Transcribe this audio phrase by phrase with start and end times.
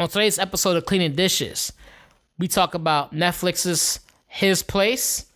[0.00, 1.74] On today's episode of Cleaning Dishes,
[2.38, 5.26] we talk about Netflix's His Place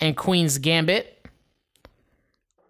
[0.00, 1.26] and Queen's Gambit.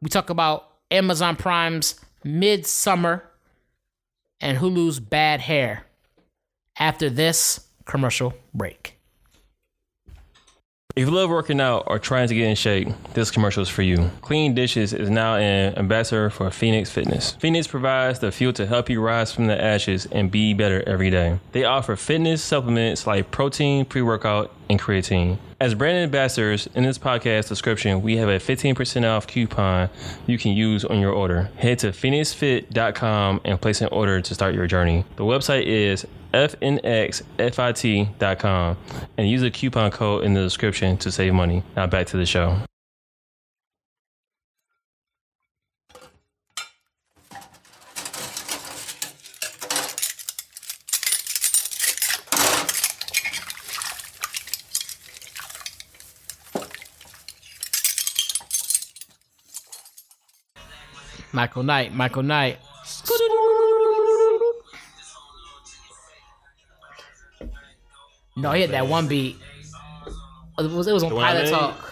[0.03, 1.95] We talk about Amazon Prime's
[2.25, 3.23] Midsummer
[4.41, 5.87] and Hulu's Bad Hair.
[6.77, 8.94] After this commercial break.
[10.97, 13.83] If you love working out or trying to get in shape, this commercial is for
[13.83, 14.13] you.
[14.21, 17.33] Clean Dishes is now an ambassador for Phoenix Fitness.
[17.33, 21.11] Phoenix provides the fuel to help you rise from the ashes and be better every
[21.11, 21.41] day.
[21.51, 25.39] They offer fitness supplements like protein, pre workout, and creatine.
[25.61, 29.89] As brand ambassadors, in this podcast description, we have a 15% off coupon
[30.29, 31.51] you can use on your order.
[31.57, 35.05] Head to phoenixfit.com and place an order to start your journey.
[35.17, 36.77] The website is fnxfit.com
[39.17, 41.63] and use the coupon code in the description to save money.
[41.77, 42.59] Now back to the show.
[61.33, 62.59] Michael Knight, Michael Knight.
[68.37, 69.37] No, he had that one beat.
[70.59, 71.49] It was, it was on The Pilot?
[71.51, 71.91] Talk.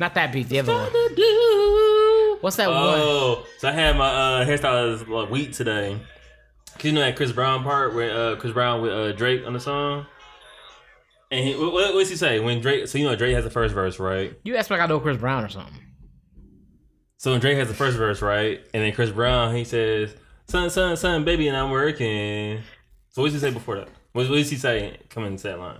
[0.00, 2.38] Not that beat, the other one.
[2.40, 2.76] What's that one?
[2.78, 6.00] Oh, so I had my uh, hairstylist like week today.
[6.74, 9.52] 'Cause you know that Chris Brown part where uh, Chris Brown with uh, Drake on
[9.52, 10.06] the song.
[11.32, 12.86] And he, what, what what's he say when Drake?
[12.86, 14.38] So you know Drake has the first verse, right?
[14.44, 15.74] You asked me like I know Chris Brown or something.
[17.16, 20.14] So when Drake has the first verse, right, and then Chris Brown he says,
[20.46, 22.60] "Son, son, son, baby, and I'm working."
[23.10, 23.88] So what does he say before that?
[24.18, 25.78] What, what does he say coming into that line?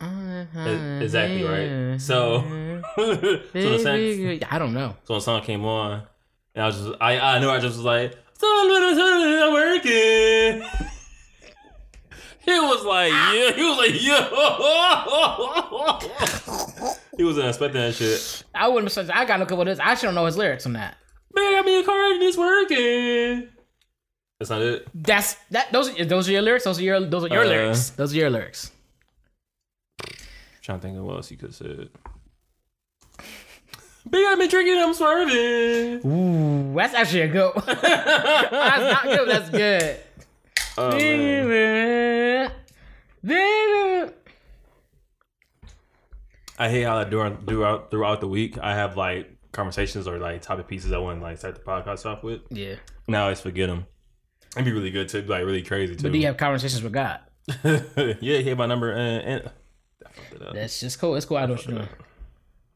[0.00, 1.00] E- uh-huh.
[1.02, 2.00] Exactly right.
[2.00, 2.42] So,
[2.94, 4.94] so the song, I don't know.
[5.02, 6.04] so the song came on,
[6.54, 9.02] and I was just, I, I knew I just was like, "Son, little
[9.42, 10.62] I'm working."
[12.44, 13.52] He was like, yeah.
[13.56, 14.28] He was like, yeah.
[17.16, 18.44] he wasn't expecting that shit.
[18.54, 19.80] I wouldn't have said I got no couple what this.
[19.80, 20.96] I actually don't know his lyrics on that.
[21.34, 23.55] Man, I got me a car and it's working.
[24.38, 24.86] That's not it.
[24.94, 25.72] That's that.
[25.72, 26.64] Those are those are your lyrics.
[26.64, 27.90] Those are your those are your Uh, lyrics.
[27.90, 28.70] Those are your lyrics.
[30.62, 31.88] trying to think of what else you could have said.
[34.10, 36.06] Big I've been drinking, I'm swerving.
[36.06, 37.54] Ooh, that's actually a good.
[37.54, 37.64] one.
[37.66, 39.28] that's not good.
[39.28, 39.96] That's good.
[40.78, 40.90] Oh.
[40.90, 42.52] Baby,
[43.24, 44.12] baby.
[46.58, 50.68] I hate how during throughout throughout the week I have like conversations or like topic
[50.68, 52.42] pieces I want to like start the podcast off with.
[52.50, 52.76] Yeah,
[53.08, 53.86] Now I always forget them.
[54.56, 56.02] It'd be really good too, like really crazy too.
[56.02, 57.20] but do you have conversations with God?
[57.64, 59.50] yeah, he had my number and, and
[60.04, 60.54] I fucked it up.
[60.54, 61.14] That's just cool.
[61.16, 61.36] It's cool.
[61.36, 61.88] I know what you're doing.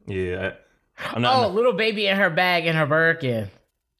[0.06, 0.52] Yeah,
[0.98, 1.44] I, I'm not.
[1.44, 3.50] Oh, little baby in her bag in her Birkin.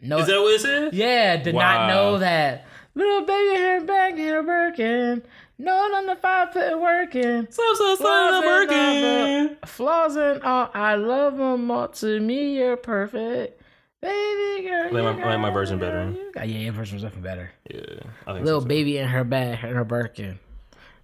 [0.01, 0.95] No, is that what it said?
[0.95, 1.87] yeah, did Wow.
[1.87, 2.67] not know that.
[2.95, 5.23] Little baby in her bag in her Birkin.
[5.59, 7.47] No, none of five foot working.
[7.51, 9.57] So so so I'm working.
[9.67, 11.89] Flaws and all, I love them all.
[11.89, 13.61] To me, you're perfect.
[14.03, 14.87] Baby girl.
[14.87, 16.11] I like my- like my version better.
[16.11, 17.51] you got- Yeah, your version was definitely better.
[17.71, 17.81] Yeah,
[18.27, 18.67] I think Little so.
[18.67, 20.39] baby in her bag, in her Birkin.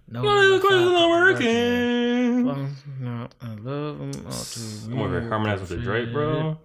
[0.09, 2.45] No, Well, of course not working.
[2.45, 2.75] working.
[3.01, 4.61] No, I love them all too.
[4.91, 6.57] I'm over here harmonizing with the Drake, bro.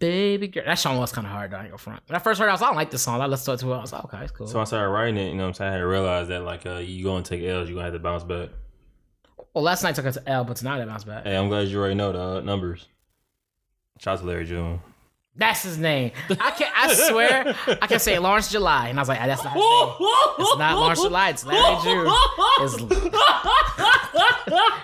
[0.00, 0.64] Baby girl.
[0.66, 1.58] That song was kind of hard, though.
[1.58, 2.02] I ain't gonna front.
[2.08, 3.20] When I first heard it, I was I don't like this song.
[3.20, 4.48] I listened to it, I was like, okay, it's cool.
[4.48, 5.68] So I started writing it, you know what I'm saying?
[5.70, 7.94] I had to realize that like uh, you go and take L's, you're gonna have
[7.94, 8.50] to bounce back.
[9.54, 11.24] well, last night took us to L, but tonight I bounced back.
[11.24, 12.88] Hey, I'm glad you already know the uh, numbers.
[14.00, 14.80] Shout out to Larry June.
[15.34, 16.10] That's his name.
[16.28, 19.26] I can not I swear, I can say Lawrence July, and I was like, ah,
[19.26, 19.88] that's not his name.
[20.38, 21.30] It's not Lawrence July.
[21.30, 22.06] It's Larry June.
[22.60, 22.74] It's,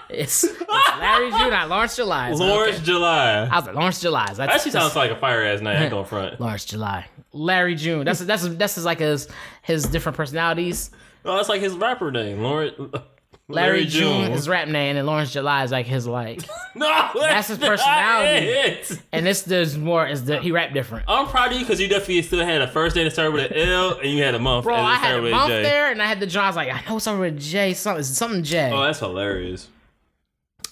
[0.08, 2.32] it's, it's Larry June, not Lawrence July.
[2.32, 2.84] So, Lawrence okay.
[2.86, 3.44] July.
[3.44, 4.24] I was like Lawrence July.
[4.26, 5.92] That's, Actually that's sounds like a fire ass name.
[5.92, 6.40] I front.
[6.40, 7.04] Lawrence July.
[7.32, 8.06] Larry June.
[8.06, 9.28] That's that's that's his like his
[9.60, 10.90] his different personalities.
[11.26, 12.72] Oh, that's like his rapper name, Lawrence.
[13.50, 16.42] Larry, June is rap name, and Lawrence July is like his like.
[16.74, 18.46] no, That's his not personality.
[18.46, 19.00] it.
[19.10, 21.06] And this does more is the he rap different.
[21.08, 23.50] I'm proud of you because you definitely still had a first day that started with
[23.50, 24.64] an L and you had a month.
[24.64, 25.62] Bro, I had a month J.
[25.62, 26.44] there, and I had the John.
[26.44, 27.72] I was like, I know it's over with J.
[27.72, 28.70] Something something J.
[28.70, 29.68] Oh, that's hilarious.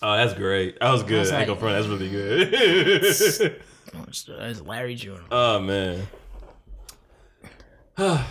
[0.02, 0.78] Oh, that's great.
[0.78, 1.20] That was good.
[1.20, 1.76] was I ain't like- gonna front.
[1.76, 3.60] That's really good.
[4.38, 5.20] it's Larry June.
[5.30, 6.06] oh man.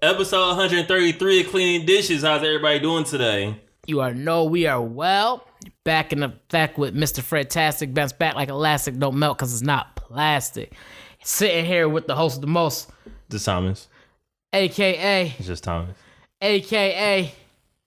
[0.00, 2.22] Episode 133 of Cleaning Dishes.
[2.22, 3.60] How's everybody doing today?
[3.90, 5.44] You are know we are well.
[5.84, 7.22] Back in effect with Mr.
[7.22, 10.72] Fred Tastic, bounce back like elastic, don't melt because it's not plastic.
[11.24, 12.88] Sitting here with the host of the most,
[13.28, 13.88] Just Thomas.
[14.52, 15.96] aka, It's just Thomas.
[16.40, 17.32] aka.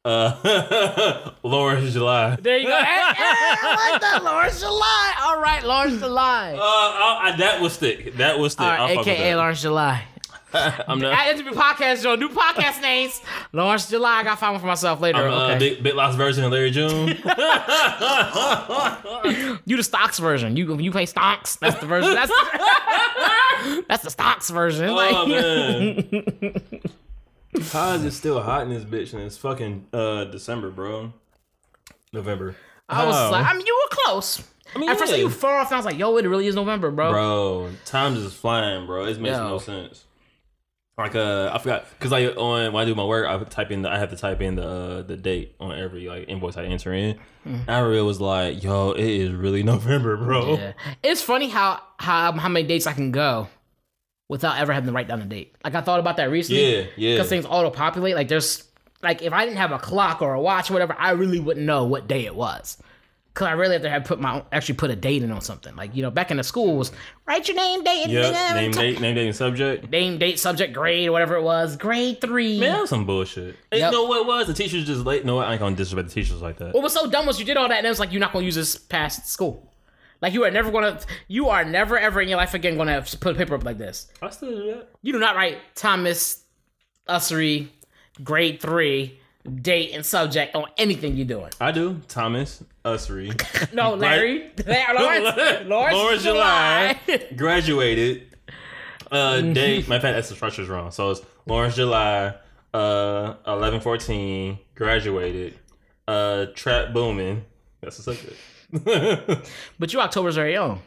[0.03, 2.35] Uh, Lawrence July.
[2.35, 2.77] There you go.
[2.83, 5.13] Hey, hey, I like that, Lawrence July.
[5.21, 6.53] All right, Lawrence July.
[6.55, 8.15] Uh, I, I, that was stick.
[8.17, 9.35] That was right, aka.
[9.35, 10.03] Lawrence July.
[10.87, 11.13] I'm not.
[11.13, 12.15] At Interview Podcast, Joe.
[12.15, 13.21] New podcast names.
[13.51, 14.19] Lawrence July.
[14.19, 15.27] I got to find one for myself later.
[15.27, 15.59] I'm uh, okay.
[15.59, 17.07] big, big lost version of Larry June.
[19.65, 20.55] you the stocks version.
[20.55, 21.55] You you play stocks.
[21.57, 22.13] That's the version.
[22.13, 24.89] That's the, that's the stocks version.
[24.89, 26.61] oh Like- man.
[27.71, 31.13] How is it still hot in this bitch and it's fucking uh December, bro?
[32.11, 32.55] November.
[32.89, 33.31] I was How?
[33.31, 34.41] like, I mean, you were close.
[34.75, 35.19] I mean, At first, yeah.
[35.19, 37.11] you far off, and I was like, yo, it really is November, bro.
[37.11, 39.05] bro, time just flying, bro.
[39.05, 39.47] It makes Yo.
[39.49, 40.05] no sense.
[40.97, 43.81] Like uh, I forgot because like on when I do my work, I type in
[43.81, 46.65] the, I have to type in the uh, the date on every like invoice I
[46.65, 47.17] enter in.
[47.67, 50.55] I really was like, yo, it is really November, bro.
[50.57, 50.73] Yeah.
[51.01, 53.47] It's funny how how how many dates I can go
[54.29, 55.55] without ever having to write down a date.
[55.63, 56.75] Like I thought about that recently.
[56.75, 57.15] Yeah, yeah.
[57.15, 58.15] Because things auto populate.
[58.15, 58.63] Like there's
[59.01, 61.65] like if I didn't have a clock or a watch or whatever, I really wouldn't
[61.65, 62.77] know what day it was.
[63.35, 65.75] Cause I really have to have put my actually put a date in on something.
[65.75, 66.91] Like you know, back in the school was
[67.25, 69.89] write your name, date, and Yeah, name, t- date, name, date, and subject.
[69.89, 71.75] name, date, subject, grade, or whatever it was.
[71.75, 72.59] Grade three.
[72.59, 73.55] Man, that was some bullshit.
[73.71, 73.91] Yep.
[73.91, 74.45] You know what it was?
[74.45, 75.25] The teachers just late.
[75.25, 76.75] No, I ain't gonna disrespect the teachers like that.
[76.75, 78.33] What was so dumb was you did all that and it was like you're not
[78.33, 79.73] gonna use this past school.
[80.21, 83.09] Like you are never gonna, you are never ever in your life again gonna have
[83.09, 84.09] to put a paper up like this.
[84.21, 84.89] I still do that.
[85.01, 86.43] You do not write Thomas
[87.09, 87.69] Ussery,
[88.23, 89.19] grade three,
[89.61, 91.51] date and subject on anything you're doing.
[91.59, 91.99] I do.
[92.07, 93.33] Thomas Ussery.
[93.73, 95.37] No, Larry, Lawrence,
[95.67, 96.99] Lawrence, Lawrence July.
[97.35, 98.35] Graduated.
[99.11, 99.87] Uh, date.
[99.87, 100.91] My that's the structure's wrong.
[100.91, 102.35] So it's Lawrence July.
[102.73, 105.55] Uh, eleven fourteen graduated.
[106.07, 107.45] Uh, trap booming.
[107.81, 109.45] That's the subject.
[109.79, 110.81] but you October's very young.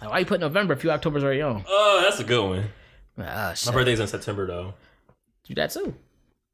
[0.00, 1.64] Why you put November if you October's very young?
[1.68, 2.64] Oh, that's a good one.
[3.20, 4.74] Ah, My birthday's in September though.
[5.44, 5.94] Do that too.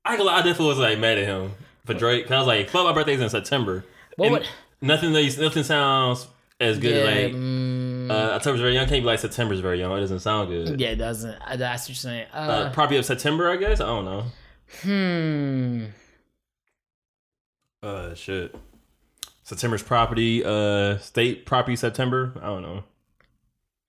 [0.05, 1.53] I ain't gonna lie, I definitely was like mad at him
[1.85, 2.25] for Drake.
[2.27, 3.85] Cause I was like, fuck, my birthday's in September.
[4.17, 4.49] What would-
[4.81, 6.27] nothing, nothing sounds
[6.61, 8.87] as good Yeah, like mm, uh, October's very young.
[8.87, 9.91] Can't be like September's very young.
[9.97, 10.81] It doesn't sound good.
[10.81, 11.37] yeah, it doesn't.
[11.45, 12.27] I, that's what you're saying.
[12.33, 13.81] Uh, Uh, probably of September, I guess.
[13.81, 14.25] I don't know.
[14.83, 15.85] hmm.
[17.83, 18.55] Uh, shit.
[19.43, 20.43] September's property.
[20.45, 21.77] Uh, state property.
[21.77, 22.33] September.
[22.41, 22.85] I don't know.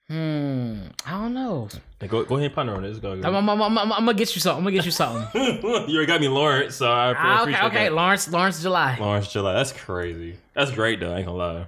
[0.10, 0.82] Hmm.
[1.06, 1.68] I don't know.
[2.00, 3.00] Hey, go go ahead and partner on this.
[3.00, 3.14] Go.
[3.14, 3.34] I'm, go.
[3.36, 4.60] I'm, I'm, I'm, I'm gonna get you something.
[4.60, 5.28] I'm gonna get you something.
[5.64, 7.84] you already got me Lawrence, so I Ah, appreciate okay, okay.
[7.86, 7.94] that.
[7.94, 8.98] Lawrence, Lawrence, July.
[9.00, 9.54] Lawrence July.
[9.54, 10.38] That's crazy.
[10.54, 11.12] That's great though.
[11.12, 11.66] I ain't gonna lie.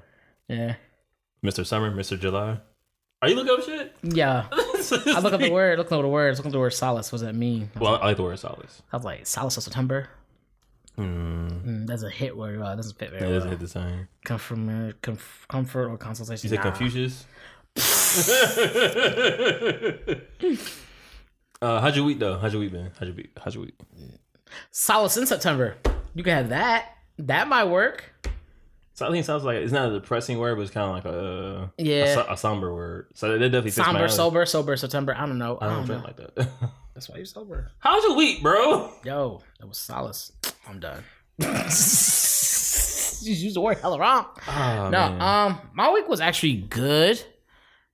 [0.48, 0.76] Yeah.
[1.44, 1.66] Mr.
[1.66, 2.20] Summer, Mr.
[2.20, 2.60] July.
[3.24, 3.96] Are you looking up shit?
[4.04, 4.46] Yeah.
[4.52, 5.80] I look up the word.
[5.80, 6.38] Look up the words.
[6.38, 7.12] Look up the word solace.
[7.12, 7.72] What does that mean?
[7.80, 8.84] Well, I like the word solace.
[8.94, 10.10] I was like, solace of September.
[10.96, 11.48] Hmm.
[11.48, 12.62] Mm, that's a hit word.
[12.62, 14.08] Uh, doesn't fit It very doesn't hit the same.
[14.24, 14.58] Comfort,
[15.02, 16.48] comf- comfort or consultation.
[16.50, 16.72] You said Nah.
[16.72, 17.26] Confucius?
[21.62, 22.38] uh, how'd your week though?
[22.38, 22.92] How'd your week been?
[23.00, 23.32] How'd your week?
[23.44, 23.76] How'd your week?
[24.72, 25.76] Solace in September.
[26.16, 26.90] You can have that.
[27.20, 28.14] That might work.
[28.94, 30.96] So I think it sounds like it's not a depressing word, but it's kind of
[30.96, 32.16] like a a, Yeah.
[32.16, 33.08] so- a somber word.
[33.14, 35.16] So that definitely Somber, sober, sober September.
[35.16, 35.58] I don't know.
[35.62, 36.04] I I don't, don't know.
[36.04, 36.50] like that.
[36.96, 37.72] That's why you're sober.
[37.80, 38.92] How's your week, bro?
[39.04, 40.32] Yo, that was solace.
[40.68, 41.04] I'm done.
[41.40, 41.48] you
[43.34, 44.26] used the word hella wrong.
[44.48, 45.22] Oh, No, man.
[45.22, 47.24] um, my week was actually good.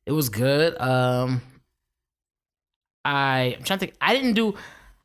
[0.06, 0.80] It was good.
[0.80, 1.42] Um,
[3.06, 3.94] I I'm trying to think.
[4.02, 4.56] I didn't do.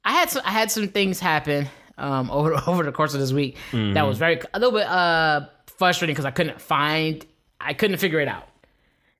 [0.04, 0.42] I had some.
[0.44, 1.68] I had some things happen.
[1.96, 4.06] Um, over over the course of this week that Mm-hmm.
[4.08, 7.24] was very a little bit uh frustrating because I couldn't find.
[7.60, 8.48] I couldn't figure it out.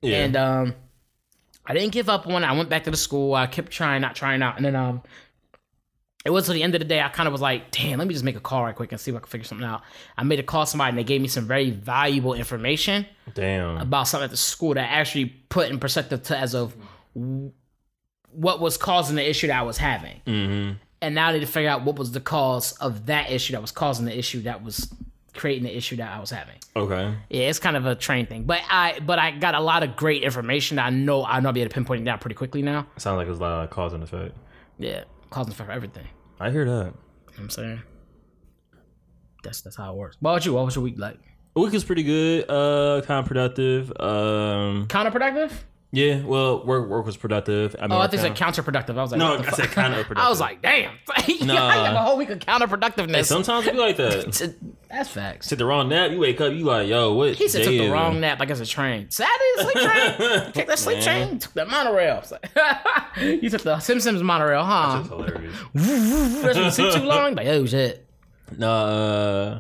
[0.00, 0.18] yeah.
[0.24, 0.74] And um,
[1.66, 2.46] I didn't give up on it.
[2.46, 3.34] I went back to the school.
[3.34, 5.02] I kept trying, not trying out, and then um,
[6.24, 7.00] it was to the end of the day.
[7.00, 9.00] I kind of was like, "Damn, let me just make a call right quick and
[9.00, 9.82] see if I can figure something out."
[10.16, 13.78] I made a call to somebody, and they gave me some very valuable information Damn.
[13.78, 16.74] about something at the school that actually put in perspective to as of
[18.32, 20.20] what was causing the issue that I was having.
[20.26, 20.72] Mm-hmm.
[21.00, 23.60] And now I need to figure out what was the cause of that issue that
[23.60, 24.92] was causing the issue that was
[25.34, 26.56] creating the issue that I was having.
[26.74, 27.14] Okay.
[27.30, 29.96] Yeah, it's kind of a train thing, but I but I got a lot of
[29.96, 32.34] great information that I know I know I'll be able to pinpoint it down pretty
[32.34, 32.86] quickly now.
[32.96, 34.36] Sounds like it's a lot of cause and effect.
[34.78, 36.06] Yeah, cause and effect for everything.
[36.40, 36.92] I hear that.
[37.26, 37.82] what I'm saying
[39.42, 40.16] that's that's how it works.
[40.20, 40.54] What about you?
[40.54, 41.18] What was your week like?
[41.56, 42.48] A week is pretty good.
[42.48, 43.90] Uh, kind of productive.
[43.98, 45.52] Um, Counterproductive?
[45.90, 46.22] Yeah.
[46.22, 47.74] Well, work work was productive.
[47.78, 48.98] I mean, Oh, I think it's counterproductive.
[48.98, 49.70] I was like, No, I said fuck?
[49.70, 50.18] kinda productive.
[50.18, 50.92] I was like, damn.
[51.46, 51.70] Nah.
[51.70, 53.24] have a whole week of counterproductiveness.
[53.26, 54.54] Sometimes it be like that.
[54.90, 55.48] That's facts.
[55.48, 56.10] Took the wrong nap.
[56.10, 56.52] You wake up.
[56.52, 57.34] You like, yo, what?
[57.34, 59.10] He said took the wrong nap like it's a train.
[59.10, 60.52] Saturday sleep train.
[60.52, 61.04] Take that sleep Man.
[61.28, 61.38] train.
[61.38, 62.22] Took the monorail.
[62.30, 62.50] Like-
[63.42, 64.96] you took the Simpsons monorail, huh?
[64.96, 65.54] That's hilarious.
[66.54, 67.34] That's sleep too long.
[67.34, 68.06] Like, oh shit.
[68.56, 69.58] No, uh,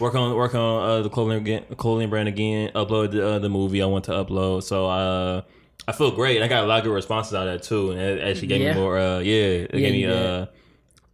[0.00, 2.70] work on work on uh, the clothing again, clothing brand again.
[2.74, 4.62] Upload the, uh, the movie I want to upload.
[4.62, 5.42] So uh,
[5.86, 6.42] I feel great.
[6.42, 8.60] I got a lot of good responses out of that too, and it actually gave
[8.62, 8.74] Yeah.
[8.74, 8.98] me more.
[8.98, 10.02] Uh, yeah, it Yeah, gave me.
[10.02, 10.10] you.
[10.10, 10.46] Uh,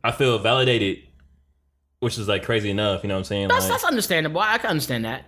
[0.04, 0.98] I feel validated,
[1.98, 3.02] which is like crazy enough.
[3.02, 3.48] You know what I'm saying?
[3.48, 4.40] That's Like, that's understandable.
[4.40, 5.24] I can understand that.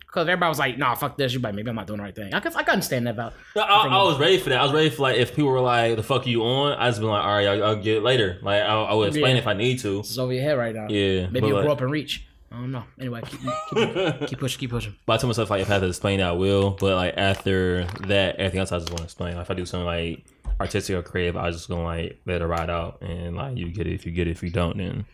[0.00, 2.14] Because everybody was like, "Nah, fuck this." You like, maybe I'm not doing the right
[2.14, 2.32] thing.
[2.32, 3.34] I can, I can understand that about.
[3.54, 4.60] I, I, I was ready for that.
[4.60, 6.88] I was ready for like if people were like, "The fuck are you on?" I
[6.88, 9.36] just been like, "All right, I'll, I'll get it later." Like I, I would explain
[9.36, 9.42] Yeah.
[9.42, 9.98] if I need to.
[9.98, 10.86] It's over your head right now.
[10.88, 12.24] Yeah, Maybe you'll like- grow up and reach.
[12.52, 12.84] I don't know.
[13.00, 13.40] Anyway, keep,
[13.74, 14.94] keep, keep pushing, keep pushing.
[15.04, 16.70] But I told myself like if I have to explain, I will.
[16.70, 19.34] But like after that, everything else I just want to explain.
[19.34, 20.24] Like if I do something like
[20.60, 23.86] artistic or creative, I just gonna like let it ride out and like you get
[23.86, 23.94] it.
[23.94, 25.04] If you get it, if you don't, then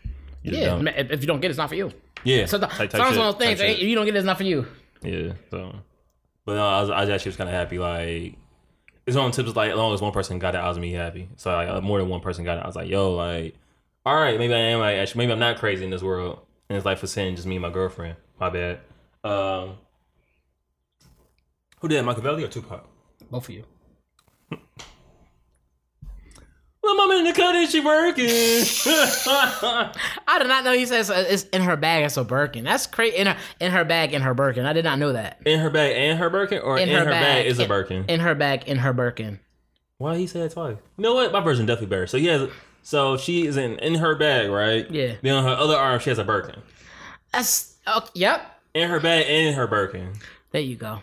[0.43, 0.87] you Yeah, don't.
[0.87, 1.91] if if you don't get it, it's not for you.
[2.23, 3.59] Yeah, So the, type- type sometimes shit, one of those things.
[3.59, 4.65] type If you don't get it, it's not for you.
[5.01, 5.33] Yeah.
[5.51, 5.75] So,
[6.45, 7.79] but no, I was, I was actually was kind of happy.
[7.79, 8.35] Like,
[9.05, 9.55] it's one of the tips.
[9.57, 11.27] Like, as long as one person got it, I was me happy.
[11.35, 13.55] So, like, uh, more than one person got it, I was like, yo, like,
[14.05, 16.39] all right, maybe I am like actually, maybe I'm not crazy in this world.
[16.73, 18.15] And it's like for saying just me and my girlfriend.
[18.39, 18.79] My bad.
[19.23, 19.75] Um,
[21.79, 22.83] who did that, Machiavelli or Tupac?
[23.29, 23.63] Both of you.
[26.85, 28.25] Well, mama in the cut and she working.
[28.27, 29.91] I
[30.37, 32.03] did not know he says it's in her bag.
[32.03, 32.65] It's a Birkin.
[32.65, 33.15] That's crazy.
[33.15, 34.65] In her in her bag, in her Birkin.
[34.65, 35.39] I did not know that.
[35.45, 38.03] in her bag and her Birkin, or in, her, bag, is a Birkin.
[38.09, 39.39] In her bag, in her Birkin.
[39.97, 40.75] Why he said it twice?
[40.97, 41.31] You know what?
[41.31, 42.05] My version definitely better.
[42.05, 42.49] So he has.
[42.83, 44.89] So she is in in her bag, right?
[44.91, 45.15] Yeah.
[45.21, 46.61] Then on her other arm, she has a Birkin.
[47.31, 48.59] That's oh, yep.
[48.73, 50.13] In her bag and in her Birkin.
[50.51, 51.01] There you go.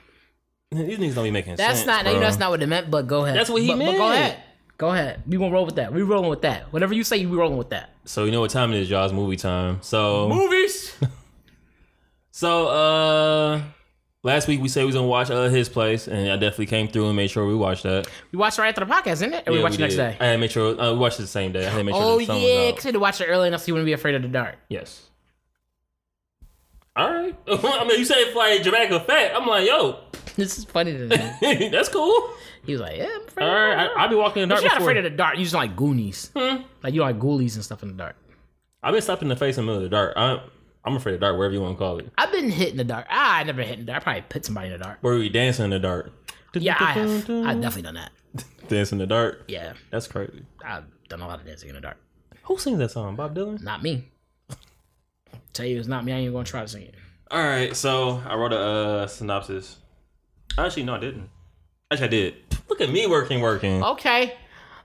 [0.70, 1.86] These niggas don't be making That's sense.
[1.86, 2.12] That's not.
[2.12, 2.90] You know, that's not what it meant.
[2.90, 3.36] But go ahead.
[3.36, 4.42] That's what he but, But go ahead.
[4.78, 5.22] Go ahead.
[5.26, 5.92] We gonna roll with that.
[5.92, 6.72] We rolling with that.
[6.72, 7.90] Whatever you say, you be rolling with that.
[8.04, 9.04] So you know what time it is, y'all?
[9.04, 9.78] It's movie time.
[9.82, 10.96] So Movies.
[12.30, 13.62] so uh,
[14.22, 16.88] last week we said we was gonna watch uh his place, and I definitely came
[16.88, 18.06] through and made sure we watched that.
[18.32, 19.48] we watched it right after the podcast, isn't it?
[19.48, 19.98] Or we watched watch it next did.
[19.98, 20.16] day.
[20.20, 21.66] I had to make sure uh, we watched it the same day.
[21.66, 22.88] I had to make sure Oh yeah, because out.
[22.88, 24.56] you to watch it early enough so you wouldn't be afraid of the dark.
[24.68, 25.08] Yes.
[26.96, 27.36] All right.
[27.48, 29.34] I mean, you said it for like dramatic effect.
[29.36, 30.00] I'm like, yo,
[30.36, 31.68] This is funny to me.
[31.72, 32.30] that's cool.
[32.64, 33.44] He was like, "Yeah, I'm afraid.
[33.44, 35.10] All of right, I'll be walking in the But dark you're not afraid of the
[35.10, 35.36] dark.
[35.38, 36.30] You just like Goonies.
[36.36, 36.62] Hmm.
[36.82, 38.16] Like you like Ghoulies and stuff in the dark.
[38.82, 40.12] I've been slapped in the face in the middle of the dark.
[40.16, 40.40] I'm,
[40.84, 42.10] I'm afraid of dark, whatever you want to call it.
[42.16, 43.06] I've been hit in the dark.
[43.10, 44.02] Ah, I never hit in the dark.
[44.02, 44.98] I probably put somebody in the dark.
[45.02, 46.12] Where we dancing in the dark.
[46.54, 47.30] Yeah, I have.
[47.30, 48.12] I've definitely done that.
[48.68, 49.44] Dance in the dark.
[49.48, 50.44] Yeah, That's crazy.
[50.64, 51.96] I've done a lot of dancing in the dark.
[52.44, 53.16] Who sings that song?
[53.16, 53.62] Bob Dylan?
[53.62, 54.08] Not me.
[55.52, 56.12] Tell you it's not me.
[56.12, 56.94] I ain't gonna try to sing it.
[57.30, 59.76] All right, so I wrote a uh, synopsis.
[60.58, 61.28] Actually, no, I didn't.
[61.90, 62.34] Actually, I did.
[62.68, 63.82] Look at me working, working.
[63.82, 64.34] Okay.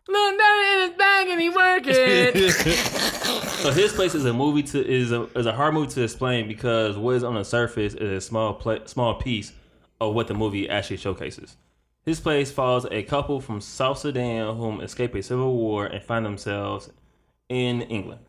[0.08, 1.94] Look down in his bag and he working.
[3.66, 6.48] so his place is a movie to is a is a hard movie to explain
[6.48, 9.54] because what is on the surface is a small pla small piece
[10.00, 11.58] of what the movie actually showcases.
[12.04, 16.24] His place follows a couple from South Sudan whom escape a civil war and find
[16.24, 16.92] themselves
[17.50, 18.22] in England.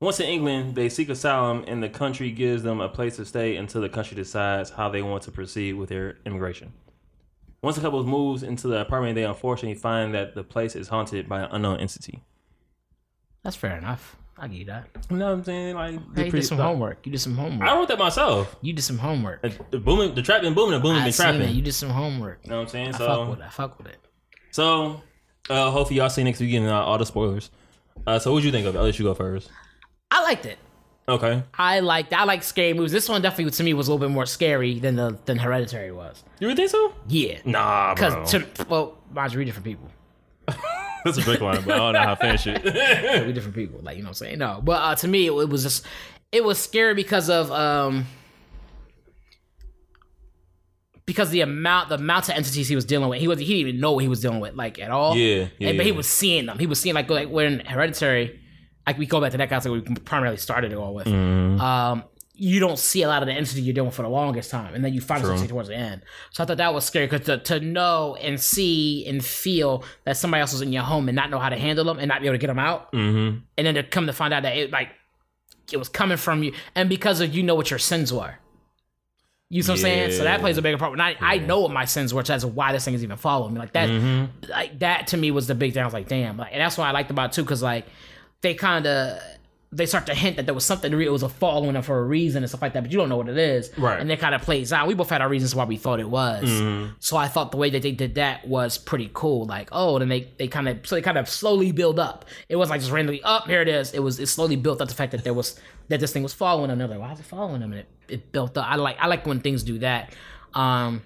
[0.00, 3.54] Once in England, they seek asylum, and the country gives them a place to stay
[3.54, 6.72] until the country decides how they want to proceed with their immigration.
[7.62, 11.28] Once the couple moves into the apartment, they unfortunately find that the place is haunted
[11.28, 12.24] by an unknown entity.
[13.44, 14.16] That's fair enough.
[14.36, 14.88] I get you that.
[15.10, 15.74] You know what I'm saying?
[15.76, 17.06] Like, Hey, you did some homework.
[17.06, 17.68] You did some homework.
[17.68, 18.56] I wrote that myself.
[18.62, 19.42] You did some homework.
[19.70, 21.38] The booming, the trap been booming, the booming I been seen it.
[21.38, 21.54] trapping.
[21.54, 22.40] You did some homework.
[22.44, 22.94] You know what I'm saying?
[22.94, 23.46] I fuck with So, it.
[23.46, 23.98] I fuck with it.
[24.50, 25.02] so
[25.50, 27.50] uh, hopefully y'all see next week and uh, all the spoilers.
[28.06, 28.78] Uh, so, what would you think of it?
[28.78, 29.50] I'll let you go first.
[30.10, 30.58] I liked it.
[31.08, 31.42] Okay.
[31.58, 32.12] I liked.
[32.12, 32.90] I like scary movies.
[32.92, 35.92] This one definitely to me was a little bit more scary than the than Hereditary
[35.92, 36.24] was.
[36.40, 36.92] You would think so?
[37.08, 37.38] Yeah.
[37.44, 38.10] Nah, bro.
[38.10, 39.88] Because to well, mine's we different people.
[41.04, 43.26] That's a big line, but I don't know how to finish it.
[43.26, 43.80] we different people.
[43.82, 44.38] Like you know what I'm saying?
[44.38, 45.84] No, but uh, to me it, it was just
[46.32, 48.06] it was scary because of um
[51.06, 53.20] because the amount the amount of entities he was dealing with.
[53.20, 55.16] He was he didn't even know what he was dealing with like at all.
[55.16, 56.58] Yeah, yeah, And- but he was seeing them.
[56.58, 58.40] He was seeing like like when Hereditary.
[58.86, 61.06] Like we go back to that that we primarily started it all with.
[61.06, 61.58] Mm-hmm.
[61.58, 62.04] Um,
[62.36, 64.74] you don't see a lot of the entity you're dealing with for the longest time,
[64.74, 65.32] and then you finally True.
[65.34, 66.02] yourself towards the end.
[66.32, 70.16] So I thought that was scary because to, to know and see and feel that
[70.16, 72.20] somebody else was in your home and not know how to handle them and not
[72.20, 73.38] be able to get them out, Mm-hmm.
[73.56, 74.88] and then to come to find out that it like
[75.72, 78.34] it was coming from you, and because of you know what your sins were.
[79.50, 80.12] You know what I'm saying?
[80.12, 80.92] So that plays a bigger part.
[80.92, 82.24] And I, I know what my sins were.
[82.24, 83.60] So that's why this thing is even following me.
[83.60, 84.50] Like that, Mm-hmm.
[84.50, 85.82] like that to me was the big thing.
[85.82, 86.36] I was like, damn.
[86.38, 87.86] Like, and that's why I liked about it too, because like
[88.40, 89.20] they kind of
[89.74, 91.08] they start to hint that there was something real.
[91.08, 92.82] It was a following for a reason and stuff like that.
[92.82, 93.98] But you don't know what it is, Right.
[93.98, 94.86] And it kind of plays out.
[94.86, 96.44] We both had our reasons why we thought it was.
[96.44, 96.92] Mm-hmm.
[97.00, 99.46] So I thought the way that they did that was pretty cool.
[99.46, 102.24] Like, oh, then they they kind of so they kind of slowly build up.
[102.48, 103.46] It was like just randomly up.
[103.48, 103.92] here it is.
[103.92, 106.32] It was it slowly built up the fact that there was that this thing was
[106.32, 106.78] following them.
[106.78, 107.72] They're like, why is it following them?
[107.72, 108.66] And it, it built up.
[108.70, 110.14] I like I like when things do that.
[110.54, 111.02] Um,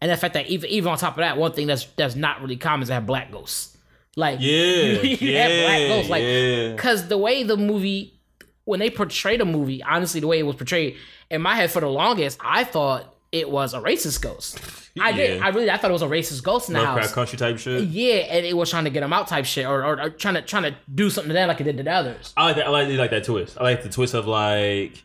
[0.00, 2.40] and the fact that even even on top of that, one thing that's that's not
[2.40, 3.69] really common is to have black ghosts.
[4.16, 4.48] Like Yeah.
[5.02, 5.48] you yeah.
[5.48, 6.10] have black ghosts.
[6.10, 6.72] Like yeah.
[6.72, 8.20] because the way the movie
[8.64, 10.96] when they portrayed a movie, honestly, the way it was portrayed
[11.30, 14.60] in my head for the longest, I thought it was a racist ghost.
[15.00, 15.40] I did.
[15.40, 17.14] I really I thought it was a racist ghost in the Lovecraft house.
[17.14, 17.84] country type shit.
[17.84, 20.34] Yeah, and it was trying to get them out type shit, or, or, or trying
[20.34, 22.32] to trying to do something to them like it did to the others.
[22.36, 22.66] I like that.
[22.66, 23.56] I like, I like that twist.
[23.58, 25.02] I like the twist of like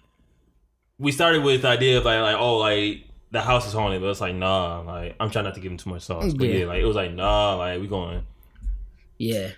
[0.98, 4.10] we started with the idea of like, like oh like the house is haunted, but
[4.10, 6.34] it's like nah, like I'm trying not to give him too much sauce.
[6.34, 6.60] But Yeah.
[6.60, 8.24] yeah, like it was like nah, like we going.
[9.18, 9.52] Yeah.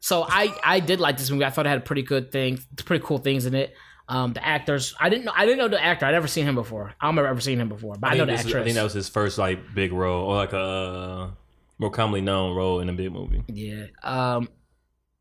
[0.00, 1.44] So I I did like this movie.
[1.44, 3.74] I thought it had pretty good things, pretty cool things in it.
[4.10, 6.06] Um, the actors, I didn't know, I didn't know the actor.
[6.06, 6.94] I'd never seen him before.
[6.98, 8.54] I don't remember ever seen him before, but I, know think the actress.
[8.54, 11.30] I think that was his first like big role or like a uh,
[11.78, 13.44] more commonly known role in a big movie.
[13.48, 13.86] Yeah.
[14.02, 14.48] Um,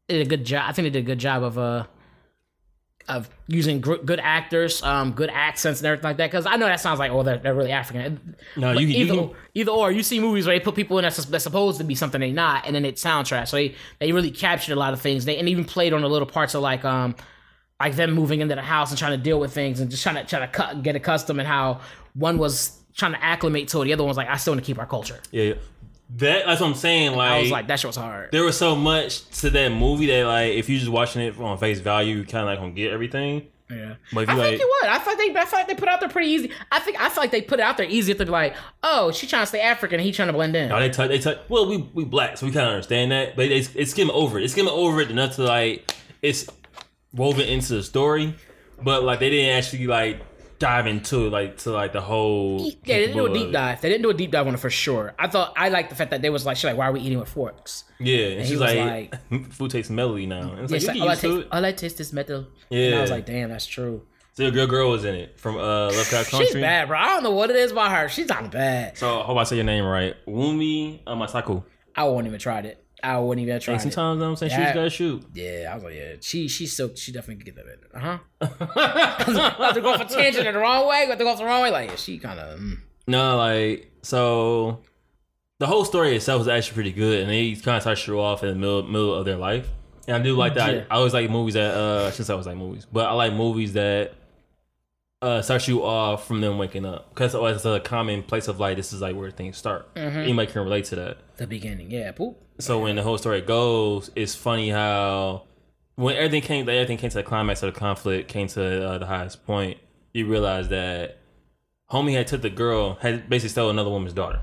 [0.07, 0.69] did a good job.
[0.69, 1.86] I think they did a good job of uh
[3.08, 6.28] of using gr- good actors, um, good accents and everything like that.
[6.30, 8.36] Because I know that sounds like oh they're, they're really African.
[8.56, 11.04] No, you, you either can- either or, you see movies where they put people in
[11.04, 13.48] that's, that's supposed to be something they're not, and then it soundtrack.
[13.48, 15.26] So they they really captured a lot of things.
[15.26, 17.16] They and even played on the little parts of like um
[17.80, 20.16] like them moving into the house and trying to deal with things and just trying
[20.16, 21.80] to try to cut, get accustomed and how
[22.16, 23.86] one was trying to acclimate to it.
[23.86, 25.20] The other one was like I still want to keep our culture.
[25.32, 25.54] yeah, yeah.
[26.16, 27.16] That that's what I'm saying.
[27.16, 28.32] Like, I was like that shit was hard.
[28.32, 31.58] there was so much to that movie that like if you just watching it on
[31.58, 33.48] face value, you kind of like gonna get everything.
[33.70, 33.96] Yeah.
[34.14, 34.90] But if I you think you would.
[34.90, 35.36] I thought they.
[35.36, 36.52] I feel like they put it out there pretty easy.
[36.72, 37.02] I think.
[37.02, 39.42] I feel like they put it out there easy if they're like, oh, she trying
[39.44, 40.70] to stay African, he trying to blend in.
[40.70, 41.10] No, they touch.
[41.10, 41.40] They touch.
[41.50, 43.36] Well, we we black, so we kind of understand that.
[43.36, 44.46] But it's it's skimming over it.
[44.46, 46.48] It's skimming over it enough to like it's
[47.14, 48.36] woven into the story,
[48.82, 50.22] but like they didn't actually like
[50.60, 52.60] dive into like to like the whole.
[52.66, 53.82] Yeah, they didn't do a deep dive.
[53.82, 55.14] They didn't do a deep dive on it for sure.
[55.20, 57.00] I thought I liked the fact that they was like, she's like, why are we
[57.02, 57.84] eating with forks?
[58.00, 59.16] Yeah, and, he she's was like,
[59.52, 60.52] food tastes melody now.
[60.54, 62.14] And it's It's like, like, all, I get used to taste, all I taste is
[62.14, 62.48] metal.
[62.70, 64.02] Yeah, And I was like, damn, that's true.
[64.34, 66.46] so a good girl was in it from uh Lovecraft Country.
[66.48, 66.98] She's bad, bro.
[66.98, 68.10] I don't know what it is about her.
[68.10, 68.98] She's not bad.
[68.98, 71.64] So I hope I say your name right, Wunmi Mosaku.
[71.96, 72.84] I wouldn't even tried it.
[73.04, 74.66] I wouldn't even try sometimes you know what I'm saying Yeah.
[74.68, 75.24] shoes gotta shoot.
[75.34, 77.80] Yeah, I was like, yeah, she she so she definitely could get that in.
[77.94, 78.68] Uh huh.
[78.75, 81.04] I about to go off a tangent in the wrong way.
[81.06, 81.72] About to go off the wrong way.
[81.72, 82.60] Like yeah, she kind of.
[82.60, 82.77] Mm.
[83.08, 84.80] No, like so
[85.60, 88.44] the whole story itself is actually pretty good, and they kind of touch you off
[88.44, 89.68] in the middle middle of their life.
[90.08, 90.74] And I do like that.
[90.74, 90.84] Yeah.
[90.89, 93.74] I always like movies that uh, since I was like movies, but I like movies
[93.74, 94.13] that
[95.22, 98.78] uh start you off from them waking up because it's a common place of like
[98.78, 99.94] this is like where things start.
[99.96, 100.20] Mm-hmm.
[100.20, 101.18] Anybody can relate to that.
[101.38, 102.12] The beginning, yeah.
[102.12, 102.38] Poop.
[102.60, 105.44] So when the whole story goes, it's funny how
[105.96, 109.06] when everything came, everything came to the climax of the conflict, came to uh, the
[109.06, 109.80] highest point.
[110.14, 111.18] You realize that
[111.92, 114.42] homie had took the girl, had basically stole another woman's daughter,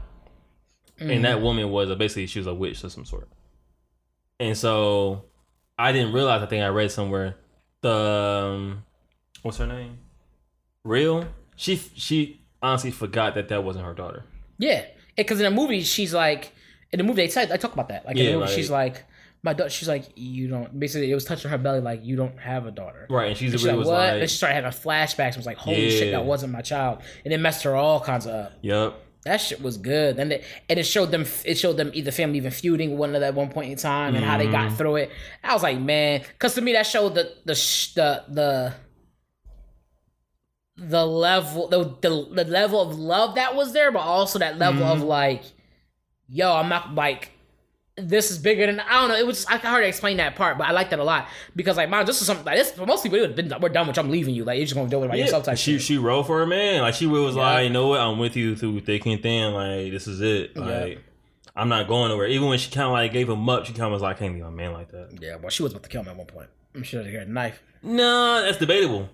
[0.99, 3.29] and that woman was a, basically she was a witch of some sort.
[4.41, 5.25] And so
[5.79, 6.43] I didn't realize.
[6.43, 7.37] I think I read somewhere
[7.83, 8.85] the um,
[9.43, 9.99] what's her name,
[10.85, 11.27] real.
[11.57, 14.25] She she honestly forgot that that wasn't her daughter.
[14.59, 14.85] Yeah,
[15.16, 16.53] because in the movie she's like,
[16.92, 18.05] in the movie they said I talk about that.
[18.07, 19.05] Like in Yeah, the movie like- she's like,
[19.42, 19.68] my daughter.
[19.70, 20.79] She's like, you don't.
[20.81, 23.07] Basically, it was touching her belly like you don't have a daughter.
[23.11, 23.99] Right, and she's She's really like, was what?
[23.99, 25.27] like, and she started having flashbacks.
[25.29, 28.27] and was like, holy shit, that wasn't my child, and it messed her all kinds
[28.27, 28.53] of up.
[28.62, 28.94] "Yep,
[29.27, 30.16] That shit was good.
[30.16, 33.11] Then it, and it showed them it showed them either family even feuding with one
[33.11, 34.53] another at one point in time and how they Mm-hmm.
[34.70, 35.11] got through it.
[35.42, 37.53] I was like, man, because to me that showed the the
[37.94, 38.75] the the
[40.77, 44.83] the level the, the the level of love that was there, but also that level
[44.85, 45.07] of Mm-hmm.
[45.09, 45.43] like,
[46.29, 47.31] yo, I'm not like.
[47.97, 49.15] This is bigger than I don't know.
[49.15, 51.77] It was I can hardly explain that part, but I like that a lot because
[51.77, 52.73] like, man, this is something like this.
[52.73, 53.97] For most people, it would have been we're done with.
[53.97, 54.43] you, I'm leaving you.
[54.43, 55.45] Like you're just gonna deal with it by Yeah, yourself.
[55.45, 55.83] Type she shit.
[55.83, 56.83] she wrote for her man.
[56.83, 57.43] Like she was Yeah.
[57.43, 59.55] like, you know what, I'm with you through thick and thin.
[59.55, 60.57] Like this is it.
[60.57, 61.05] Like
[61.55, 62.27] I'm not going nowhere.
[62.27, 64.19] Even when she kind of like gave him up, she kind of was like, I
[64.19, 65.17] can't be a man like that.
[65.23, 66.49] Yeah, well, she was about to kill him at one point.
[66.75, 67.63] I'm sure they got a knife.
[67.81, 69.09] No, that's debatable.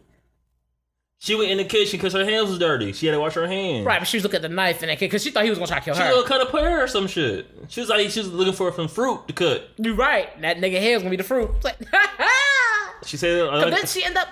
[1.23, 2.93] She went in the kitchen because her hands was dirty.
[2.95, 3.85] She had to wash her hands.
[3.85, 5.69] Right, but she was looking at the knife and because she thought he was gonna
[5.69, 6.01] try to kill her.
[6.01, 6.15] She her.
[6.15, 7.47] gonna cut a pear or some shit.
[7.69, 9.69] She was like, she was looking for some fruit to cut.
[9.77, 10.41] You right.
[10.41, 11.51] That nigga head gonna be the fruit.
[11.63, 11.77] Like,
[13.05, 14.29] She said, uh, but then she ended up.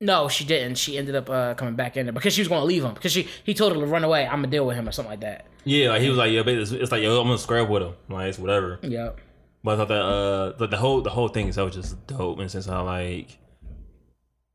[0.00, 0.76] No, she didn't.
[0.76, 3.12] She ended up uh, coming back in there because she was gonna leave him because
[3.12, 4.24] she he told her to run away.
[4.24, 5.46] I'm gonna deal with him or something like that.
[5.64, 7.82] yeah, like he was like, yeah, baby, it's, it's like, yo, I'm gonna scrap with
[7.84, 7.94] him.
[8.08, 8.78] Like it's whatever.
[8.82, 9.20] Yep.
[9.62, 12.40] But I thought that uh like the whole the whole thing itself was just dope
[12.40, 13.38] and since I like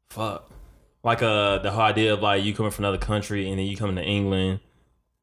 [0.09, 0.50] fuck.
[1.03, 3.75] Like uh the whole idea of like you coming from another country and then you
[3.75, 4.59] coming to England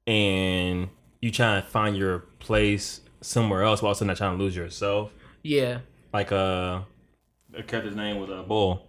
[0.06, 0.88] and
[1.20, 5.12] you trying to find your place somewhere else while also not trying to lose yourself.
[5.42, 5.78] Yeah.
[6.12, 6.80] Like uh
[7.50, 8.84] the character's name was uh Bull.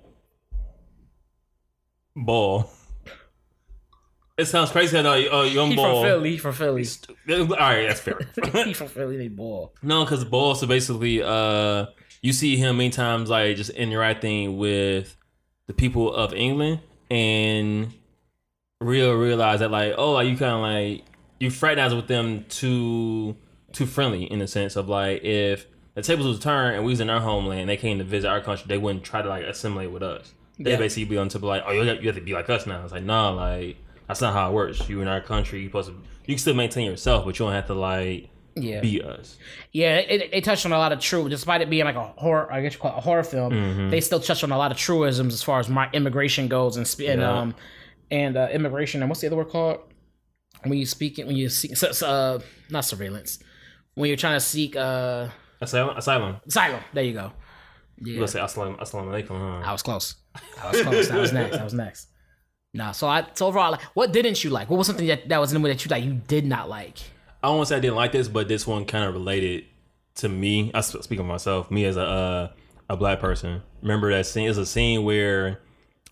[2.16, 2.70] Bull.
[4.38, 4.98] It sounds crazy.
[4.98, 6.02] I know, oh, young He Bull.
[6.02, 6.32] from Philly.
[6.32, 6.86] He from Philly.
[7.30, 8.20] All right, that's fair.
[8.64, 9.18] he from Philly.
[9.18, 9.74] They ball.
[9.82, 10.56] No, because Ball.
[10.56, 11.88] So basically, uh,
[12.22, 15.18] you see him many times like just interacting with
[15.70, 16.80] the people of England,
[17.12, 17.94] and
[18.82, 21.06] real realize that like, oh, like you kind of like
[21.40, 23.36] you fraternize with them too
[23.72, 27.00] too friendly in the sense of like if the tables was turned and we was
[27.00, 29.92] in our homeland, they came to visit our country, they wouldn't try to like assimilate
[29.92, 30.34] with us.
[30.58, 30.78] They Yeah.
[30.78, 32.66] basically be on top of like, oh, you have, you have to be like us
[32.66, 32.84] now.
[32.84, 33.78] It's like, nah, like
[34.08, 34.90] that's not how it works.
[34.90, 37.54] You in our country, you supposed to you can still maintain yourself, but you don't
[37.54, 38.30] have to like
[38.62, 38.82] Yeah.
[38.82, 39.38] be us.
[39.72, 42.52] Yeah, it, it, touched on a lot of true, despite it being like a horror,
[42.52, 43.54] I guess you call it a horror film.
[43.54, 43.90] Mm-hmm.
[43.90, 46.88] They still touched on a lot of truisms as far as my immigration goes and,
[46.88, 47.40] sp- and Yeah.
[47.40, 47.56] um,
[48.12, 49.02] and uh, immigration.
[49.02, 49.80] And what's the other word called?
[50.64, 51.72] When you speak it when you seek,
[52.04, 53.40] uh, not surveillance.
[53.96, 55.28] When you're trying to seek uh,
[55.62, 55.98] Asylum.
[55.98, 56.36] Asylum.
[56.48, 56.82] asylum.
[56.94, 57.32] There you go.
[58.02, 58.78] You Yeah, gonna say asylum?
[58.80, 60.16] Asylum alaikum, I was close.
[60.62, 61.12] I was close.
[61.12, 61.58] I was next.
[61.58, 62.08] I was next.
[62.74, 64.70] Nah, so I so overall, like, what didn't you like?
[64.70, 66.70] What was something that, that was in the movie that you like you did not
[66.70, 66.98] like?
[67.42, 69.66] I to say I didn't like this, but this one kind of related
[70.16, 70.72] to me.
[70.74, 72.48] I speak of myself, me as a uh,
[72.90, 73.62] a black person.
[73.82, 74.50] Remember that scene?
[74.50, 75.62] It's a scene where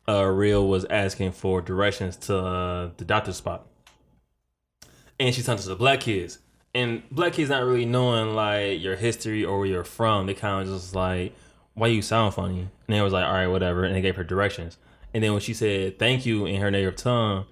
[0.08, 3.68] uh, Rial was asking for directions to uh, the doctor's spot,
[5.20, 6.40] and she's talking to the black kids,
[6.74, 10.28] and black kids not really knowing like your history or where you're from.
[10.28, 11.36] They kind of just like,
[11.74, 14.24] "Why you sound funny?" And they was like, "All right, whatever," and they gave her
[14.24, 14.78] directions.
[15.14, 17.48] And then when she said "thank you" in her native tongue,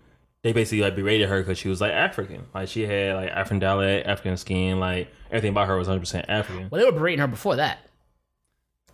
[0.45, 2.45] they basically like berated her because she was like African.
[2.53, 6.25] Like she had like African dialect, African skin, like everything about her was 100 percent
[6.29, 6.69] African.
[6.69, 7.79] Well, they were berating her before that.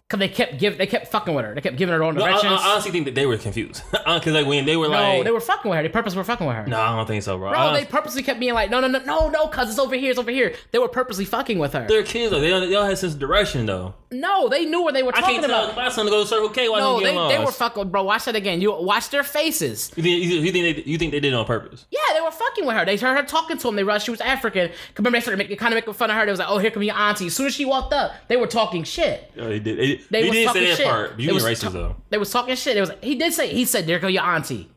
[0.07, 1.53] Cause they kept give they kept fucking with her.
[1.53, 2.53] They kept giving her their own No, I, directions.
[2.61, 5.31] I honestly think that they were confused because like when they were no, like, they
[5.31, 5.83] were fucking with her.
[5.83, 6.67] They purposely were fucking with her.
[6.67, 7.49] no, I don't think so, bro.
[7.49, 9.95] Bro, I they purposely kept being like, no, no, no, no, no, cuz it's over
[9.95, 10.53] here, it's over here.
[10.71, 11.85] They were purposely fucking with her.
[11.85, 12.39] they're kids though.
[12.39, 13.93] They don't, they don't have sense of direction though.
[14.11, 15.49] No, they knew what they were talking about.
[15.49, 15.75] I talking can't tell about.
[15.85, 17.89] my son to go to Circle K while No, they, they were fucking.
[17.89, 18.59] Bro, watch that again.
[18.61, 19.91] You watch their faces.
[19.95, 21.85] You think, you, you think they you think they did it on purpose?
[21.89, 22.85] Yeah, they were fucking with her.
[22.85, 23.75] They heard her talking to him.
[23.75, 24.71] They realized she was African.
[24.97, 26.25] Remember, they started making, kind of making fun of her.
[26.25, 28.35] They was like, "Oh, here come your auntie." As soon as she walked up, they
[28.37, 29.31] were talking shit.
[29.37, 29.77] Oh, they did.
[29.77, 30.85] They, They they talking say that shit.
[30.87, 31.19] part.
[31.19, 31.95] You was racist ta- though.
[32.09, 32.75] They was talking shit.
[32.77, 34.69] It was he did say he said, "There go your auntie."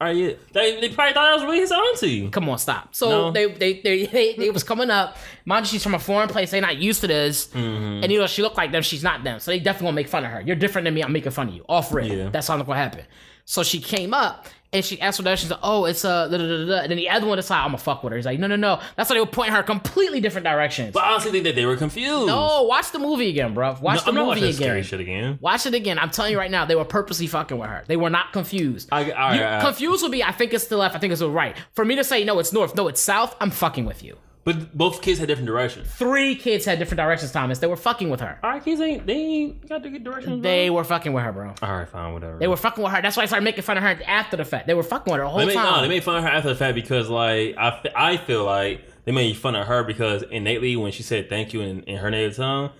[0.00, 0.38] Right, you?
[0.52, 2.30] They, they probably thought I was really his auntie.
[2.30, 2.94] Come on, stop.
[2.94, 3.30] So No.
[3.32, 5.16] they, they they they they was coming up.
[5.44, 6.50] Mind you, she's from a foreign place.
[6.52, 7.48] They're not used to this.
[7.48, 8.02] Mm-hmm.
[8.04, 8.82] And you know, she looked like them.
[8.82, 9.40] She's not them.
[9.40, 10.40] So they definitely gonna make fun of her.
[10.40, 11.02] You're different than me.
[11.02, 11.64] I'm making fun of you.
[11.68, 12.10] Off rip.
[12.10, 12.30] Yeah.
[12.30, 13.04] That's not gonna happen.
[13.50, 15.36] So she came up and she asked for that.
[15.36, 16.82] She's like, "Oh, it's uh, a." Da, da, da, da.
[16.82, 18.54] And then the other one decided, "I'm gonna fuck with her." He's like, "No, no,
[18.54, 20.92] no." That's why they were pointing her completely different directions.
[20.92, 22.28] But I honestly think that they were confused.
[22.28, 23.76] No, watch the movie again, bro.
[23.82, 24.82] Watch No, the I'm movie that scary again.
[24.84, 25.38] shit again.
[25.40, 25.98] Watch it again.
[25.98, 27.82] I'm telling you right now, they were purposely fucking with her.
[27.88, 28.88] They were not confused.
[28.92, 29.60] I, right, You- right.
[29.60, 31.56] confused would be I think it's the left, I think it's the right.
[31.72, 34.16] For me to say no, it's north, no, it's south, I'm fucking with you.
[34.42, 35.90] But both kids had different directions.
[35.92, 37.58] Three kids had different directions, Thomas.
[37.58, 38.38] They were fucking with her.
[38.42, 40.40] All right, kids ain't they ain't got the good directions.
[40.40, 40.50] bro.
[40.50, 41.54] They were fucking with her, bro.
[41.60, 42.38] All right, fine, whatever.
[42.38, 43.02] They were fucking with her.
[43.02, 44.66] That's why I started making fun of her after the fact.
[44.66, 45.72] They were fucking with her the whole They made, time.
[45.76, 48.82] no, they made fun of her after the fact because, like, I, I feel like
[49.04, 52.10] they made fun of her because innately when she said thank you in, in her
[52.10, 52.70] native tongue,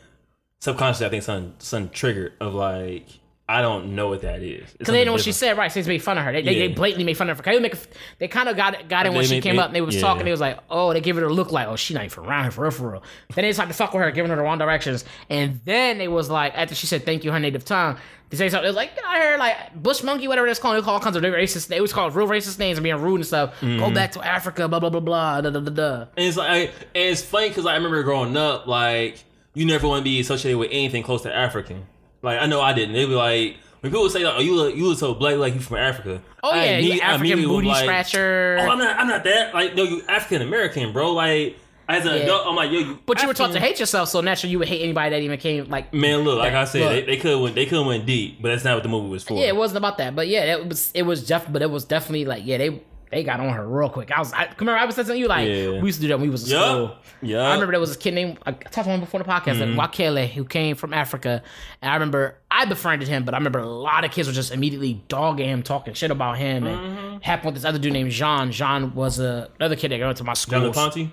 [0.60, 3.06] subconsciously I think something, something triggered of like,
[3.50, 4.70] I don't know what that is.
[4.78, 5.72] Because they know what she said, right?
[5.72, 6.32] So they made fun of her.
[6.32, 7.42] They, they, they blatantly made fun of her.
[7.42, 7.74] They, make,
[8.18, 9.66] they kind of got got in when she made- came they- up.
[9.70, 10.02] And they was yeah.
[10.02, 10.24] talking.
[10.24, 12.44] They was like, oh, they give her a look like, oh, she not even around
[12.44, 13.02] here for real, for real.
[13.34, 15.04] Then they decided to fuck with her, giving her the wrong directions.
[15.28, 17.96] And then they was like, after she said thank you, her native tongue,
[18.28, 18.66] they say something.
[18.66, 20.76] It was like, get out here, like bush monkey, whatever it's called.
[20.76, 21.66] They call all kinds of racist.
[21.66, 23.54] They was called real racist names and being rude and stuff.
[23.60, 23.80] Mm-hmm.
[23.80, 25.40] Go back to Africa, blah blah blah blah.
[25.40, 26.00] Da, da, da, da.
[26.16, 29.98] And it's like, and it's funny because I remember growing up, like, you never want
[30.00, 31.86] to be associated with anything close to African.
[32.22, 32.94] Like, I know I didn't.
[32.94, 35.54] They'd be like, when people say, like, oh, you look, you look so black, like
[35.54, 36.20] you from Africa.
[36.42, 38.58] Oh I yeah, you African booty like, scratcher.
[38.60, 39.54] Oh, I'm not, I'm not that.
[39.54, 41.12] Like, no, you African American, bro.
[41.12, 41.56] Like,
[41.88, 42.22] as an Yeah.
[42.22, 42.98] adult, I'm like, yo, you.
[43.04, 45.38] but you were taught to hate yourself, so naturally you would hate anybody that even
[45.38, 46.90] came like Man, look, like I said, Look.
[46.90, 49.24] they, they could went, they could went deep, but that's not what the movie was
[49.24, 49.34] for.
[49.34, 51.84] Yeah, it wasn't about that, but yeah, it was it was Jeff, but it was
[51.84, 54.10] definitely like yeah, they they got on her real quick.
[54.12, 55.80] I was I remember I was telling you like Yeah.
[55.80, 56.64] we used to do that when we was in Yup.
[56.68, 56.96] school.
[57.22, 57.42] Yup.
[57.46, 59.76] I remember there was a kid named I talked to him before the podcast, Mm-hmm.
[59.76, 61.42] like Wakele, who came from Africa,
[61.82, 64.52] and I remember I befriended him, but I remember a lot of kids were just
[64.52, 67.16] immediately dogging him, talking shit about him, and Mm-hmm.
[67.22, 68.52] happened with this other dude named Jean.
[68.52, 70.60] Jean was a another kid that went to my school.
[70.60, 71.10] John LaPonte?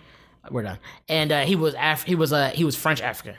[0.50, 0.80] We're done,
[1.10, 3.36] and uh, he was Af- he was uh, he was French African.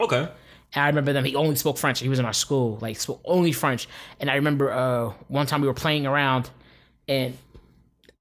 [0.00, 0.28] Okay.
[0.74, 1.24] And I remember them.
[1.24, 1.98] He only spoke French.
[1.98, 3.88] He was in our school, like spoke only French.
[4.20, 6.50] And I remember uh, one time we were playing around,
[7.08, 7.36] and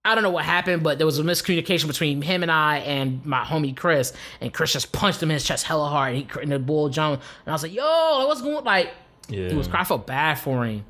[0.08, 3.26] I don't know what happened, but there was a miscommunication between him and I and
[3.26, 4.13] my homie Chris.
[4.41, 6.15] And Chris just punched him in his chest hella hard.
[6.15, 7.24] And, he, and the bull jumped.
[7.46, 8.91] And I was like, "Yo, what's going?" Like,
[9.30, 9.50] Yeah.
[9.50, 9.67] he was.
[9.67, 9.82] crying.
[9.82, 10.86] I felt bad for him.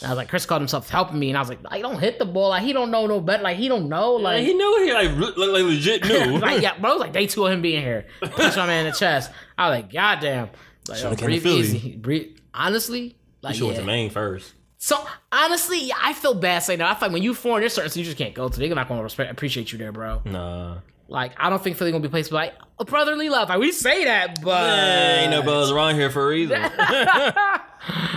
[0.00, 1.98] And I was like, Chris called himself helping me, and I was like, "I don't
[1.98, 2.48] hit the ball.
[2.48, 3.42] Like he don't know no better.
[3.42, 4.12] Like he don't know.
[4.14, 6.38] Like, Like he knew he like, re- like, like legit knew.
[6.38, 8.06] like, yeah, bro, it was like day two of him being here.
[8.20, 9.30] Punched my man in the chest.
[9.58, 10.46] I was like, God damn.
[10.46, 10.54] Like,
[10.88, 11.58] yo, Should've came breathe Philly.
[11.60, 11.96] easy.
[11.96, 12.36] Breathe.
[12.54, 13.80] Honestly, like, He should went yeah.
[13.82, 14.52] to Maine first.
[14.84, 16.90] So, honestly, I feel bad saying that.
[16.90, 18.58] I feel like when you foreign, there's certain you just can't go to.
[18.60, 20.20] They're not to respect, appreciate you there, bro.
[20.26, 20.80] Nah.
[21.08, 23.48] Like, I don't think Philly going to be placed place like, a brotherly love.
[23.50, 24.66] Like, we say that, but.
[24.66, 26.60] Hey, ain't no brothers around here for a reason.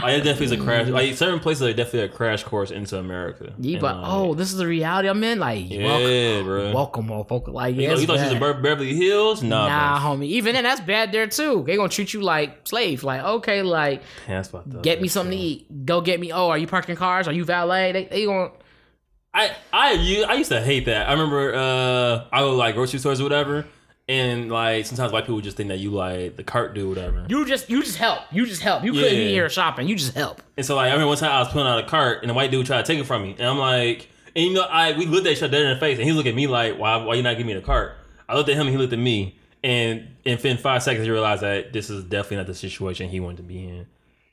[0.01, 0.87] like, it definitely is a crash.
[0.87, 3.53] Like certain places are definitely a crash course into America.
[3.59, 5.39] Yeah, And, but, oh, like, oh, this is the reality I'm in?
[5.39, 6.71] Like, yeah, bro.
[6.73, 7.07] welcome, welcome,
[7.49, 7.53] motherfucker.
[7.53, 9.43] Like, you, yeah, know, you thought she was in Beverly Hills?
[9.43, 10.25] Nah, Nah, bro.
[10.25, 10.27] homie.
[10.27, 11.63] Even then, that's bad there, too.
[11.67, 13.03] They going to treat you like slave.
[13.03, 14.83] Like, okay, like, Yeah, that's fucked up.
[14.83, 15.85] get me something to eat.
[15.85, 16.31] Go get me.
[16.31, 17.27] Oh, are you parking cars?
[17.27, 17.91] Are you valet?
[17.91, 18.55] They, they going to.
[19.37, 21.07] I I I used to hate that.
[21.07, 23.65] I remember uh I would like grocery stores or whatever,
[24.09, 26.89] and like sometimes white people would just think that you like the cart dude or
[26.89, 27.25] whatever.
[27.29, 28.21] You just you just help.
[28.31, 28.83] You just help.
[28.83, 29.29] You couldn't be Yeah.
[29.29, 29.87] here shopping.
[29.87, 30.41] You just help.
[30.57, 32.33] And so like I remember one time I was pulling out a cart and the
[32.33, 34.97] white dude tried to take it from me, and I'm like, And you know, I
[34.97, 36.77] we looked at each other dead in the face, and he looked at me like,
[36.77, 36.95] "Why?
[36.97, 37.95] Why you not giving me the cart?"
[38.29, 41.41] I looked at him, and he looked at me, and in five seconds, he realized
[41.43, 43.77] that this is definitely not the situation he wanted to be in.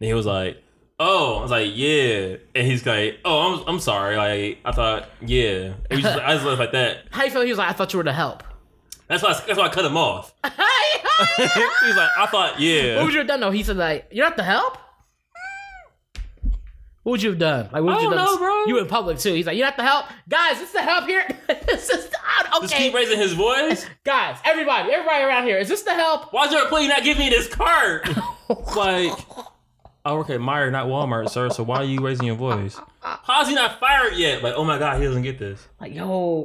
[0.01, 0.63] And he was like,
[0.99, 4.17] "Oh," I was like, "Yeah," and he's like, "Oh, I'm I'm sorry.
[4.17, 7.05] Like I thought, yeah." And we just, I just left like that.
[7.11, 7.43] How you feel?
[7.43, 8.43] He was like, I thought you were to help.
[9.09, 10.33] That's why I, that's why I cut him off.
[10.45, 13.51] he's like, "I thought, yeah." What would you have done though?
[13.51, 14.79] He said like, "You're not the help."
[17.03, 17.65] What would you have done?
[17.67, 18.25] Like, what would I you have done?
[18.27, 18.65] know, bro.
[18.65, 19.35] You in public too.
[19.35, 20.59] He's like, "You're not the help, guys.
[20.63, 21.27] It's the help here.
[21.67, 23.85] this is okay, Just keep raising his voice.
[24.05, 24.39] guys.
[24.45, 25.59] Everybody, everybody around here.
[25.59, 26.33] Is this the help?
[26.33, 28.09] Why's your employee not giving me this cart?
[28.75, 29.13] like,
[30.05, 31.49] I work at Meijer, not Walmart, sir.
[31.49, 32.79] So why are you raising your voice?
[33.01, 34.43] How's he not fired yet?
[34.43, 35.67] Like, oh my god, he doesn't get this.
[35.81, 36.43] Like, yo,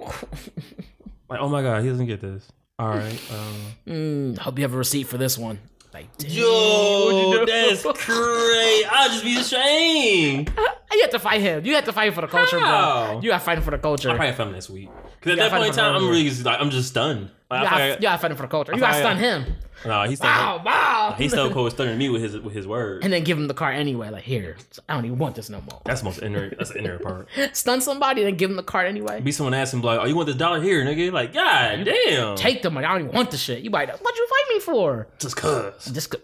[1.30, 2.48] Like, oh my god, he doesn't get this.
[2.78, 3.22] All right.
[3.34, 5.60] Um, mm, hope you have a receipt for this one.
[5.94, 8.84] Like, yo, that's great.
[8.90, 10.52] I'll just be ashamed.
[10.92, 11.66] You have to fight him.
[11.66, 13.12] You have to fight for the culture, How?
[13.14, 13.22] bro.
[13.22, 14.10] You got to fight for the culture.
[14.10, 14.90] I'll You probably film this week.
[15.20, 17.30] Because at that point in time, I'm really just, like, I'm just stunned.
[17.52, 18.74] Like, I got probably- to fight him for the culture.
[18.74, 19.46] You got to stun him.
[19.86, 21.16] Nah, he's still, Wow, wow.
[21.18, 23.04] he's still cold stunning me with his with his words.
[23.06, 24.10] and then give him the car anyway.
[24.10, 24.58] Like, here,
[24.90, 25.82] I don't even want this no more.
[25.86, 26.50] That's the most inner.
[26.50, 27.30] That's the inner part.
[27.54, 29.22] Stun somebody, and then give him the card anyway.
[29.22, 32.36] Be someone asking like, "Oh, you want this dollar here, nigga?" Like, God damn.
[32.36, 32.86] Take the money.
[32.86, 33.62] I don't even want the shit.
[33.64, 33.88] You might.
[33.90, 35.08] What'd you fight me for?
[35.18, 35.86] just cuz.
[35.94, 36.20] Just go-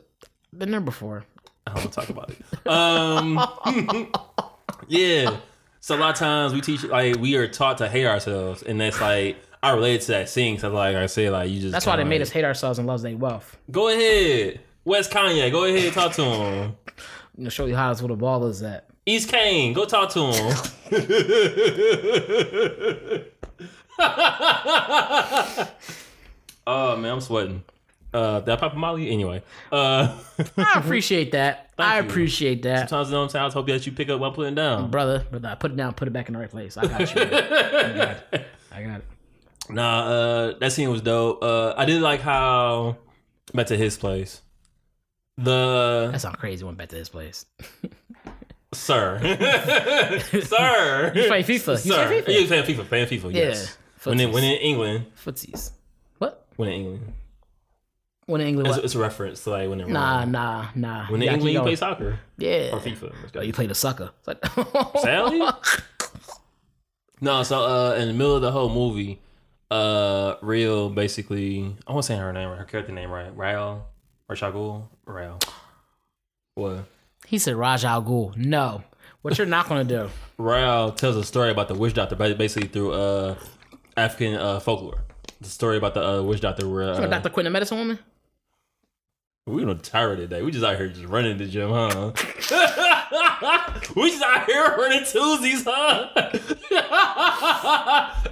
[0.57, 1.23] been there before.
[1.65, 2.67] I don't want to talk about it.
[2.67, 4.11] Um,
[4.87, 5.37] yeah.
[5.81, 8.79] So a lot of times we teach like we are taught to hate ourselves, and
[8.81, 10.57] that's like I relate to that scene.
[10.59, 12.43] So like I say, like you just That's why they kinda made like- us hate
[12.45, 13.57] ourselves and love their wealth.
[13.71, 15.51] Go ahead, West Kanye.
[15.51, 16.75] Go ahead, talk to him.
[16.97, 17.03] I'm
[17.37, 18.87] gonna show you how where the ball is at.
[19.05, 20.55] East Kane, go talk to him.
[26.67, 27.63] oh man, I'm sweating.
[28.15, 29.43] Uh, that Papa Molly anyway.
[29.71, 30.17] Uh,
[30.57, 31.69] I appreciate that.
[31.77, 32.07] I you.
[32.07, 33.43] appreciate that, sometimes you know what I'm saying.
[33.43, 34.89] I just hope that you pick up what I'm putting down.
[34.89, 35.25] brother.
[35.29, 36.77] Brother, I put it down, put it back in the right place.
[36.77, 37.21] I got you.
[37.21, 38.45] I got it.
[38.71, 39.05] I got it.
[39.69, 41.43] Nah, uh, that scene was dope.
[41.43, 42.97] Uh, I did like how
[43.53, 44.41] back to his place.
[45.37, 46.63] The That sounds crazy.
[46.63, 47.45] Went back to his place.
[48.73, 49.19] sir,
[50.41, 51.85] sir, You play FIFA.
[51.85, 52.07] You sir.
[52.07, 52.41] play FIFA.
[52.41, 53.33] Yeah, playing FIFA, playing FIFA.
[53.33, 53.77] Yes.
[54.03, 55.71] When in, when in England, Footsies.
[56.19, 56.45] What?
[56.55, 57.13] when in England,
[58.27, 58.69] When in England?
[58.69, 61.05] it's, it's a reference to like when in Nah, nah, nah.
[61.07, 62.73] When in Yeah, England, you play soccer Yeah.
[62.73, 63.13] or FIFA.
[63.21, 63.39] Let's go.
[63.39, 64.11] Oh, you play the sucker.
[64.19, 65.41] It's like, Sally?
[67.21, 69.19] No, so uh, in the middle of the whole movie,
[69.71, 73.35] uh, Rial basically, I won't say her name, her character name, right?
[73.35, 73.87] Rial
[74.27, 74.89] or Shagul?
[75.05, 75.39] Rial.
[76.55, 76.83] What?
[77.25, 78.35] He said Raj Al Ghul.
[78.35, 78.83] No.
[79.21, 80.09] What you're not gonna do.
[80.37, 83.35] Rial tells a story about the witch doctor, basically through uh
[83.97, 84.99] African uh folklore.
[85.41, 87.29] The story about the uh, witch doctor where uh, Dr.
[87.29, 87.97] Quinn, the medicine woman?
[89.47, 90.41] We on tired today.
[90.41, 92.11] We just out here just running the gym, huh?
[93.95, 96.09] we just out here running twosies, huh?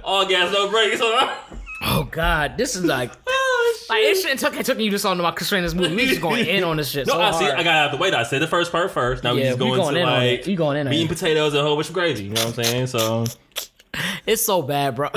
[0.04, 1.32] All gas, no brakes, huh?
[1.82, 5.16] Oh God, this is like Oh, like it shouldn't took it took you just on
[5.18, 5.94] my constraint this movie.
[5.94, 7.06] We just going in on this shit.
[7.06, 7.44] No, so I see.
[7.44, 7.60] hard.
[7.60, 8.10] I got out the way.
[8.10, 9.22] I said the first part first.
[9.22, 10.56] Now we Yeah, just we going, going to in on like it.
[10.56, 12.24] Going in meat and potatoes and a whole bunch of gravy.
[12.24, 12.86] You know what I'm saying?
[12.88, 13.24] So,
[14.26, 15.10] It's so bad, bro.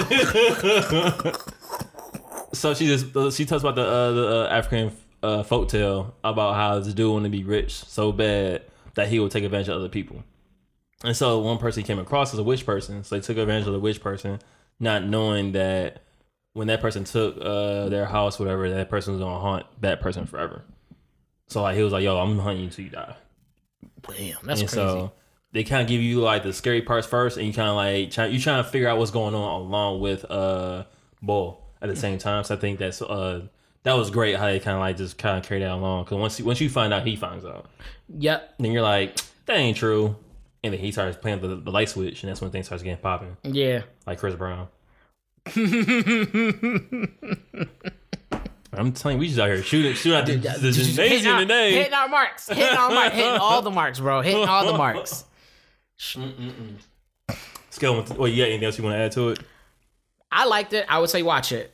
[2.54, 4.92] so she just uh, she talks about the uh, the uh, African
[5.28, 8.63] uh, folktale about how this dude wanted to be rich so bad
[8.96, 10.24] that he would take advantage of other people.
[11.04, 13.68] And so one person he came across as a witch person, so he took advantage
[13.68, 14.40] of the witch person,
[14.80, 16.02] not knowing that
[16.54, 20.26] when that person took uh, their house, whatever, that person was gonna haunt that person
[20.26, 20.63] forever.
[21.48, 23.16] So like he was like, "Yo, I'm hunting you till you die."
[24.08, 24.72] Damn, that's and crazy.
[24.72, 25.12] so
[25.52, 28.12] they kind of give you like the scary parts first, and you kind of like
[28.12, 30.86] try, you trying to figure out what's going on along with uh
[31.22, 32.44] Bull at the same time.
[32.44, 33.48] So I think that's uh
[33.88, 36.17] that was great how they kind of like just kind of carry that along because
[36.17, 37.69] once you, once you find out, he finds out,
[38.10, 38.54] yep.
[38.60, 40.13] then you're like that ain't true,
[40.62, 42.97] and then he starts playing the, the light switch, and that's when things starts getting
[43.02, 43.84] popping, Yeah.
[44.06, 44.67] like Chris Brown.
[48.73, 51.39] I'm telling you, we just out here shooting, shooting at the, the Hitting gymnasium our,
[51.39, 51.71] today.
[51.71, 52.50] hitting our marks.
[52.50, 53.15] Hitting our marks.
[53.15, 54.19] Hitting all the marks, bro.
[54.21, 55.23] Hitting all the marks.
[57.69, 58.04] Scale one.
[58.06, 58.45] To, well, yeah.
[58.45, 59.39] Anything else you want to add to it?
[60.30, 60.86] I liked it.
[60.89, 61.73] I would say watch it.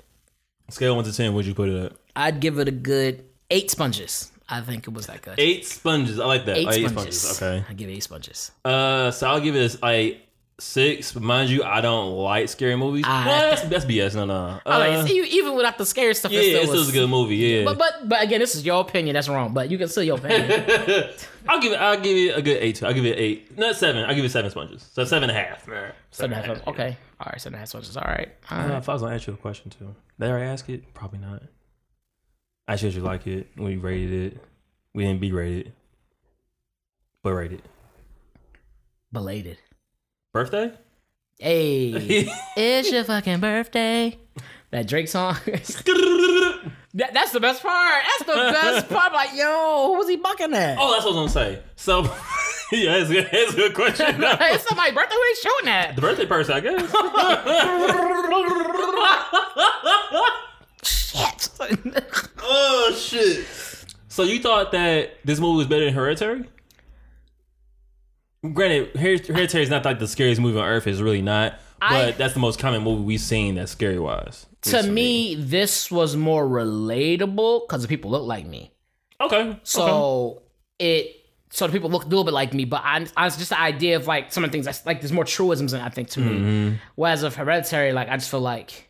[0.70, 1.34] Scale one to ten.
[1.34, 1.94] Would you put it at?
[2.16, 4.32] I'd give it a good eight sponges.
[4.50, 5.36] I think it was that good.
[5.38, 6.20] Eight sponges.
[6.20, 6.58] I like that.
[6.58, 7.22] Eight sponges.
[7.22, 7.42] sponges.
[7.42, 7.66] Okay.
[7.68, 8.52] I give it eight sponges.
[8.64, 10.28] Uh, so I'll give it like
[10.60, 11.14] six.
[11.14, 13.06] But mind you, I don't like scary movies.
[13.08, 13.24] Ah.
[13.26, 14.16] Nah, that's, that's BS.
[14.16, 14.60] No, no.
[14.66, 16.90] I like, Uh, see, even without the scary stuff, yeah, it still it's still was
[16.90, 17.38] a good movie.
[17.38, 17.64] Yeah.
[17.66, 19.14] But but but again, this is your opinion.
[19.14, 19.54] That's wrong.
[19.54, 20.50] But you can still your opinion.
[21.48, 21.78] I'll give it.
[21.78, 22.76] I'll give it a good eight.
[22.76, 22.86] Too.
[22.86, 23.58] I'll give it eight.
[23.58, 24.04] Not seven.
[24.06, 24.88] I'll give it seven sponges.
[24.94, 25.64] So seven and a half.
[26.12, 26.68] Seven and a half.
[26.68, 26.98] Okay.
[27.20, 27.42] All right.
[27.42, 27.98] Seven and a half sponges.
[27.98, 28.30] All right.
[28.52, 30.94] All Uh, if I was gonna ask you a question too, did I ask it?
[30.94, 31.44] Probably not.
[32.68, 33.48] I should you like it.
[33.58, 34.44] We rated it.
[34.94, 35.74] We didn't be rated,
[37.24, 37.62] but rated.
[39.12, 39.58] Belated.
[40.34, 40.72] Birthday?
[41.40, 41.92] Hey,
[42.58, 44.18] it's your fucking birthday.
[44.72, 45.36] That Drake song.
[46.96, 48.04] That- that's the best part.
[48.04, 49.14] That's the best part.
[49.14, 50.78] Like, yo, who was he bucking at?
[50.80, 51.64] Oh, that's what I was gonna say.
[51.76, 52.04] So,
[52.72, 54.06] yeah, it's, a- it's a good question.
[54.20, 55.16] it's somebody's birthday.
[55.16, 55.96] Who they shooting at?
[55.96, 56.92] the birthday person, I guess.
[60.84, 61.50] Shit.
[62.42, 63.46] oh shit!
[64.08, 66.44] So you thought that this movie was better than Hereditary?
[68.54, 70.86] Granted, Her- Hereditary is not like the scariest movie on earth.
[70.86, 71.60] It's really not.
[71.80, 74.46] But I- that's the most common movie we've seen that's scary wise.
[74.64, 78.72] to me, this was more relatable because the people look like me.
[79.22, 79.60] okay.
[79.64, 80.42] So
[80.80, 81.20] it
[81.50, 83.60] so the people look a little bit like me, but I, I it's just the
[83.60, 85.90] idea of like some of the things that's like there's more truisms in it, I
[85.90, 86.32] think to me.
[86.40, 86.76] Mm-hmm.
[86.96, 88.90] Whereas of hereditary, like I just feel like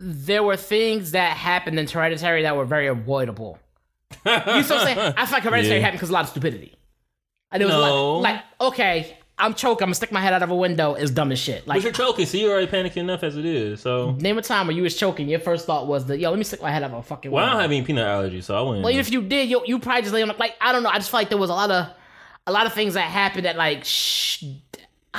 [0.00, 3.58] there were things that happened in hereditary that were very avoidable.
[4.24, 4.98] You know what I'm saying?
[5.16, 5.84] I feel like hereditary Yeah.
[5.84, 6.74] happened because a lot of stupidity.
[7.50, 8.18] And it was No.
[8.18, 11.10] like, like, okay, I'm choking, I'm gonna stick my head out of a window is
[11.10, 11.66] dumb as shit.
[11.66, 13.80] Like But you're choking, so you're already panicking enough as it is.
[13.80, 16.38] So, name a time where you was choking, your first thought was that yo, let
[16.38, 18.40] me stick my head out of a fucking well, I don't have any peanut allergy,
[18.40, 18.82] so I wouldn't.
[18.82, 20.82] Well, even if you did, you you probably just lay on the- like I don't
[20.82, 20.90] know.
[20.90, 21.86] I just feel like there was a lot of
[22.46, 24.44] a lot of things that happened that like shh,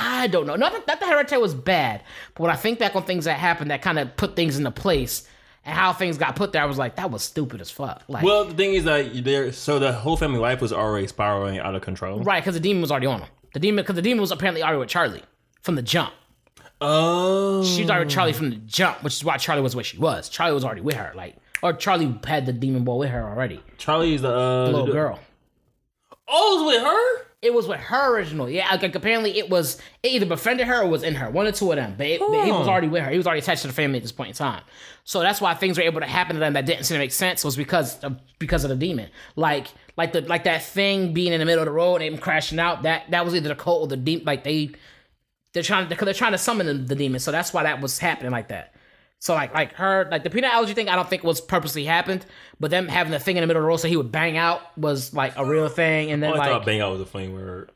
[0.02, 0.56] I don't know.
[0.56, 2.02] Not that, not that Hereditary was bad,
[2.34, 4.70] but when I think back on things that happened that kind of put things into
[4.70, 5.28] place
[5.64, 8.02] and how things got put there, I was like, that was stupid as fuck.
[8.08, 11.58] Like, well, the thing is that there, so the whole family life was already spiraling
[11.58, 12.20] out of control.
[12.22, 12.42] right?
[12.42, 13.28] Because the demon was already on him.
[13.52, 15.22] The demon, because the demon was apparently already with Charlie
[15.62, 16.12] from the jump.
[16.80, 19.84] Oh, She was already with Charlie from the jump, which is why Charlie was where
[19.84, 20.28] she was.
[20.30, 23.62] Charlie was already with her, like, or Charlie had the demon boy with her already.
[23.76, 25.18] Charlie's the uh, Little the- girl.
[26.26, 27.26] Oh, it was with her.
[27.42, 28.50] It was with her original.
[28.50, 31.30] Yeah, like, apparently it was it either befriended her or was in her.
[31.30, 31.94] One or two of them.
[31.96, 33.10] But, it, he was already with her.
[33.10, 34.62] He was already attached to the family at this point in time.
[35.04, 37.12] So that's why things were able to happen to them that didn't seem to make
[37.12, 39.08] sense was because of because of the demon.
[39.36, 42.18] Like like the like that thing being in the middle of the road and him
[42.20, 42.82] crashing out.
[42.82, 44.26] That that was either the cult or the demon.
[44.26, 44.72] Like they
[45.54, 47.20] they're trying because they're trying to summon the, the demon.
[47.20, 48.74] So that's why that was happening like that.
[49.22, 52.24] So like like her like the peanut allergy thing I don't think was purposely happened,
[52.58, 54.36] but them having the thing in the middle of the road so he would bang
[54.38, 56.10] out was like a real thing.
[56.10, 57.70] And then Oh, I like thought bang out was a funny word.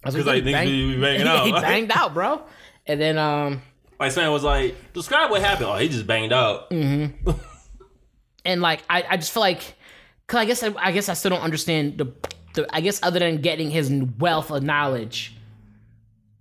[0.00, 1.46] because Because like niggas be banging out.
[1.46, 2.42] he banged out, bro.
[2.86, 3.62] And then um
[4.00, 5.66] My son was like, describe what happened.
[5.70, 6.72] Oh, he just banged out.
[8.44, 9.74] and like I, I just feel like
[10.26, 12.12] cause I guess I, I guess I still don't understand the
[12.54, 15.34] the I guess other than getting his wealth of knowledge,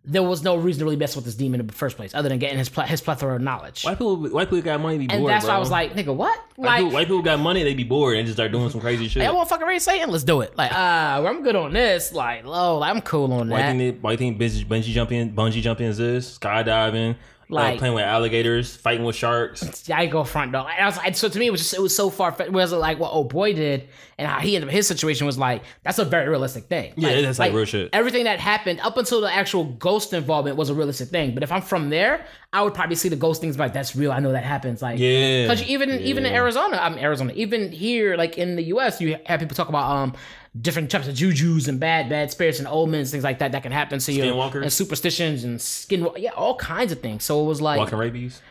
[0.04, 2.28] there was no reason to really mess with this demon in the first place, other
[2.28, 3.84] than getting his pl- his plethora of knowledge.
[3.84, 4.98] White people, white people got money.
[4.98, 5.20] Be bored.
[5.20, 5.54] and that's bro.
[5.54, 6.40] why I was like, nigga, what?
[6.56, 7.64] white, Like, people, white people got money.
[7.64, 9.22] They be bored and just start doing some crazy shit.
[9.22, 10.10] I want fucking raise Satan.
[10.10, 10.58] Let's do it.
[10.58, 12.12] Like, ah, I'm good on this.
[12.14, 13.70] Like, low, like, I'm cool on Why that.
[13.78, 16.40] think they, why think bungee, bungee jumping, bungee jumping is this?
[16.40, 17.16] Skydiving,
[17.52, 19.88] like Like- playing with alligators, fighting with sharks.
[19.88, 20.68] Yeah, I go front dog.
[20.80, 22.32] I was like, so to me, it was just it was so far.
[22.32, 23.88] Whereas like what old boy did
[24.18, 26.94] and how he ended up his situation was like that's a very realistic thing.
[26.98, 27.90] Yeah, that's, like, real shit.
[27.94, 31.34] Everything that happened up until the actual ghost involvement was a realistic thing.
[31.34, 34.12] But if I'm from there, I would probably see the ghost things like that's real.
[34.12, 34.82] I know that happens.
[34.82, 36.32] Like Yeah, because even even in.
[36.34, 37.34] Arizona, I'm Arizona.
[37.36, 40.14] Even here, like in the U.S., you have people talk about um
[40.60, 43.72] different types of juju's and bad bad spirits and omens, things like that that can
[43.72, 47.24] happen to you, and superstitions and skin, yeah, all kinds of things.
[47.24, 48.42] So it was like Walking rabies.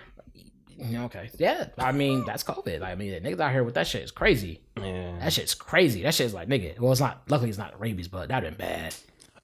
[0.83, 1.29] Okay.
[1.37, 1.67] Yeah.
[1.79, 2.81] I mean, that's COVID.
[2.81, 4.61] Like I mean, niggas out here with that shit is crazy.
[4.79, 5.19] Yeah.
[5.21, 6.03] That shit's crazy.
[6.03, 6.79] That shit's like, nigga.
[6.79, 7.23] Well, it's not.
[7.29, 8.95] Luckily, it's not rabies, but that'd been bad.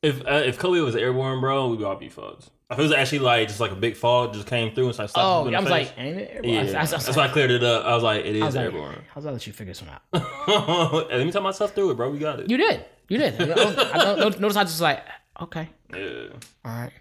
[0.07, 2.51] If uh, if COVID was airborne, bro, we'd all be fucked.
[2.71, 5.12] If it was actually like just like a big fog just came through and started
[5.12, 5.88] slapping Oh, I the was face.
[5.88, 6.45] like, ain't it?
[6.45, 7.85] yeah, I, I was- that's why I cleared it up.
[7.85, 8.95] I was like, it is I was like, airborne.
[8.97, 10.03] I was gonna let you figure this one out.
[11.11, 12.11] Hey, Let me tell myself through it, bro.
[12.11, 12.51] We got it.
[12.51, 12.85] You did.
[13.09, 13.40] You did.
[13.40, 15.05] I, I notice I just like,
[15.40, 16.29] okay, yeah.
[16.64, 16.92] all right.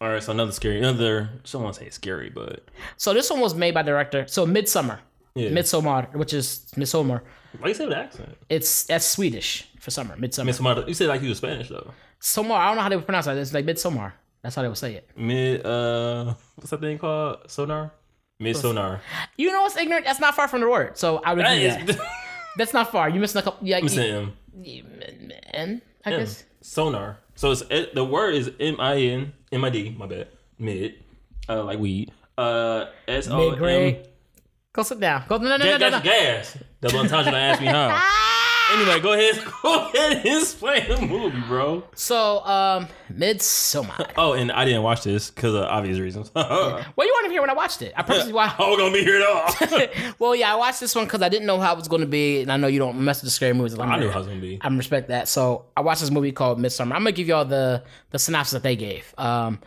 [0.00, 1.30] All right, so another scary, another.
[1.44, 4.26] Someone say scary, but So this one was made by director.
[4.28, 5.00] So Midsummer,
[5.34, 5.48] yeah.
[5.50, 7.22] Midsommar, which is Midsommar.
[7.58, 8.36] Why you say with accent?
[8.50, 10.14] It's that's Swedish for summer.
[10.16, 10.52] Midsummer.
[10.60, 11.92] Marta, you said like you was Spanish though.
[12.24, 12.56] Somar.
[12.56, 13.36] I don't know how they would pronounce that.
[13.36, 14.12] It's like Midsommar.
[14.42, 15.10] That's how they would say it.
[15.14, 17.50] Mid, uh, what's that thing called?
[17.50, 17.92] Sonar.
[18.40, 19.00] Mid sonar.
[19.36, 20.06] You know what's ignorant?
[20.06, 20.96] That's not far from the word.
[20.96, 21.76] So I would That is.
[21.96, 22.08] that.
[22.56, 23.10] That's not far.
[23.10, 23.66] You missing a couple.
[23.66, 24.32] Yeah, I'm saying
[25.52, 25.82] N.
[26.04, 26.18] I M.
[26.20, 26.44] guess.
[26.62, 27.18] Sonar.
[27.34, 29.94] So it's it, the word is M I N M I D.
[29.96, 30.28] My bad.
[30.58, 30.94] Mid.
[31.48, 32.10] Uh, like weed.
[32.38, 34.08] Uh, S O Mid grade.
[34.72, 35.24] Go sit down.
[35.28, 36.00] Go no no no Gas, no no.
[36.00, 36.58] gas, gas.
[36.80, 37.34] Double entendre.
[37.34, 38.40] Ask me how.
[38.72, 39.44] Anyway, go ahead.
[39.62, 41.84] Go ahead and explain the movie, bro.
[41.94, 44.10] So um, Midsommar.
[44.16, 46.30] Oh, and I didn't watch this because of obvious reasons.
[46.96, 47.92] Well, you weren't even here when I watched it.
[47.96, 48.58] I purposely watched.
[48.58, 49.26] we're gonna be here at
[50.02, 50.12] all.
[50.18, 52.06] well, yeah, I watched this one because I didn't know how it was going to
[52.08, 53.74] be, and I know you don't mess with the scary movies.
[53.74, 54.58] I'm I knew how it was gonna be.
[54.60, 55.28] I respect that.
[55.28, 56.94] So I watched this movie called Midsummer.
[56.94, 59.14] I'm gonna give y'all the the synopsis that they gave.
[59.18, 59.60] Um,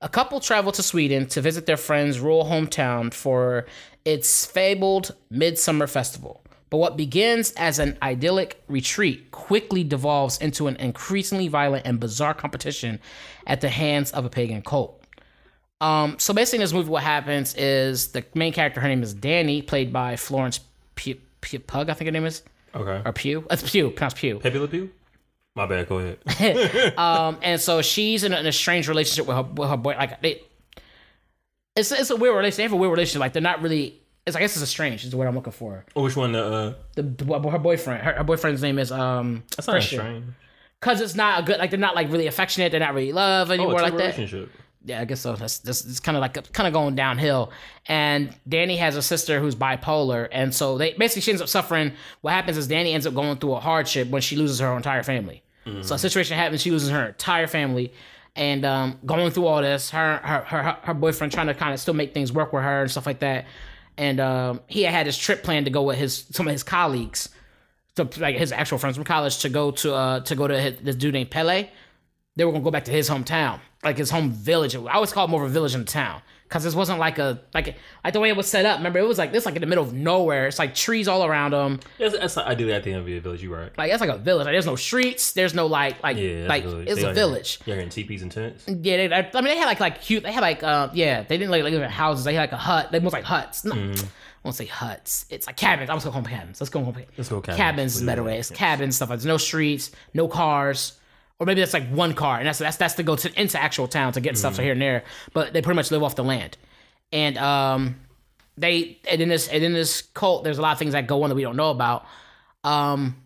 [0.00, 3.66] a couple travel to Sweden to visit their friend's rural hometown for
[4.04, 6.41] its fabled Midsummer Festival.
[6.72, 12.32] But what begins as an idyllic retreat quickly devolves into an increasingly violent and bizarre
[12.32, 12.98] competition
[13.46, 15.04] at the hands of a pagan cult.
[15.82, 19.12] Um, so basically, in this movie, what happens is the main character, her name is
[19.12, 20.60] Danny, played by Florence
[20.94, 22.42] Pugh, Pugh, Pug, I think her name is,
[22.74, 23.02] Okay.
[23.04, 23.46] or Pew.
[23.50, 24.38] It's Pew, pronounced Pew.
[24.38, 24.90] Pepe Le Pew?
[25.54, 25.90] My bad.
[25.90, 26.94] Go ahead.
[26.98, 29.94] Um, and so she's in a, in a strange relationship with her with her boy.
[29.98, 30.40] Like they,
[31.76, 32.56] it's it's a weird relationship.
[32.56, 33.20] They have a weird relationship.
[33.20, 33.98] Like they're not really.
[34.26, 35.04] It's I guess it's a strange.
[35.04, 35.84] Is the word I'm looking for.
[35.96, 36.34] Oh, which one?
[36.34, 38.02] Uh, The, the her boyfriend.
[38.02, 39.42] Her, her boyfriend's name is um.
[39.56, 39.98] that's not Christian.
[39.98, 40.24] strange.
[40.80, 41.58] Cause it's not a good.
[41.58, 42.70] Like they're not like really affectionate.
[42.72, 43.98] They're not really love Oh, anymore a like that.
[44.16, 44.50] relationship.
[44.84, 45.34] yeah, I guess so.
[45.36, 47.52] That's that's it's kind of like kind of going downhill.
[47.86, 51.92] And Danny has a sister who's bipolar, and so they basically she ends up suffering.
[52.22, 55.02] What happens is Danny ends up going through a hardship when she loses her entire
[55.04, 55.42] family.
[55.82, 57.92] So a situation happens, she loses her entire family,
[58.34, 61.78] and um, going through all this, her her her, her boyfriend trying to kind of
[61.78, 63.44] still make things work with her and stuff like that.
[63.96, 66.62] And um, he had had his trip planned to go with his some of his
[66.62, 67.28] colleagues,
[67.96, 70.78] to like his actual friends from college, to go to uh to go to his,
[70.80, 71.64] this dude named Pelle
[72.36, 74.74] they were gonna go back to his hometown, like his home village.
[74.74, 76.22] I always call it more of a village than a town,
[76.52, 78.76] because this wasn't like a like like the way it was set up.
[78.76, 80.48] Remember, it was like this, like in the middle of nowhere.
[80.48, 81.80] It's like trees all around them.
[81.98, 83.42] That's, that's ideally at the end of the village.
[83.42, 83.70] You right?
[83.78, 84.44] Like that's like a village.
[84.44, 85.32] Like there's no streets.
[85.32, 87.58] There's no like like Yeah, like it's They a village.
[87.64, 88.66] Yeah, in teepees and tents.
[88.68, 90.24] Yeah, they, I mean they had like like cute.
[90.24, 92.24] They had like uh yeah they didn't like, like live in houses.
[92.24, 92.92] They had like a hut.
[92.92, 93.64] They was like huts.
[93.64, 94.04] No, Mm-hmm.
[94.04, 95.24] I won't say huts.
[95.30, 95.88] It's like cabins.
[95.88, 96.60] I was gonna call them cabins.
[96.60, 96.96] Let's go home.
[97.16, 97.56] Let's go cabins.
[97.58, 98.38] Cabins is better way.
[98.38, 99.08] It's cabins stuff.
[99.08, 100.98] Like there's no streets, no cars,
[101.38, 103.88] or maybe that's like one car, and that's that's that's to go to into actual
[103.88, 105.04] town to get stuff to here and there.
[105.32, 106.56] But they pretty much live off the land,
[107.12, 107.96] and um,
[108.56, 111.22] they and in this and in this cult, there's a lot of things that go
[111.22, 112.04] on that we don't know about.
[112.64, 113.16] Um,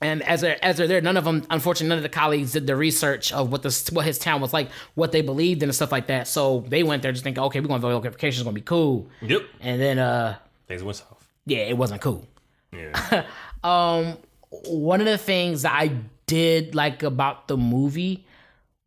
[0.00, 2.68] and as they're as they're there, none of them, unfortunately, none of the colleagues did
[2.68, 5.74] the research of what this what his town was like, what they believed in, and
[5.74, 6.28] stuff like that.
[6.28, 8.60] So they went there just thinking, okay, we're going to vote vacation is going to
[8.60, 9.42] be cool, Yep.
[9.60, 10.36] and then uh,
[10.68, 11.26] Things went south.
[11.46, 12.26] yeah, it wasn't cool.
[12.72, 13.24] Yeah.
[13.64, 14.16] Um,
[14.50, 15.90] one of the things I
[16.28, 18.24] did like about the movie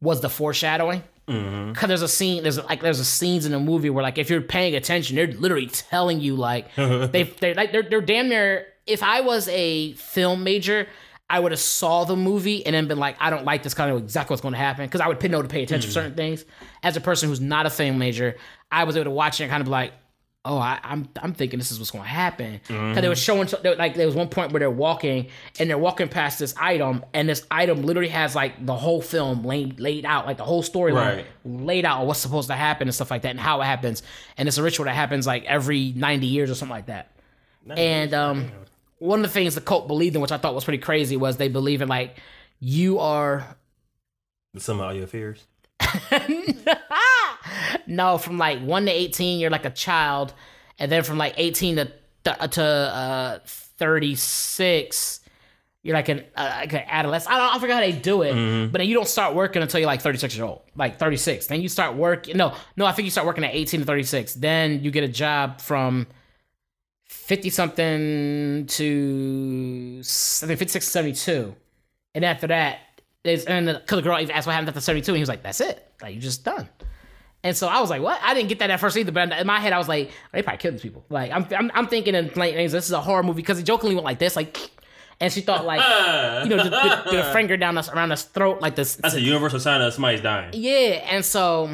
[0.02, 1.04] was the foreshadowing.
[1.28, 1.74] Mm-hmm.
[1.74, 4.30] Because there's a scene, there's like there's a scenes in the movie where like if
[4.30, 8.68] you're paying attention, they're literally telling you like they they like they're they're damn near.
[8.88, 10.88] If I was a film major,
[11.30, 13.90] I would have saw the movie and then been like, I don't like this, kind
[13.90, 15.94] of exactly what's going to happen because I would know to pay attention to mm.
[15.94, 16.44] certain things.
[16.84, 18.36] As a person who's not a film major,
[18.72, 19.94] I was able to watch it and kind of be like,
[20.44, 22.60] oh, I, I'm I'm thinking this is what's going to happen.
[22.68, 25.28] Because they were showing they like there was one point where they're walking
[25.60, 29.44] and they're walking past this item and this item literally has like the whole film
[29.44, 31.26] laid laid out like the whole storyline Right.
[31.46, 34.02] laid out what's supposed to happen and stuff like that and how it happens.
[34.38, 37.12] And it's a ritual that happens like every 90 years or something like that.
[37.70, 38.52] And um
[38.98, 41.38] one of the things the cult believed in which I thought was pretty crazy was
[41.38, 42.18] they believe in like
[42.60, 43.46] you are
[44.58, 45.46] Some of your fears.
[47.88, 50.34] no, from like one to eighteen, you're like a child,
[50.80, 51.92] and then from like eighteen to
[52.24, 55.20] th- to uh, thirty six,
[55.84, 57.34] you're like an uh, like an adolescent.
[57.34, 58.34] I don't, I forgot how they do it,
[58.72, 61.18] but then you don't start working until you're like thirty six years old, like thirty
[61.18, 61.48] six.
[61.48, 62.38] Then you start working.
[62.38, 64.34] No, no, I think you start working at eighteen to thirty six.
[64.34, 66.08] Then you get a job from
[67.08, 71.56] fifty something to I think 56 to 72.
[72.14, 72.80] And after that,
[73.26, 75.44] and the, cause the girl even asked what happened after 72, and he was like,
[75.44, 75.92] That's it.
[76.02, 76.68] Like you're just done.
[77.44, 78.20] And so I was like, what?
[78.22, 80.28] I didn't get that at first either, but in my head, I was like, oh,
[80.32, 81.04] they probably killed these people.
[81.10, 83.64] Like, I'm, I'm, I'm thinking in plain names, this is a horror movie because he
[83.64, 84.58] jokingly went like this, like,
[85.20, 85.80] and she thought, like,
[86.44, 88.96] you know, the, the, the finger down us around his throat, like this.
[88.96, 90.52] That's a universal sign that somebody's dying.
[90.54, 91.70] Yeah, and so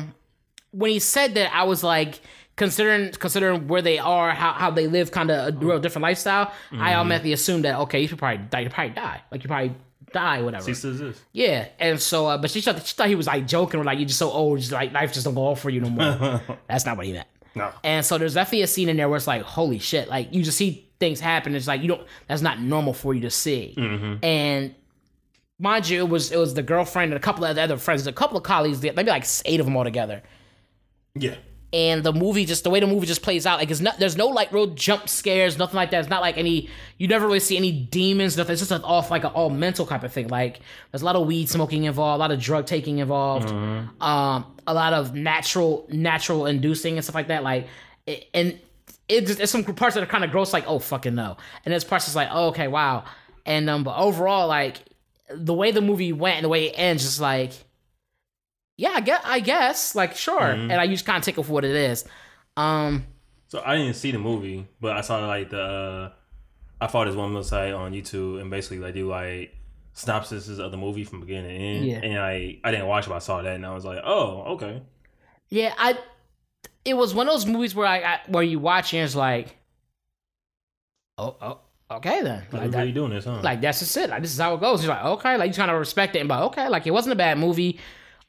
[0.71, 2.21] when he said that, I was like,
[2.55, 6.51] considering considering where they are, how, how they live, kind of a real different lifestyle.
[6.71, 6.81] I mm-hmm.
[6.81, 8.61] automatically assumed that okay, you should probably die.
[8.61, 9.21] You probably die.
[9.31, 9.75] Like you probably
[10.17, 10.69] die, whatever.
[10.69, 11.21] Exist.
[11.31, 13.99] Yeah, and so, uh, but she thought she thought he was like joking, or like
[13.99, 16.41] you're just so old, just like life just don't go off for you no more.
[16.67, 17.27] That's not what he meant.
[17.55, 17.71] No.
[17.83, 20.43] And so there's definitely a scene in there where it's like, holy shit, like you
[20.43, 21.55] just see things happen.
[21.55, 22.05] It's like you don't.
[22.27, 23.73] That's not normal for you to see.
[24.23, 24.75] And
[25.59, 28.05] mind you, it was it was the girlfriend and a couple of the other friends,
[28.07, 30.23] a couple of colleagues, maybe like eight of them all together.
[31.15, 31.35] Yeah.
[31.77, 33.99] And the movie, just the way the movie just plays out, like it's not.
[33.99, 35.99] There's no like real jump scares, nothing like that.
[35.99, 36.71] It's not like any.
[36.97, 38.35] You never really see any demons.
[38.35, 38.53] Nothing.
[38.53, 40.27] It's just an off like an all mental type of thing.
[40.27, 40.59] Like
[40.89, 43.51] there's a lot of weed smoking involved, a lot of drug taking involved,
[44.01, 47.43] um, a lot of natural natural inducing and stuff like that.
[47.43, 47.67] Like
[48.07, 48.59] it, and
[49.07, 50.53] it just it's some parts that are kind of gross.
[50.53, 53.03] Like oh fucking no, and there's parts that's like oh, okay wow.
[53.45, 54.77] And um, but overall, like
[55.29, 57.51] the way the movie went and the way it ends, just like
[58.77, 61.51] yeah, I guess, I guess like sure, and I just kind of take it for
[61.51, 62.05] what it is.
[62.55, 63.05] Um,
[63.47, 66.11] So I didn't see the movie, but I saw like the uh,
[66.79, 69.55] I followed this one website on YouTube and basically they do like
[69.95, 71.85] synopsises of the movie from beginning to end.
[71.85, 71.99] Yeah.
[72.03, 74.53] And I I didn't watch it, but I saw that and I was like, oh,
[74.55, 74.81] okay.
[75.49, 75.97] yeah, I.
[76.85, 79.57] It was one of those movies where I, I where you watch and it's like,
[81.17, 81.59] oh, oh,
[81.97, 82.43] okay then.
[82.51, 83.41] Like, Like, that, really doing this, huh?
[83.43, 84.09] like that's just it.
[84.09, 84.81] Like this is how it goes.
[84.81, 87.13] He's like, okay, like you kind of respect it, and but okay, like it wasn't
[87.13, 87.79] a bad movie.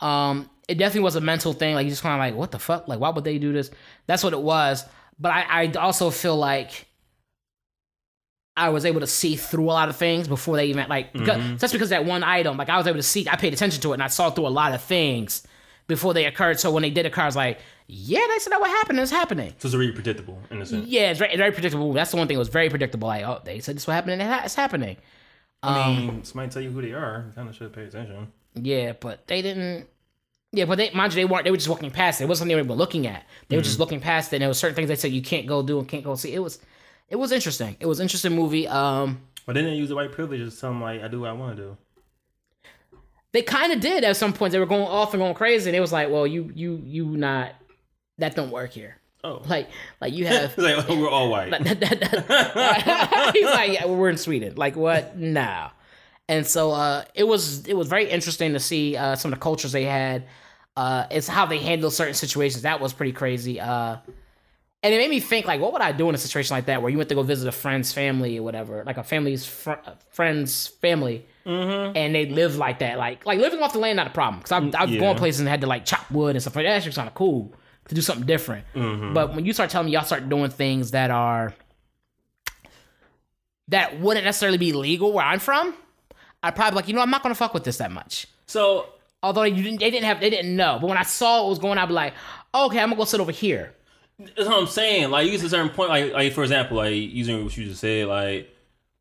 [0.00, 1.74] Um, it definitely was a mental thing.
[1.74, 2.88] Like you just kind of like, what the fuck?
[2.88, 3.70] Like why would they do this?
[4.06, 4.84] That's what it was.
[5.18, 6.86] But I, I also feel like
[8.56, 11.60] I was able to see through a lot of things before they even like because
[11.60, 13.90] just because that one item, like I was able to see, I paid attention to
[13.92, 15.46] it and I saw through a lot of things
[15.86, 16.58] before they occurred.
[16.58, 18.98] So when they did occur, I was like, yeah, they said that what happened.
[19.00, 19.54] It's happening.
[19.58, 20.86] so it's very predictable in a sense.
[20.86, 21.92] Yeah, it's very, very predictable.
[21.92, 22.34] That's the one thing.
[22.34, 23.08] It was very predictable.
[23.08, 24.96] Like, oh, they said this will happen, and it's happening.
[25.62, 27.24] I Um, mean, somebody tell you who they are.
[27.28, 28.30] You kind of should pay attention.
[28.64, 29.86] Yeah, but they didn't.
[30.52, 31.44] Yeah, but they mind you, they weren't.
[31.44, 32.24] They were just walking past it.
[32.24, 33.24] It wasn't something they were looking at.
[33.48, 34.36] They were just looking past it.
[34.36, 36.32] And there was certain things they said you can't go do and can't go see.
[36.32, 36.58] It was,
[37.10, 37.76] it was interesting.
[37.80, 38.66] It was an interesting movie.
[38.66, 41.28] Um, But then they use the white privilege to tell them like, I do what
[41.30, 41.76] I want to do.
[43.32, 44.52] they kind of did at some points.
[44.54, 47.04] They were going off and going crazy, and it was like, well, you, you, you
[47.06, 47.52] not.
[48.16, 48.96] That don't work here.
[49.22, 49.68] Oh, Like,
[50.00, 50.56] like you have.
[50.58, 51.52] like oh, we're all white.
[51.62, 54.54] He's like, yeah, we're in Sweden.
[54.56, 55.16] Like what?
[55.18, 55.68] No.
[56.28, 59.42] And so uh, it was it was very interesting to see uh, some of the
[59.42, 60.24] cultures they had.
[60.76, 62.62] Uh, it's how they handle certain situations.
[62.62, 63.58] That was pretty crazy.
[63.60, 63.96] Uh,
[64.82, 66.82] and it made me think like, what would I do in a situation like that
[66.82, 69.72] where you went to go visit a friend's family or whatever, like a family's fr-
[70.10, 74.10] friend's family, and they live like that, like like living off the land not a
[74.10, 75.00] problem because I've, I've Yeah.
[75.00, 76.74] gone places and had to like chop wood and stuff like that.
[76.74, 77.52] That's actually kind of cool
[77.88, 78.66] to do something different.
[78.74, 81.54] But when you start telling me y'all start doing things that are
[83.68, 85.74] that wouldn't necessarily be legal where I'm from,
[86.42, 88.26] I'd probably like, you know, I'm not gonna fuck with this that much.
[88.46, 90.78] so Although you didn't, they didn't have, they didn't know.
[90.80, 92.14] But when I saw what was going on, I'd be like,
[92.54, 93.74] okay, I'm gonna go sit over here.
[94.18, 95.10] that's what I'm saying.
[95.10, 97.64] Like, you get to a certain point, like, like for example, like using what you
[97.64, 98.54] just said, like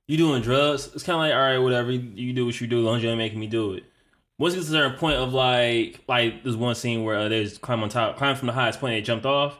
[0.07, 0.89] you doing drugs.
[0.93, 1.91] It's kind of like, all right, whatever.
[1.91, 3.83] You, you do what you do, as long as you ain't making me do it.
[4.39, 7.29] Once it gets to a certain point of like, like there's one scene where uh,
[7.29, 9.57] there's climb on top, climb from the highest point, and they jumped off.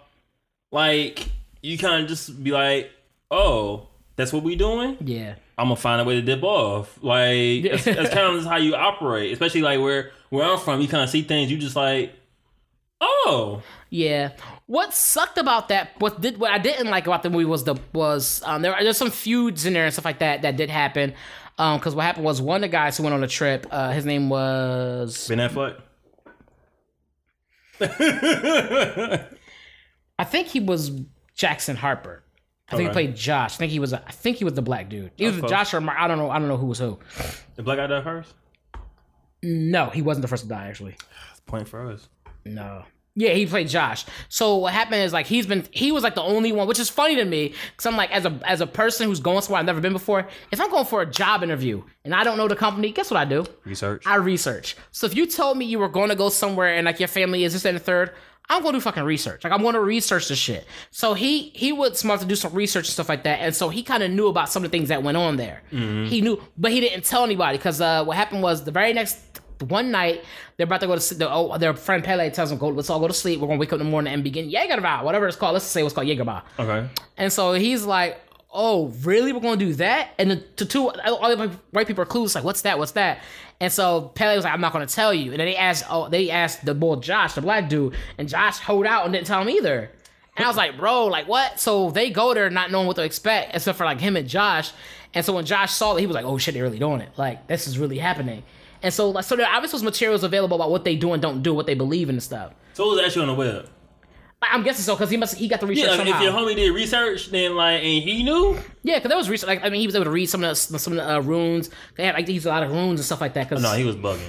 [0.71, 1.29] Like,
[1.61, 2.91] you kind of just be like,
[3.29, 4.97] oh, that's what we doing.
[5.01, 5.35] Yeah.
[5.57, 6.97] I'm gonna find a way to dip off.
[7.01, 10.81] Like that's, that's kind of just how you operate, especially like where where I'm from.
[10.81, 12.13] You kind of see things, you just like,
[13.01, 14.33] oh, Yeah.
[14.67, 15.91] What sucked about that?
[15.99, 18.97] What did what I didn't like about the movie was the was um there there's
[18.97, 21.13] some feuds in there and stuff like that that did happen.
[21.57, 23.91] Um, because what happened was one of the guys who went on the trip, uh,
[23.91, 25.81] his name was Ben Affleck.
[30.19, 30.91] I think he was
[31.35, 32.23] Jackson Harper.
[32.69, 33.55] I think he played Josh.
[33.55, 35.11] I think he was I think he was the black dude.
[35.17, 35.49] Either close.
[35.49, 36.29] Josh or Mar- I don't know.
[36.29, 36.99] I don't know who was who.
[37.55, 38.33] the black guy died first.
[39.43, 40.95] No, he wasn't the first to die actually.
[41.45, 42.09] Point for us.
[42.45, 42.83] No.
[43.19, 44.05] Yeah, he played Josh.
[44.29, 46.87] So what happened is like he's been he was like the only one, which is
[46.89, 49.65] funny to me because I'm like as a as a person who's going somewhere I've
[49.65, 50.27] never been before.
[50.51, 53.17] If I'm going for a job interview and I don't know the company, guess what
[53.19, 53.45] I do?
[53.65, 54.03] Research.
[54.05, 54.75] I research.
[54.91, 57.43] So if you told me you were going to go somewhere and like your family
[57.43, 58.13] is this and the third,
[58.49, 59.43] I'm going to do fucking research.
[59.43, 60.65] Like I'm going to research the shit.
[60.91, 63.69] So he he was smart to do some research and stuff like that, and so
[63.69, 65.61] he kind of knew about some of the things that went on there.
[65.69, 69.19] He knew, but he didn't tell anybody because uh, what happened was the very next
[69.69, 70.23] one night
[70.55, 71.19] they're about to go to sleep.
[71.19, 73.39] The, oh, their friend Pelle tells them, "Go, let's all go to sleep.
[73.39, 75.53] We're gonna wake up in the morning and begin Jägerbar, whatever it's called.
[75.53, 76.87] Let's say what's called Jägerbar." okay.
[77.17, 78.21] And so he's like,
[78.57, 79.31] "Oh, really?
[79.31, 82.43] We're gonna do that?" And the, the two all the white people are clueless, like,
[82.43, 82.79] "What's that?
[82.79, 83.19] What's that?"
[83.59, 86.09] And so Pelle was like, "I'm not gonna tell you." And then they asked, "Oh,
[86.09, 89.41] they asked the boy Josh, the black dude, and Josh hold out and didn't tell
[89.41, 89.91] him either."
[90.35, 93.03] And I was like, "Bro, like what?" So they go there not knowing what to
[93.03, 94.71] expect, except for like him and Josh.
[95.13, 97.09] And so when Josh saw it, he was like, "Oh shit, they're really doing it.
[97.17, 98.43] Like this is really happening."
[98.83, 101.41] And so, like, so there obviously was materials available about what they do and don't
[101.41, 102.53] do, what they believe in and stuff.
[102.73, 103.69] So it was actually on the web.
[104.41, 106.17] I'm guessing so because he must he got the research Yeah, somehow.
[106.17, 108.57] if your homie did research, then like, and he knew.
[108.83, 109.47] Yeah, because that was research.
[109.47, 111.19] Like, I mean, he was able to read some of the some of the uh,
[111.21, 111.69] runes.
[111.95, 113.49] They had like they used a lot of runes and stuff like that.
[113.49, 114.19] Cause, No, he was bugging.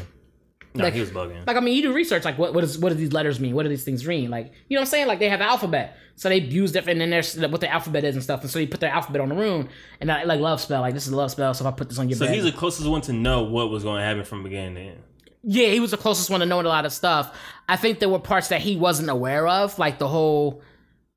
[0.74, 1.46] No, Like- he was bugging.
[1.46, 2.24] like I mean, you do research.
[2.24, 3.54] Like, what what is what do these letters mean?
[3.54, 4.30] What do these things mean?
[4.30, 5.06] Like, you know what I'm saying?
[5.08, 8.24] Like, they have alphabet, so they use different in there what the alphabet is and
[8.24, 8.40] stuff.
[8.40, 9.68] And so you put their alphabet on the rune,
[10.00, 10.80] and that, like love spell.
[10.80, 11.52] Like this is a love spell.
[11.52, 13.42] So if I put this on your so bed, he's the closest one to know
[13.42, 15.02] what was going to happen from beginning to end.
[15.42, 17.36] Yeah, he was the closest one to knowing a lot of stuff.
[17.68, 20.62] I think there were parts that he wasn't aware of, like the whole,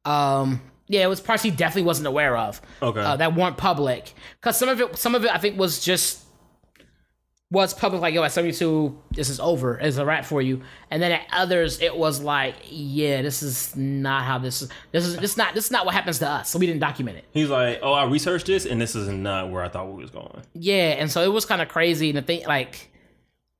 [0.05, 2.61] um, yeah, it was parts he definitely wasn't aware of.
[2.81, 2.99] Okay.
[2.99, 6.19] uh, that weren't public because some of it some of it i think was just
[7.49, 11.01] was public like yo at 72 this is over it's a wrap for you and
[11.03, 15.17] then at others it was like yeah this is not how this is this is
[15.17, 17.49] this not this is not what happens to us so we didn't document it He's
[17.49, 20.43] like, oh, I researched this, and this is not where I thought we was going.
[20.53, 22.89] yeah and so it was kind of crazy and the thing like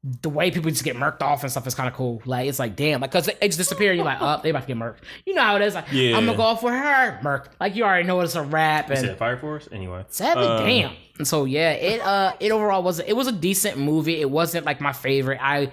[0.04, 2.22] the way people just get murked off and stuff is kind of cool.
[2.26, 3.93] Like it's like damn, like because they just disappear.
[3.93, 4.97] You're like, oh, they about to get murked.
[5.28, 5.76] You know how it is.
[5.76, 6.18] Like Yeah.
[6.18, 7.49] I'm gonna go off with her, murked.
[7.60, 8.89] Like you already know it's a rap.
[8.89, 9.70] And Said Fire Force.
[9.72, 10.91] Anyway, Sadly, Um, damn.
[11.20, 14.20] And so yeah, it uh it overall was it was a decent movie.
[14.22, 15.39] It wasn't like my favorite.
[15.39, 15.72] I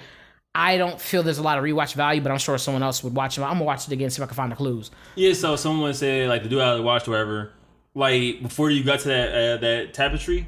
[0.55, 3.15] I don't feel there's a lot of rewatch value, but I'm sure someone else would
[3.15, 3.43] watch it.
[3.43, 4.91] I'm gonna watch it again, see if I can find the clues.
[5.15, 7.53] Yeah, so someone said like the dude I watched whatever.
[7.95, 10.47] like before you got to that uh, that tapestry,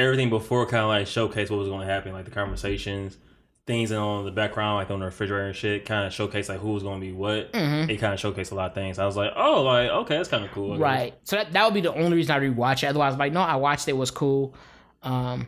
[0.00, 3.16] everything before kind of like showcased what was going to happen, like the conversations,
[3.66, 6.72] things on the background, like on the refrigerator and shit, kind of showcase like who
[6.72, 7.52] was going to be what.
[7.52, 7.90] Mm-hmm.
[7.90, 8.98] It kind of showcased a lot of things.
[8.98, 10.78] I was like, oh, like okay, that's kind of cool.
[10.78, 11.14] Right.
[11.24, 12.86] So that, that would be the only reason I rewatch it.
[12.86, 14.54] Otherwise, like, no, I watched it, it was cool.
[15.02, 15.46] Um,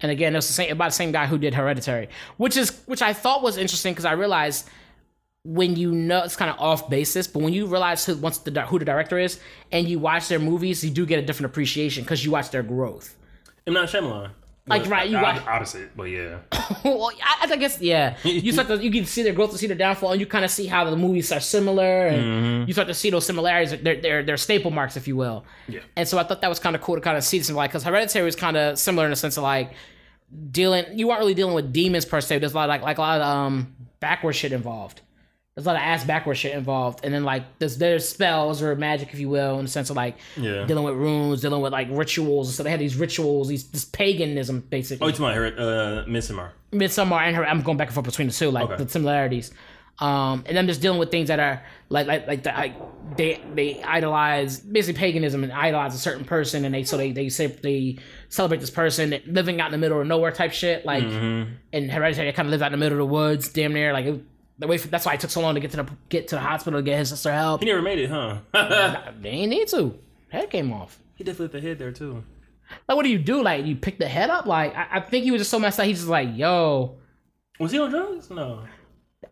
[0.00, 2.82] and again, it was the same about the same guy who did Hereditary, which is
[2.86, 4.68] which I thought was interesting because I realized
[5.44, 8.62] when you know it's kind of off basis, but when you realize who once the
[8.62, 9.38] who the director is
[9.72, 12.62] and you watch their movies, you do get a different appreciation because you watch their
[12.62, 13.16] growth.
[13.66, 14.30] I'm not Shyamalan.
[14.66, 16.38] Like, right, you watch- opposite, but yeah.
[16.82, 18.16] well, I, I guess yeah.
[18.24, 20.42] You start to you can see their growth, to see their downfall, and you kind
[20.44, 23.78] of see how the movies are similar, and you start to see those similarities.
[23.82, 25.44] They're they're, they're staple marks, if you will.
[25.68, 25.80] Yeah.
[25.96, 27.72] And so I thought that was kind of cool to kind of see some like
[27.72, 29.72] because Hereditary was kind of similar in the sense of like
[30.50, 30.98] dealing.
[30.98, 32.38] You aren't really dealing with demons per se.
[32.38, 35.02] There's a lot of, like like a lot of um backward shit involved.
[35.56, 38.74] There's a lot of ass backward shit involved, and then like there's there's spells or
[38.74, 40.64] magic, if you will, in the sense of like Yeah.
[40.66, 42.56] dealing with runes, dealing with like rituals.
[42.56, 45.04] So they had these rituals, these this paganism basically.
[45.06, 46.50] Oh, it's my uh, Midsommar?
[46.72, 47.46] Midsommar and her.
[47.46, 48.82] I'm going back and forth between the two, like Okay.
[48.82, 49.52] the similarities.
[50.00, 52.74] Um, and I'm just dealing with things that are like like like the, like
[53.16, 57.28] they they idolize basically paganism and idolize a certain person, and they so they they
[57.28, 57.98] say they
[58.28, 60.84] celebrate this person living out in the middle of nowhere type shit.
[60.84, 61.52] Like Mm-hmm.
[61.70, 63.92] in Hereditary, kind of live out in the middle of the woods, damn near.
[63.92, 64.20] Like it,
[64.58, 66.40] the way that's why it took so long to get to the get to the
[66.40, 67.60] hospital to get his sister help.
[67.60, 68.38] He never made it, huh?
[69.20, 69.98] They ain't need to.
[70.28, 70.98] Head came off.
[71.16, 72.22] he definitely hit the head there too.
[72.88, 73.42] Like, what do you do?
[73.42, 74.46] Like, you pick the head up?
[74.46, 75.86] Like, I, I think he was just so messed up.
[75.86, 76.96] He's just like, yo,
[77.60, 78.30] Was he on drugs?
[78.30, 78.64] No.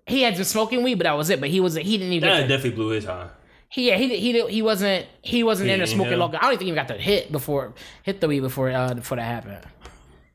[0.07, 1.41] he had been smoking weed, but that was it.
[1.41, 2.29] But he was he didn't even.
[2.29, 3.31] That Get to, definitely blew his high.
[3.69, 6.19] he yeah, he he he wasn't he wasn't in there smoking yeah.
[6.19, 6.35] long.
[6.37, 9.17] I don't even think he got the hit before hit the weed before uh before
[9.17, 9.59] that happened.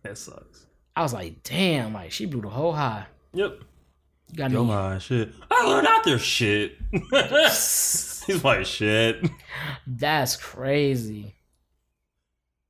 [0.04, 0.66] That sucks.
[0.96, 3.06] I was like, damn, like she blew the whole high.
[3.34, 3.60] Yep.
[4.32, 4.70] You got Oh me.
[4.70, 5.34] my shit.
[5.50, 6.78] I learned out their shit.
[6.92, 9.26] He's like shit.
[9.86, 11.36] That's crazy.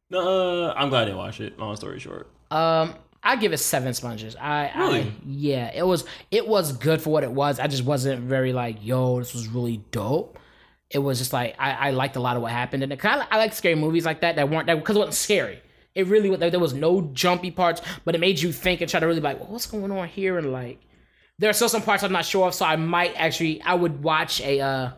[0.10, 1.60] No, uh, I'm glad I didn't watch it.
[1.60, 2.30] Long story short.
[2.52, 4.36] Um, I give it seven sponges.
[4.38, 5.14] I, I Really?
[5.26, 7.60] yeah, it was it was good for what it was.
[7.60, 10.40] I just wasn't very like, yo, this was really dope.
[10.90, 13.00] It was just like I, I liked a lot of what happened in it.
[13.00, 15.60] Cause I, I like scary movies like that that weren't that because it wasn't scary.
[15.94, 18.90] It really was like there was no jumpy parts, but it made you think and
[18.90, 20.38] try to really like, well, what's going on here?
[20.38, 20.80] And like,
[21.40, 24.04] there are still some parts I'm not sure of, so I might actually I would
[24.04, 24.90] watch a uh,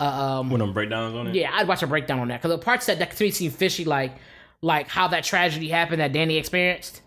[0.00, 1.34] uh um When them breakdowns on it.
[1.34, 3.50] yeah, I'd watch a breakdown on that because the parts that that to me seem
[3.50, 4.12] fishy, like
[4.62, 7.02] like how that tragedy happened that Danny experienced,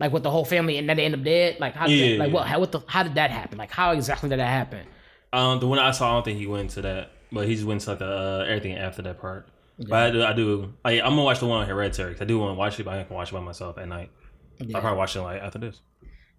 [0.00, 1.58] like with the whole family and then they end up dead.
[1.60, 2.32] Like how, Yeah, like yeah.
[2.32, 3.58] what, how, what the, how did that happen?
[3.58, 4.86] Like how exactly did that happen?
[5.32, 7.66] Um, the one I saw, I don't think he went to that, but he just
[7.66, 9.48] went to like the uh, everything after that part.
[9.88, 10.74] But I do, I do.
[10.84, 12.12] Like, I'm gonna watch the one on Hereditary.
[12.14, 13.88] 'cause I do want to watch it, but I can watch it by myself at
[13.88, 14.10] night.
[14.58, 14.76] Yeah.
[14.76, 15.80] I'll probably watch it like after this.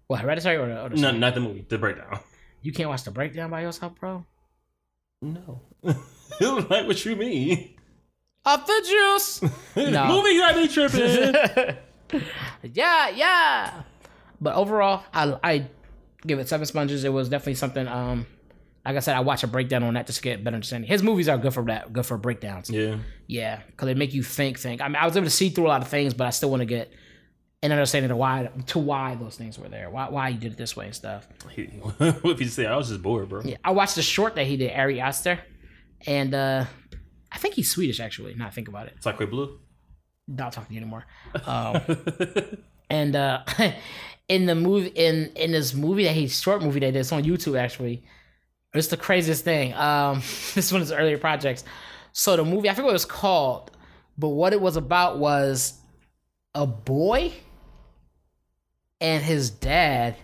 [0.08, 1.64] Well, Hereditary or the, or the No, not the movie.
[1.68, 2.20] The breakdown.
[2.62, 4.24] you can't watch the breakdown by yourself, bro.
[5.22, 5.62] No.
[5.82, 7.74] like what you mean?
[8.44, 9.42] Up the juice.
[9.76, 10.06] No.
[10.08, 11.76] movie got me tripping.
[12.62, 13.82] yeah, yeah.
[14.40, 15.66] But overall, I I
[16.26, 17.04] give it seven sponges.
[17.04, 17.88] It was definitely something.
[17.88, 18.26] Um,
[18.84, 20.88] like I said, I watch a breakdown on that just to get a better understanding.
[20.88, 21.92] His movies are good for that.
[21.92, 22.70] Good for breakdowns.
[22.70, 22.98] yeah.
[23.26, 24.58] Yeah, because they make you think.
[24.58, 24.80] Think.
[24.80, 26.50] I mean, I was able to see through a lot of things, but I still
[26.50, 26.92] want to get
[27.72, 29.90] an understanding of why to why those things were there.
[29.90, 31.26] Why why you did it this way and stuff.
[31.98, 33.42] What if you say I was just bored, bro?
[33.44, 35.40] Yeah, I watched the short that he did, Ari Aster,
[36.06, 36.64] and uh
[37.32, 38.34] I think he's Swedish actually.
[38.34, 38.94] Now I think about it.
[38.96, 39.58] It's like blue.
[40.28, 41.04] Not talking to you anymore.
[41.46, 41.80] Um,
[42.90, 43.42] and uh
[44.28, 47.58] in the movie in in this movie that he short movie that it's on YouTube
[47.58, 48.04] actually.
[48.74, 49.74] It's the craziest thing.
[49.74, 50.22] Um
[50.54, 51.64] this one is earlier projects.
[52.12, 53.70] So the movie I forget what it was called,
[54.18, 55.80] but what it was about was
[56.54, 57.32] a boy
[59.00, 60.16] and his dad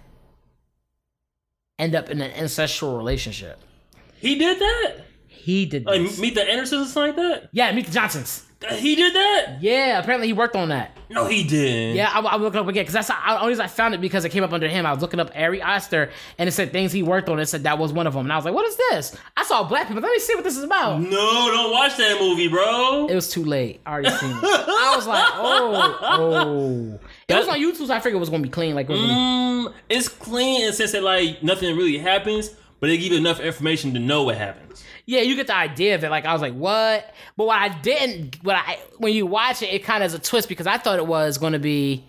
[1.79, 3.61] end up in an ancestral relationship.
[4.21, 4.97] he did that.
[5.27, 6.19] He did Like this.
[6.21, 7.49] meet the Andersons or something like that.
[7.53, 8.45] yeah, Meet the Johnsons.
[8.71, 9.59] He did that.
[9.61, 10.97] Yeah, apparently he worked on that.
[11.11, 11.97] No, he didn't.
[11.97, 14.01] Yeah, I, I looked it up again because that's the only reason I found it
[14.01, 14.87] because it came up under him.
[14.87, 17.39] I was looking up Ari Aster and it said things he worked on.
[17.39, 19.45] It said that was one of them, and I was like, "What is this?" I
[19.45, 20.03] saw black people.
[20.03, 21.01] Let me see what this is about.
[21.01, 23.09] No, don't watch that movie, bro.
[23.11, 23.81] It was too late.
[23.85, 24.39] I already seen it.
[24.43, 28.43] I was like, "Oh, oh." It was on YouTube, so I figured it was gonna
[28.43, 28.75] be clean.
[28.75, 32.51] Like, it Mm, it's clean in the sense that like nothing really happens,
[32.81, 34.72] but they give you enough information to know what happens.
[35.07, 36.11] Yeah, you get the idea of it.
[36.11, 39.73] Like, I was like, "What?" But what I didn't, what I when you watch it,
[39.73, 42.05] it kind of is a twist because I thought it was gonna be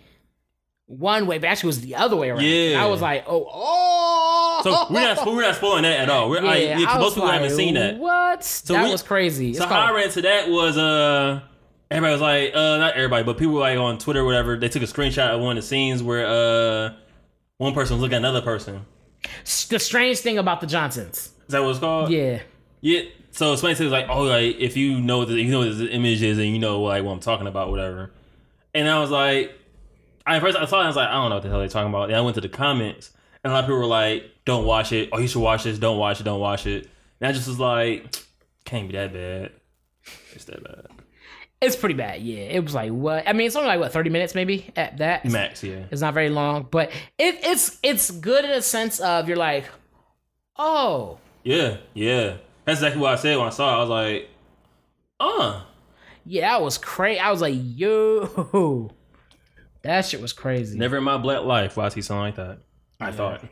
[0.86, 2.42] one way, but actually it was the other way around.
[2.42, 2.72] Yeah.
[2.72, 6.30] And I was like, "Oh, oh." So we're not we're not spoiling that at all.
[6.30, 7.98] We're, I, yeah, I most people haven't seen that.
[7.98, 8.40] What?
[8.66, 9.54] that we- was crazy.
[9.54, 11.40] So how I ran to that was uh
[11.90, 14.82] everybody was like uh not everybody but people like on Twitter or whatever they took
[14.82, 16.94] a screenshot of one of the scenes where uh
[17.58, 18.84] one person was looking at another person.
[19.68, 21.16] the strange thing about the Johnsons.
[21.16, 22.10] Is that what it's called?
[22.10, 22.40] Yeah.
[22.84, 23.00] Yeah.
[23.30, 26.22] so somebody says like, oh, like if you know the you know what this image
[26.22, 28.12] is and you know like what I'm talking about, whatever.
[28.74, 29.58] And I was like,
[30.26, 31.68] I first I saw it, I was like, I don't know what the hell they're
[31.68, 32.10] talking about.
[32.10, 33.10] And I went to the comments,
[33.42, 35.08] and a lot of people were like, don't watch it.
[35.12, 35.78] Oh, you should watch this.
[35.78, 36.24] Don't watch it.
[36.24, 36.90] Don't watch it.
[37.20, 38.14] And I just was like,
[38.66, 39.52] can't be that bad.
[40.34, 40.86] It's that bad.
[41.62, 42.20] It's pretty bad.
[42.20, 43.26] Yeah, it was like what?
[43.26, 45.24] I mean, it's only like what thirty minutes maybe at that.
[45.24, 45.84] Max, yeah.
[45.90, 49.64] It's not very long, but it, it's it's good in a sense of you're like,
[50.58, 52.36] oh, Yeah, yeah.
[52.64, 53.76] That's exactly what I said when I saw it.
[53.76, 54.28] I was like,
[55.20, 55.62] uh.
[56.24, 57.20] yeah, that was crazy.
[57.20, 58.90] I was like, yo,
[59.82, 60.78] that shit was crazy.
[60.78, 62.58] Never in my black life will I see something like that.
[63.00, 63.44] I thought.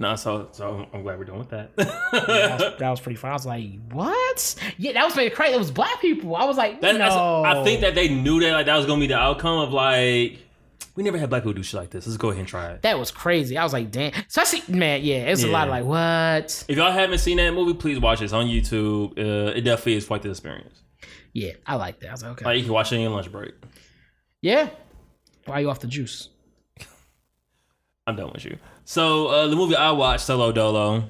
[0.00, 1.74] No, so so I'm glad we're done with that.
[1.76, 3.30] that, was, that was pretty fun.
[3.32, 4.54] I was like, what?
[4.76, 5.54] Yeah, that was pretty crazy.
[5.54, 6.36] It was black people.
[6.36, 7.42] I was like, That- no.
[7.44, 10.38] I think that they knew that like that was gonna be the outcome of like
[10.98, 12.08] we never had black people do shit like this.
[12.08, 12.82] Let's go ahead and try it.
[12.82, 13.56] that was crazy.
[13.56, 14.12] I was like, damn.
[14.26, 16.64] So I see, man, yeah, it's a lot of like, what?
[16.66, 18.24] If y'all haven't seen that movie, please watch it.
[18.24, 19.12] It's on YouTube.
[19.16, 20.82] Uh, it definitely is quite the experience.
[21.32, 22.08] Yeah, I like that.
[22.08, 22.44] I was like, okay.
[22.46, 23.52] Like you can watch it in your lunch break.
[24.42, 24.70] yeah.
[25.44, 26.30] Why are you off the juice?
[28.06, 28.58] I'm done with you.
[28.84, 31.04] So uh, the movie I watched, Solo Dolo,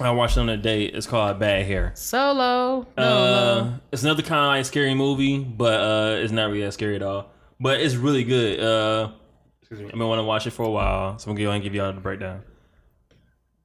[0.00, 0.94] I watched it on a date.
[0.94, 1.92] It's called Bad Hair.
[1.94, 2.86] Solo.
[2.96, 6.96] No, Uh, it's another kind of scary movie, but uh, it's not really that scary
[6.96, 7.30] at all.
[7.60, 8.58] But it's really good.
[8.58, 9.12] Uh,
[9.60, 9.86] excuse me.
[9.86, 11.64] I've been wanting to watch it for a while, so I'm gonna go ahead and
[11.64, 12.42] give y'all the breakdown.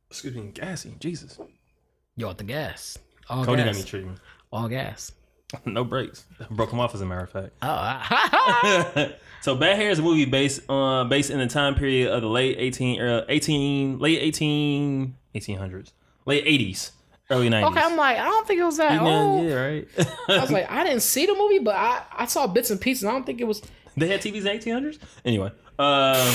[0.10, 0.96] Excuse me, gassy.
[1.00, 1.40] Jesus,
[2.16, 2.98] You want the gas?
[3.30, 3.78] All Cody got gas.
[3.78, 4.20] me treating.
[4.52, 5.12] All gas.
[5.66, 6.26] no brakes.
[6.52, 7.52] Broke him off, as a matter of fact.
[7.62, 12.22] Oh, so Bad Hair is a movie based uh based in the time period of
[12.22, 15.92] the late 18 uh, 18 late 18 1800s
[16.26, 16.92] late 80s
[17.30, 17.82] early 90s okay.
[17.82, 19.46] I'm like, I don't think it was that yeah, old.
[19.46, 19.88] yeah right
[20.30, 23.06] I was like, I didn't see the movie, but I, I saw bits and pieces.
[23.06, 23.62] I don't think it was.
[23.98, 26.34] they had TVs in 1800s anyway uh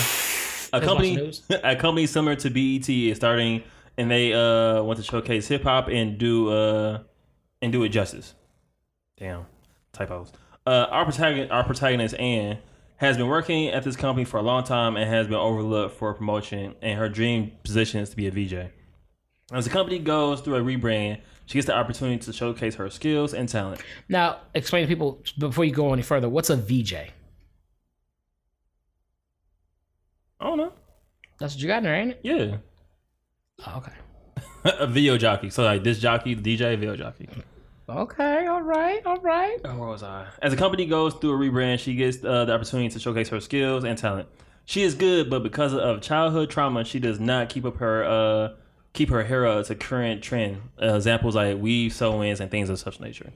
[0.72, 3.62] a company a company similar to BET is starting
[3.96, 7.00] and they uh want to showcase hip hop and do uh
[7.62, 8.34] and do it justice.
[9.18, 9.46] Damn
[9.92, 10.32] typos.
[10.66, 12.58] Uh our protagonist our protagonist Anne
[12.96, 16.12] has been working at this company for a long time and has been overlooked for
[16.14, 18.70] promotion and her dream position is to be a VJ
[19.52, 23.34] as the company goes through a rebrand she gets the opportunity to showcase her skills
[23.34, 23.82] and talent.
[24.08, 26.28] Now, explain to people before you go any further.
[26.28, 27.10] What's a VJ?
[30.40, 30.72] I don't know
[31.38, 32.20] That's what you got in there, ain't it?
[32.22, 32.56] yeah
[33.66, 33.92] Oh, okay.
[34.78, 37.28] a video jockey so like this jockey DJ video jockey
[37.88, 38.46] Okay.
[38.46, 39.04] All right.
[39.04, 39.58] All right.
[39.64, 40.26] Oh, where was I?
[40.40, 43.40] As the company goes through a rebrand, she gets uh, the opportunity to showcase her
[43.40, 44.28] skills and talent.
[44.64, 48.54] She is good, but because of childhood trauma, she does not keep up her uh,
[48.92, 50.62] keep her hair up to current trend.
[50.80, 53.32] Uh, examples like weave, sew-ins, and things of such nature.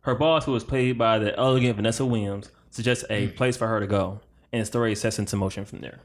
[0.00, 3.78] Her boss, who was played by the elegant Vanessa Williams, suggests a place for her
[3.78, 4.20] to go,
[4.52, 6.00] and the story sets into motion from there.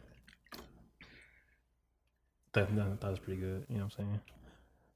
[2.53, 3.65] That, that, that was pretty good.
[3.69, 4.21] You know what I'm saying?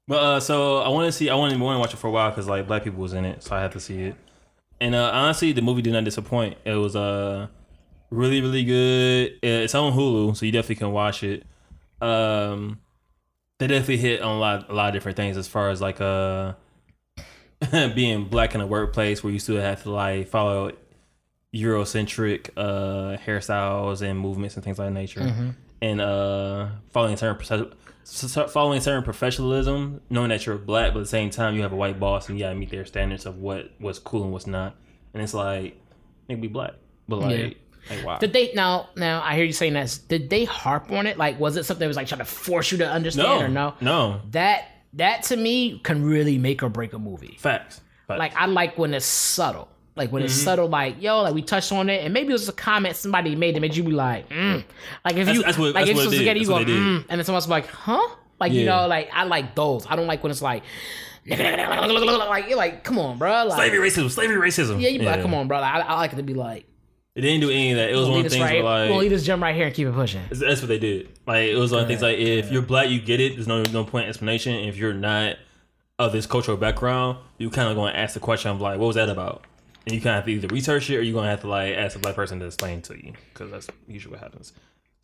[0.08, 1.30] But uh, so I want to see.
[1.30, 3.24] I wanted want to watch it for a while because like black people was in
[3.24, 4.16] it, so I had to see it.
[4.80, 6.58] And uh, honestly, the movie did not disappoint.
[6.64, 7.46] It was uh
[8.10, 9.38] really really good.
[9.42, 11.46] It's on Hulu, so you definitely can watch it.
[12.00, 12.80] Um,
[13.58, 16.00] they definitely hit on a lot a lot of different things as far as like
[16.00, 16.54] uh
[17.94, 20.72] being black in a workplace where you still have to like follow
[21.54, 25.20] Eurocentric uh hairstyles and movements and things like that nature,
[25.82, 27.72] and uh following certain
[28.48, 31.76] following certain professionalism, knowing that you're black, but at the same time you have a
[31.76, 34.76] white boss and you gotta meet their standards of what what's cool and what's not.
[35.14, 35.78] And it's like,
[36.28, 36.72] maybe be black,
[37.06, 37.38] but like,
[37.90, 37.96] Yeah.
[37.96, 38.18] like wow.
[38.18, 38.88] Did they now?
[38.96, 39.98] Now I hear you saying that.
[40.08, 41.18] Did they harp on it?
[41.18, 43.48] Like, was it something that was like trying to force you to understand no, or
[43.48, 43.74] no?
[43.80, 47.36] no, That that to me can really make or break a movie.
[47.40, 47.80] facts.
[48.06, 48.18] facts.
[48.18, 49.68] Like I like when it's subtle.
[49.94, 50.26] Like when Mm-hmm.
[50.26, 52.96] it's subtle, like yo, like we touched on it, and maybe it was a comment
[52.96, 54.64] somebody made that made you be like, mm.
[55.04, 56.40] like if That's- you, that's what- like if what you it together, did.
[56.42, 56.78] you go, what they did.
[56.80, 58.00] mm, and then someone's like, huh?
[58.40, 59.86] Like you know, like I like those.
[59.88, 60.62] I don't like when it's like,
[61.28, 63.44] like you're like, come on, bro.
[63.46, 64.80] Like, slavery racism, slavery racism.
[64.80, 65.60] yeah, you be like, come on, bro.
[65.60, 66.66] Like, I, I like it to be like,
[67.14, 67.90] It didn't do any of that.
[67.90, 69.66] It was one leave of things right, where we'll like leave this gem right here
[69.66, 70.22] and keep it pushing.
[70.30, 71.08] That's what they did.
[71.26, 73.34] Like it was one of things like if you're black, you get it.
[73.34, 74.54] There's no no point in explanation.
[74.54, 75.36] If you're not
[75.98, 78.86] of this cultural background, you kind of going to ask the question of like, what
[78.88, 79.44] was that about?
[79.86, 81.48] And you kind of have to either research it or you're going to have to
[81.48, 84.52] like ask a black person to explain to you because that's usually what happens.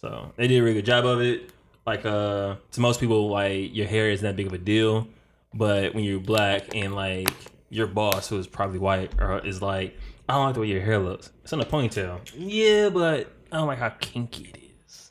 [0.01, 1.51] So they did a really good job of it.
[1.87, 5.09] Like uh, to most people, like your hair isn't that big of a deal,
[5.55, 7.29] but when you're black and like
[7.71, 9.97] your boss, who is probably white, or is like,
[10.29, 11.31] I don't like the way your hair looks.
[11.43, 12.21] It's in a ponytail.
[12.37, 15.11] Yeah, but I don't like how kinky it is.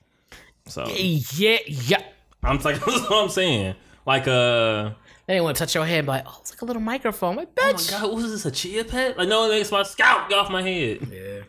[0.68, 2.04] So Yeah, yeah.
[2.44, 3.76] I'm like, that's what I'm saying.
[4.06, 4.92] Like, uh,
[5.28, 7.36] They didn't want to touch your head, but like, oh, it's like a little microphone.
[7.36, 7.92] Like, oh my bitch.
[7.92, 8.46] god, what was this?
[8.46, 9.18] A chia pet?
[9.18, 11.06] Like, no, it makes my scalp get off my head.
[11.12, 11.40] Yeah.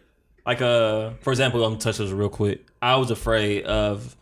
[0.45, 2.67] Like, uh, for example, I'm gonna touch this real quick.
[2.83, 4.17] I was afraid of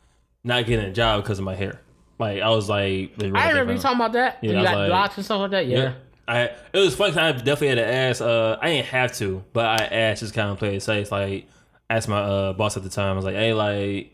[0.44, 1.80] not getting a job because of my hair.
[2.18, 4.38] Like I was like, I remember you talking about that.
[4.42, 5.66] Yeah, when I you was got like- blocks and stuff like that.
[5.66, 5.78] Yeah.
[5.78, 5.92] Yeah.
[6.28, 6.40] I
[6.72, 8.20] it was fun 'cause I definitely had to ask.
[8.20, 11.12] Uh, I didn't have to, but I asked just kind of play it safe.
[11.12, 11.46] Like,
[11.88, 13.12] asked my uh, boss at the time.
[13.12, 14.12] I was like, "Hey, like,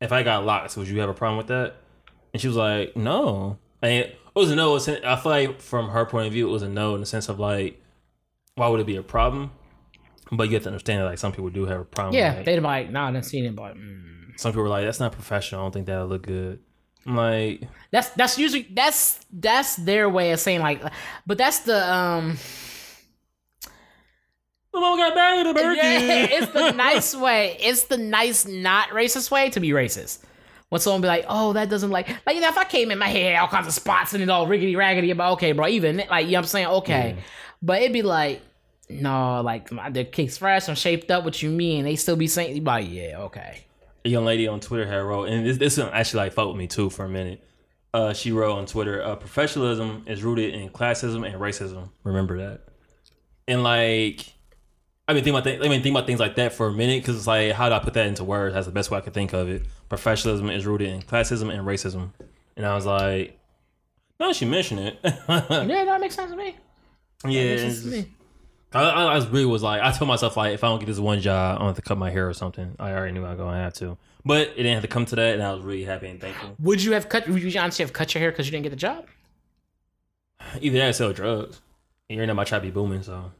[0.00, 1.76] if I got locks, would you have a problem with that?"
[2.34, 4.76] And she was like, "No." And it was a no.
[4.76, 7.30] I feel like from her point of view, it was a no in the sense
[7.30, 7.82] of like,
[8.54, 9.50] why would it be a problem?
[10.30, 12.14] But you have to understand that like some people do have a problem.
[12.14, 12.34] Yeah.
[12.34, 14.38] Like, They'd be like, nah, I didn't see it, but mm.
[14.38, 15.62] some people were like, "That's not professional.
[15.62, 16.58] I don't think that'll look good."
[17.06, 20.82] I'm like, that's that's usually that's that's their way of saying like,
[21.26, 22.36] but that's the um.
[24.74, 27.56] "My mom got bagged in the Yeah, it's the nice way.
[27.58, 30.18] It's the nice, not racist way to be racist.
[30.68, 32.98] When someone be like, "Oh, that doesn't like," like you know, if I came in
[32.98, 36.02] my hair all kinds of spots and it all riggedy raggedy, about okay, bro, even
[36.10, 37.16] like you know what I'm saying, okay,
[37.62, 38.42] but it'd be like,
[38.88, 41.24] no, like my the kicks fresh, I'm shaped up.
[41.24, 41.84] What you mean?
[41.84, 43.64] They still be saying, like, yeah, okay,
[44.04, 46.56] a young lady on Twitter had wrote, and this this one actually like fucked with
[46.56, 47.42] me too for a minute.
[47.94, 51.90] Uh, she wrote on Twitter, uh, "Professionalism is rooted in classism and racism.
[52.04, 52.62] Remember that."
[53.48, 54.34] And like,
[55.08, 57.02] I've been thinking about th- I mean, think about things like that for a minute
[57.02, 58.54] because it's like, how do I put that into words?
[58.54, 59.62] That's the best way I could think of it.
[59.88, 62.10] Professionalism is rooted in classism and racism,
[62.56, 63.38] and I was like,
[64.18, 64.98] no, she mentioned it.
[65.04, 66.56] yeah, that makes sense to me.
[67.24, 68.12] yeah, sense to me.
[68.72, 70.86] I, I, I was really was like, I told myself like, if I don't get
[70.86, 72.74] this one job, I'm gonna have to cut my hair or something.
[72.80, 75.16] I already knew I was gonna have to, but it didn't have to come to
[75.16, 76.56] that, and I was really happy and thankful.
[76.58, 77.28] Would you have cut?
[77.28, 79.06] Would you honestly have cut your hair because you didn't get the job?
[80.60, 81.60] Either that or sell drugs.
[82.08, 83.32] And you're not my try to be booming, so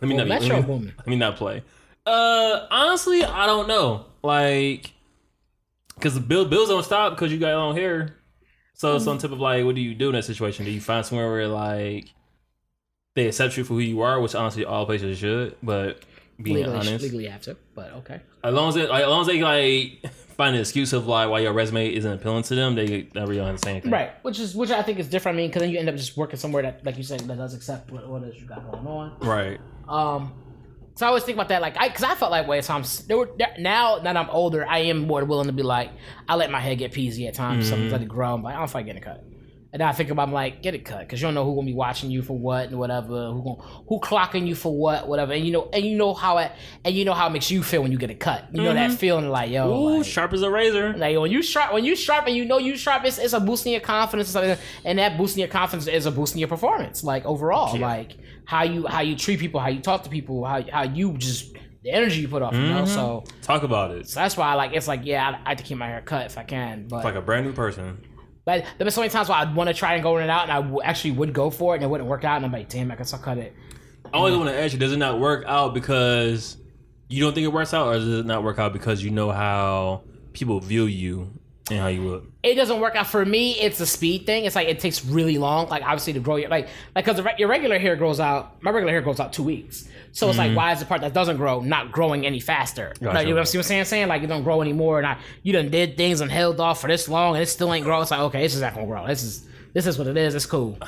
[0.00, 0.92] let me Well, not Metro let me, booming.
[0.98, 1.62] Let me not play.
[2.06, 4.06] Uh, honestly, I don't know.
[4.22, 4.92] Like,
[5.94, 8.16] because the bill, bills don't stop because you got long hair.
[8.74, 9.00] So Mm.
[9.00, 10.64] some type of like, what do you do in that situation?
[10.64, 12.12] Do you find somewhere where like
[13.14, 16.02] they accept you for who you are, which honestly all places should, but
[16.42, 18.20] being Legally, honest, legally have to, but okay.
[18.42, 20.04] as long as it, like, as long as they like
[20.36, 23.40] find an excuse of like why your resume isn't appealing to them, they never really
[23.40, 23.92] understand anything.
[23.92, 25.36] Right, which is which I think is different.
[25.36, 27.36] I mean, because then you end up just working somewhere that, like you said, that
[27.38, 29.16] does accept what, what it is you got going on.
[29.20, 29.60] Right.
[29.88, 30.32] Um,
[30.94, 33.00] so I always think about that, like, I because I felt like way at times.
[33.06, 35.90] There were there, now that I'm older, I am more willing to be like,
[36.28, 37.68] I let my head get peasy at times.
[37.68, 38.34] Something let it grow.
[38.34, 39.24] I'm like, I don't fight getting a cut.
[39.74, 41.56] And then I think about, I'm like, get it cut, because you don't know who
[41.56, 45.08] gonna be watching you for what and whatever, who gonna, who clocking you for what,
[45.08, 46.52] whatever, and you know, and you know how it,
[46.84, 48.44] and you know how it makes you feel when you get a cut.
[48.52, 48.96] You know that mm-hmm.
[48.98, 50.92] feeling, like, yo, Ooh, like, sharp as a razor.
[50.96, 53.40] like when you sharp, when you sharp, and you know you sharp, it's, it's a
[53.40, 57.24] boosting your confidence, and, and that boosting your confidence is a boosting your performance, like
[57.24, 57.84] overall, Yeah.
[57.84, 61.14] like how you how you treat people, how you talk to people, how how you
[61.14, 61.52] just
[61.82, 62.84] the energy you put off, you know.
[62.84, 62.94] Mm-hmm.
[62.94, 64.08] So, Talk about it.
[64.08, 66.00] so that's why I like it's like yeah, I, I have to keep my hair
[66.00, 67.98] cut if I can, but Like a brand new person.
[68.44, 70.30] But there been so many times where I'd want to try and go in and
[70.30, 72.46] out, and I w- actually would go for it, and it wouldn't work out, and
[72.46, 73.54] I'm like, damn, I guess I'll cut it.
[74.06, 76.56] I always want to ask you: Does it not work out because
[77.08, 79.30] you don't think it works out, or does it not work out because you know
[79.30, 81.30] how people view you
[81.70, 82.24] and how you look?
[82.44, 83.52] it doesn't work out for me.
[83.58, 84.44] It's a speed thing.
[84.44, 85.68] It's like it takes really long.
[85.68, 88.62] Like obviously to grow your like like because your regular hair grows out.
[88.62, 89.88] My regular hair grows out two weeks.
[90.12, 90.56] So it's like mm-hmm.
[90.56, 92.92] why is the part that doesn't grow not growing any faster?
[93.00, 93.14] Gotcha.
[93.14, 93.84] Like you know what I'm saying?
[93.86, 94.98] Saying like it don't grow anymore.
[94.98, 97.72] And I you done did things and held off for this long and it still
[97.72, 98.02] ain't grow.
[98.02, 99.06] It's like okay, this is not gonna grow.
[99.06, 100.34] This is this is what it is.
[100.34, 100.78] It's cool.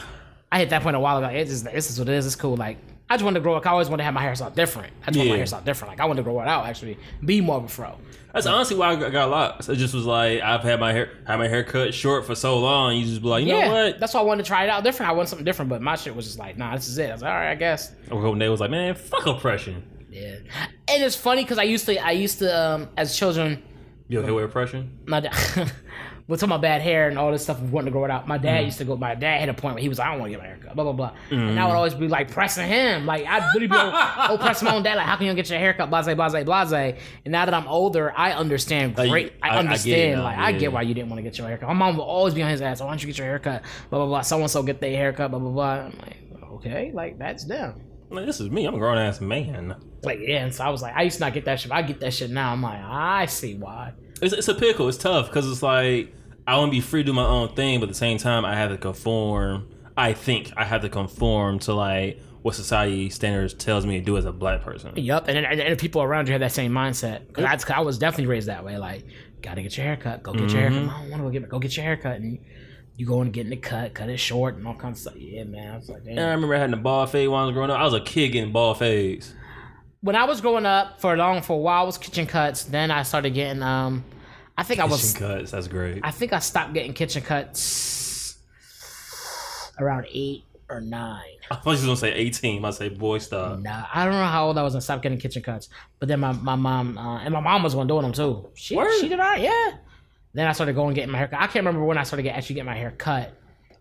[0.52, 1.28] I hit that point a while ago.
[1.28, 2.26] It's just, this is what it is.
[2.26, 2.56] It's cool.
[2.56, 2.76] Like
[3.08, 3.54] I just wanted to grow.
[3.54, 4.92] I always wanted to have my hair hairstyle different.
[5.02, 5.42] I just want my Yeah.
[5.42, 5.92] hairstyle different.
[5.92, 6.66] Like I wanted to grow it out.
[6.66, 7.96] Actually, be more of a fro.
[8.36, 9.68] That's honestly why I got got locks.
[9.68, 12.58] It just was like I've had my hair had my hair cut short for so
[12.58, 12.94] long.
[12.96, 13.98] You just be like, you yeah, know what?
[13.98, 15.10] that's why I wanted to try it out different.
[15.10, 17.08] I wanted something different, but my shit was just like, nah, this is it.
[17.08, 17.92] I was like, all right, I guess.
[18.10, 19.82] One day was like, man, fuck oppression.
[20.10, 20.36] Yeah,
[20.88, 23.62] and it's funny because I used to, I used to, um, as children,
[24.08, 24.98] You okay with oppression?
[25.06, 25.32] my dad,
[26.28, 28.26] with all my bad hair and all this stuff, wanting to grow it out.
[28.26, 28.42] My Mm.
[28.42, 28.96] dad used to go.
[28.96, 30.48] My dad had a point where he was, like, I don't want to get my
[30.48, 31.58] hair cut, blah blah blah, and Mm.
[31.58, 34.96] I would always be like pressing him, like I'd really be oppressing my own dad,
[34.96, 36.94] like how can you get your hair cut, blase blase blase.
[37.24, 39.34] And now that I'm older, I understand great.
[39.42, 41.46] I- I, I understand, now, like I get why you didn't want to get your
[41.46, 41.68] hair cut.
[41.68, 42.80] My mom will always be on his ass.
[42.80, 43.62] Why don't you get your hair cut?
[43.90, 44.20] Blah blah blah.
[44.22, 45.30] So and so get their hair cut.
[45.30, 45.70] Blah blah blah.
[45.86, 46.16] I'm like,
[46.54, 47.82] okay, like that's them.
[48.10, 48.64] Like, this is me.
[48.66, 49.74] I'm a grown ass man.
[50.02, 51.68] Like yeah, and so I was like, I used to not get that shit.
[51.70, 52.52] but I get that shit now.
[52.52, 53.92] I'm like, I see why.
[54.22, 54.88] It's, it's a pickle.
[54.88, 56.14] It's tough because it's like
[56.46, 58.44] I want to be free to do my own thing, but at the same time,
[58.44, 59.68] I have to conform.
[59.96, 64.16] I think I have to conform to like what society standards tells me to do
[64.16, 64.92] as a black person.
[64.96, 67.26] Yep, and and, and people around you have that same mindset.
[67.26, 68.78] Because I, I was definitely raised that way.
[68.78, 69.04] Like,
[69.42, 70.22] gotta get your hair cut.
[70.22, 70.78] Go get your hair cut.
[70.78, 72.16] I don't want to go get go get your hair cut.
[72.16, 72.38] And
[72.96, 75.20] you go and get in the cut, cut it short, and all kinds of stuff.
[75.20, 75.74] Yeah, man.
[75.74, 76.18] I was like, damn.
[76.18, 77.78] And I remember having the bald fade when I was growing up.
[77.78, 79.34] I was a kid getting bald fades.
[80.00, 82.64] When I was growing up, for long for a while, I was kitchen cuts.
[82.64, 84.04] Then I started getting um,
[84.58, 85.50] I think I was Kitchen cuts.
[85.50, 86.00] That's great.
[86.02, 88.38] I think I stopped getting kitchen cuts
[89.78, 91.22] around eight or nine.
[91.50, 92.64] I thought you was gonna say 18.
[92.64, 93.60] I say boy stop.
[93.60, 95.68] Nah, I don't know how old I was when I stopped getting kitchen cuts.
[95.98, 98.48] But then my, my mom uh, and my mom was one doing them too.
[98.54, 98.90] She Word.
[99.00, 99.72] she did right, yeah.
[100.34, 101.40] Then I started going getting my hair cut.
[101.40, 103.32] I can't remember when I started get, actually getting my hair cut,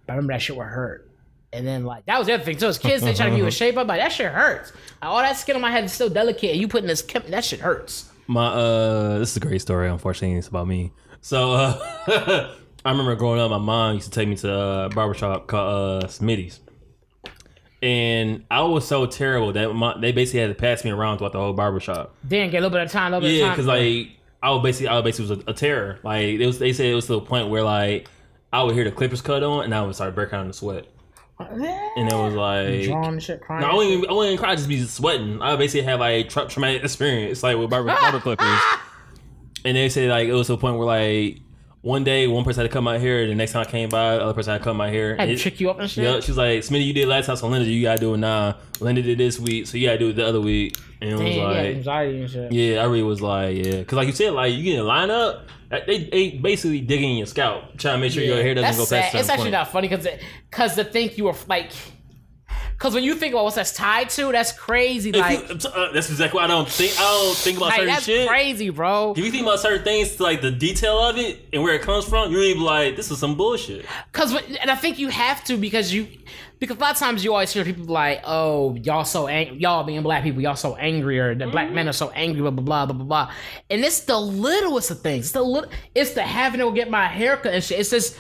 [0.06, 1.10] but I remember that shit would hurt.
[1.52, 2.60] And then like that was the other thing.
[2.60, 4.74] So as kids, they try to give you a shape up, but that shit hurts.
[5.02, 7.46] Like, all that skin on my head is still delicate, and you putting this that
[7.46, 8.12] shit hurts.
[8.28, 9.90] My uh, this is a great story.
[9.90, 10.92] Unfortunately, it's about me.
[11.22, 11.80] So uh,
[12.86, 16.08] I remember growing up, my mom used to take me to a barbershop called uh,
[16.08, 16.60] Smitty's,
[17.82, 21.34] and I was so terrible that my, they basically had to pass me around throughout
[21.34, 22.16] the whole barbershop.
[22.24, 23.56] Then get a little bit of time, a little bit Yeah, of time.
[23.58, 24.10] because like
[24.42, 26.00] I would basically, I would basically was a, a terror.
[26.04, 28.08] Like it was, they said it was to the point where like
[28.54, 30.88] I would hear the clippers cut on, and I would start breaking out in sweat,
[31.40, 32.84] and it was like.
[32.84, 33.62] drawing shit, crying.
[33.62, 34.52] No, I wouldn't, even, I wouldn't even cry.
[34.52, 35.42] I'd just be sweating.
[35.42, 38.62] I basically have like tra- traumatic experience, like with barber, barber clippers.
[39.64, 41.40] And they say like it was to a point where like
[41.86, 43.90] one day one person had to cut my hair, and the next time I came
[43.90, 45.16] by, the other person had to cut my hair.
[45.16, 46.04] had to It- trick you up and shit.
[46.04, 48.18] yeah, she was like, Smitty, you did last time, so Linda, you gotta do it
[48.18, 48.56] now.
[48.80, 50.76] Linda did this week, so you gotta do it the other week.
[51.00, 52.52] And it was Damn, yeah, like, anxiety and shit.
[52.52, 54.84] yeah, I really was like, yeah, because like you said, like you get in a
[54.84, 55.42] lineup,
[55.86, 58.80] they they basically digging in your scalp, trying to make sure your hair doesn't go
[58.84, 58.90] past.
[59.12, 59.16] sad.
[59.16, 59.52] a It's actually point.
[59.52, 60.08] not funny because
[60.50, 61.72] because to think you were like,
[62.78, 65.10] because when you think about what that's tied to, that's crazy.
[65.10, 66.94] If Like, you- uh, that's exactly what I don't think.
[67.00, 68.28] I don't think about like certain that's shit.
[68.28, 69.14] crazy, bro.
[69.16, 72.06] If you think about certain things, like the detail of it and where it comes
[72.06, 75.44] from, you really be like, "This is some bullshit." Because and I think you have
[75.46, 76.08] to because you
[76.58, 79.84] because a lot of times you always hear people like, "Oh, y'all so ang- y'all
[79.84, 82.64] being black people, y'all so angry, or the black men are so angry, blah blah
[82.64, 83.32] blah blah blah blah."
[83.70, 85.26] And it's the littlest of things.
[85.26, 85.70] It's the little.
[85.94, 87.80] It's the having to get my haircut and shit.
[87.80, 88.18] It's just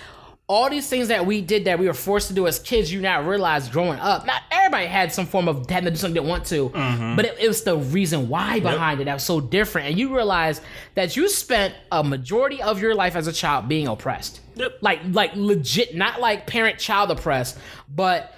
[0.48, 2.94] all these things that we did that we were forced to do as kids.
[2.94, 4.26] You now realize growing up.
[4.28, 7.16] Not everybody had some form of having to do something they didn't want to, mm-hmm.
[7.16, 9.90] but it, it was the reason why behind it that was so different.
[9.90, 10.62] And you realize
[10.94, 14.78] that you spent a majority of your life as a child being oppressed Yep.
[14.82, 17.58] like like legit not like parent child oppressed
[17.94, 18.34] but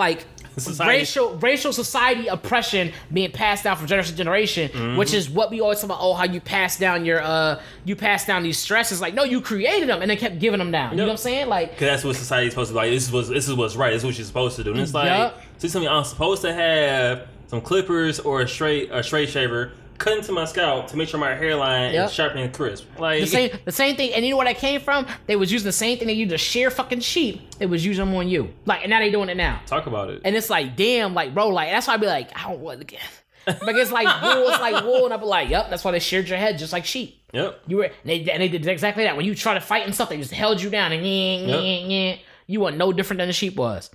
[0.00, 0.24] like
[0.58, 0.90] Society.
[0.98, 4.96] racial racial society oppression being passed down from generation to generation Mm-hmm.
[4.98, 7.94] which is what we always talk about oh how you pass down your uh you
[7.96, 10.90] pass down these stresses like no you created them and then kept giving them down
[10.90, 12.90] you know what i'm saying like Because that's what society's supposed to be like.
[12.90, 13.90] This is what's this is what's right.
[13.92, 14.72] This is what you're supposed to do.
[14.72, 15.40] And it's like, Yup.
[15.58, 19.70] see something I'm supposed to have some clippers or a straight a straight shaver
[20.00, 22.08] cut into my scalp to make sure my hairline Yup.
[22.08, 22.86] is sharp and crisp.
[22.98, 25.52] Like the same the same thing and you know where that came from they was
[25.52, 28.28] using the same thing they used to shear fucking sheep it was using them on
[28.28, 30.22] you like and now they doing it now talk about it.
[30.24, 32.80] And it's like, damn, like, bro, like, that's why I be like, I don't want
[32.80, 33.00] to get.
[33.46, 35.06] Like, it's like wool, it's like wool.
[35.06, 37.22] And I be like, yep, that's why they sheared your head just like sheep.
[37.32, 37.60] yep.
[37.66, 39.16] You were, and they, and they did exactly that.
[39.16, 41.86] When you try to fight and stuff, they just held you down and yeah, yeah,
[41.86, 42.16] yeah.
[42.46, 43.90] You were no different than the sheep was.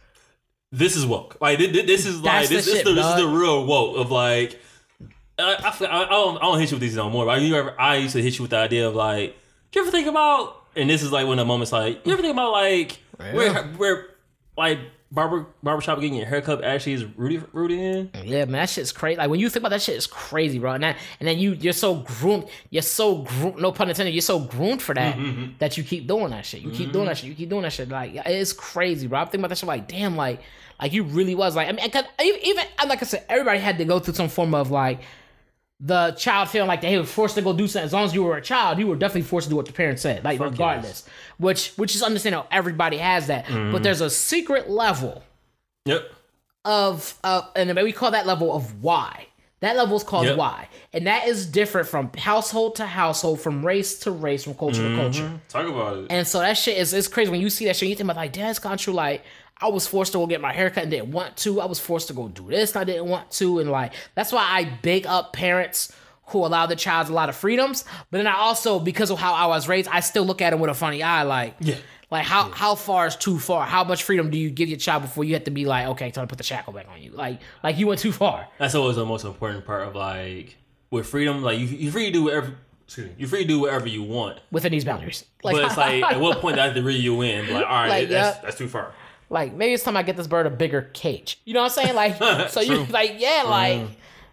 [0.71, 1.37] This is woke.
[1.39, 3.97] Like thi- thi- this is like the this, shit, the, this is the real woke
[3.97, 4.59] of like.
[5.37, 7.25] I, I, I, don't I don't hit you with these no more.
[7.25, 9.35] But you ever I used to hit you with the idea of like,
[9.71, 10.63] do you ever think about?
[10.75, 14.07] And this is like when the moment's like, you ever think about like where where
[14.57, 14.79] like
[15.11, 18.11] barber barbershop getting your haircut actually is rooted rooted in?
[18.23, 19.17] Yeah, man, that shit's crazy.
[19.17, 20.73] Like when you think about that shit, it's crazy, bro.
[20.73, 22.47] And that, and then you, you're so groomed.
[22.69, 23.59] You're so groomed.
[23.59, 24.13] No pun intended.
[24.13, 25.51] You're so groomed for that mm-hmm, mm-hmm.
[25.59, 26.61] that you keep doing that shit.
[26.61, 27.21] You keep doing that mm-hmm.
[27.21, 27.29] shit.
[27.29, 27.89] You keep doing that shit.
[27.89, 29.19] Like it's crazy, bro.
[29.19, 29.67] I'm thinking about that shit.
[29.67, 30.41] Like damn, like
[30.79, 31.69] like you really was like.
[31.69, 34.53] I mean, 'cause even even like I said, everybody had to go through some form
[34.53, 34.99] of like
[35.81, 37.85] the child feeling like they were forced to go do something.
[37.85, 39.73] As long as you were a child, you were definitely forced to do what the
[39.73, 41.05] parents said, like regardless.
[41.37, 42.47] Which which is understandable.
[42.51, 45.23] Everybody has that, but there's a secret level
[45.85, 46.09] Yep.
[46.63, 49.27] of uh, and we call that level of why.
[49.61, 50.37] That level is called Yep.
[50.37, 54.87] why, and that is different from household to household, from race to race, from culture
[54.87, 55.39] to culture.
[55.49, 56.07] Talk about it.
[56.09, 57.89] And so that shit is it's crazy when you see that shit.
[57.89, 58.93] You think about like, damn, it's gone true.
[58.93, 59.23] Like
[59.61, 61.61] I was forced to go get my haircut and didn't want to.
[61.61, 63.59] I was forced to go do this and I didn't want to.
[63.59, 65.93] And like that's why I big up parents
[66.29, 67.85] who allow their child a lot of freedoms.
[68.11, 70.59] But then I also, because of how I was raised, I still look at them
[70.59, 71.21] with a funny eye.
[71.23, 71.75] Like, Yeah.
[72.11, 73.65] like how how far is too far?
[73.65, 76.11] How much freedom do you give your child before you have to be like, okay,
[76.11, 77.11] time to put the shackle back on you?
[77.11, 78.47] Like, like you went too far.
[78.57, 80.57] That's always the most important part of like
[80.91, 81.41] with freedom.
[81.43, 82.55] Like you you free to do whatever.
[82.87, 83.13] Excuse me.
[83.17, 84.39] You free to do whatever you want.
[84.51, 85.23] within these boundaries.
[85.41, 87.51] But it's like at what point do I have to you in?
[87.53, 88.41] Like, all right, Like, that's, yeah.
[88.43, 88.93] that's too far.
[89.29, 91.39] Like maybe it's time I get this bird a bigger cage.
[91.45, 91.95] You know what I'm saying?
[91.95, 93.49] Like so you like yeah, mm-hmm.
[93.49, 93.89] like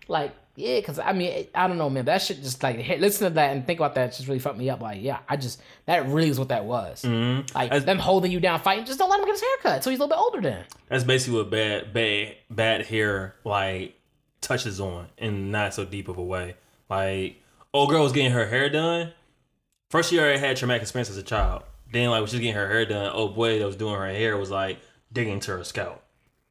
[0.08, 2.04] like yeah, because I mean I don't know, man.
[2.04, 4.12] That shit just like listen to that and think about that.
[4.12, 4.80] Just really fucked me up.
[4.80, 7.02] Like yeah, I just that really is what that was.
[7.02, 7.56] Mm-hmm.
[7.56, 8.84] Like them holding you down, fighting.
[8.84, 9.82] Just don't let him get his haircut.
[9.82, 10.64] So he's a little bit older then.
[10.88, 13.94] That's basically what bad bad bad hair like
[14.42, 16.56] touches on in not so deep of a way.
[16.90, 17.40] Like
[17.72, 19.12] old girl was getting her hair done.
[19.88, 21.62] First she already had traumatic experience as a child.
[21.92, 24.06] Then like when she was getting her hair done, oh boy that was doing her
[24.06, 24.78] hair was like
[25.12, 26.02] digging to her scalp.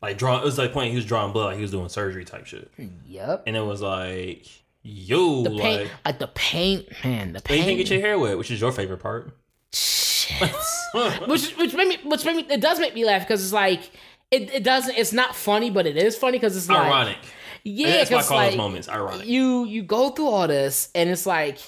[0.01, 2.25] Like drawing it was like point he was drawing blood, like he was doing surgery
[2.25, 2.71] type shit.
[3.07, 3.43] Yep.
[3.47, 4.47] And it was like,
[4.83, 7.33] yo, The paint, like like, the paint, man.
[7.33, 7.59] The paint.
[7.59, 9.35] you can't get your hair wet, which is your favorite part.
[9.73, 10.49] Shit.
[11.27, 13.91] which which made me which made me it does make me laugh because it's like
[14.29, 17.17] it, it doesn't it's not funny but it is funny because it's like Ironic.
[17.63, 19.25] yeah That's why I call like those moments ironic.
[19.27, 21.59] you you go through all this and it's like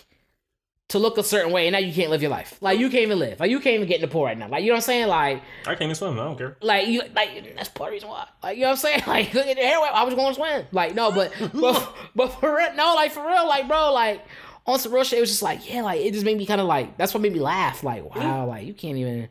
[0.93, 2.57] to look a certain way, and now you can't live your life.
[2.61, 3.39] Like you can't even live.
[3.39, 4.47] Like you can't even get in the pool right now.
[4.47, 5.07] Like you know what I'm saying?
[5.07, 6.19] Like I can't even swim.
[6.19, 6.57] I don't care.
[6.61, 8.27] like you like that's part of the reason why.
[8.41, 9.01] Like you know what I'm saying?
[9.07, 10.65] Like look at the hair wet, I was going to swim.
[10.71, 14.23] Like no, but but but for real, no, like for real, like bro, like
[14.65, 16.61] on some real shit, it was just like yeah, like it just made me kind
[16.61, 17.83] of like that's what made me laugh.
[17.83, 19.27] Like wow, like you can't even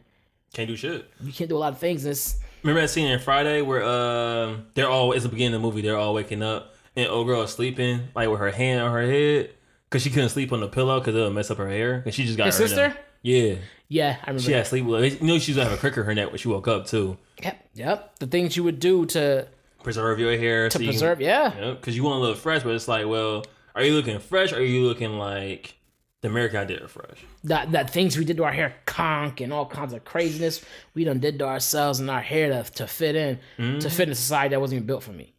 [0.52, 1.08] Can't do shit.
[1.22, 2.04] you can't do a lot of things.
[2.04, 5.66] It's Remember that scene in Friday where um they're all it's the beginning of the
[5.66, 5.80] movie.
[5.80, 9.02] They're all waking up and old girl is sleeping like with her hand on her
[9.02, 9.50] head
[9.93, 12.03] because she couldn't sleep on the pillow because it'll mess up her hair.
[12.07, 12.97] And she just got her sister?
[13.20, 13.57] Yeah,
[13.88, 14.40] yeah, I remember.
[14.43, 14.57] she that.
[14.59, 14.84] had sleep.
[14.86, 16.86] You know she was gonna have a crick in her neck when she woke up
[16.86, 17.18] too.
[17.43, 18.18] Yep, yep.
[18.18, 19.47] The things you would do to
[19.84, 21.53] Preserve your hair to so preserve, yeah.
[21.59, 24.53] Yeah, because you want to look fresh, but it's like, well, are you looking fresh?
[24.53, 25.74] Or are you looking like
[26.20, 27.18] the American I did fresh?
[27.45, 30.64] That that things we did to our hair, conk and all kinds of craziness
[30.95, 33.80] we done did to ourselves and our hair to, to fit in, Mm-hmm.
[33.80, 35.32] to fit in a society that wasn't even built for me.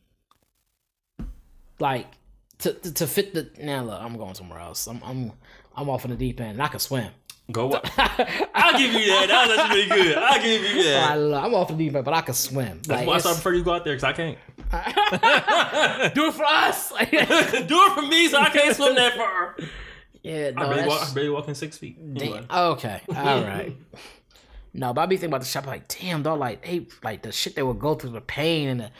[1.79, 2.07] Like
[2.63, 4.87] to to, to fit the now look, I'm going somewhere else.
[4.87, 5.31] I'm I'm
[5.75, 6.51] I'm off in the deep end.
[6.51, 7.11] And I can swim.
[7.51, 7.91] Go what?
[8.55, 9.25] I'll give you that.
[9.27, 10.17] That was actually pretty good.
[10.17, 11.15] I'll give you I, that.
[11.19, 12.77] love- I'm off in the deep end, but I can swim.
[12.85, 14.37] That's Like, why I prefer you go out there because I can't.
[16.15, 16.89] do it for us.
[17.01, 19.57] Do it for me, so I can't swim that far.
[20.23, 21.97] yeah, no, I barely, walk, I barely walking six feet.
[21.99, 22.43] Anyway.
[22.49, 23.01] Okay.
[23.09, 23.75] All right.
[24.73, 27.31] No, but I be thinking about the shop like, damn, dog, like, hey, like the
[27.31, 28.91] shit they would go through, the pain and the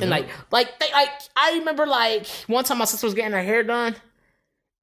[0.00, 1.08] and like, like they like.
[1.36, 3.96] I remember like one time my sister was getting her hair done,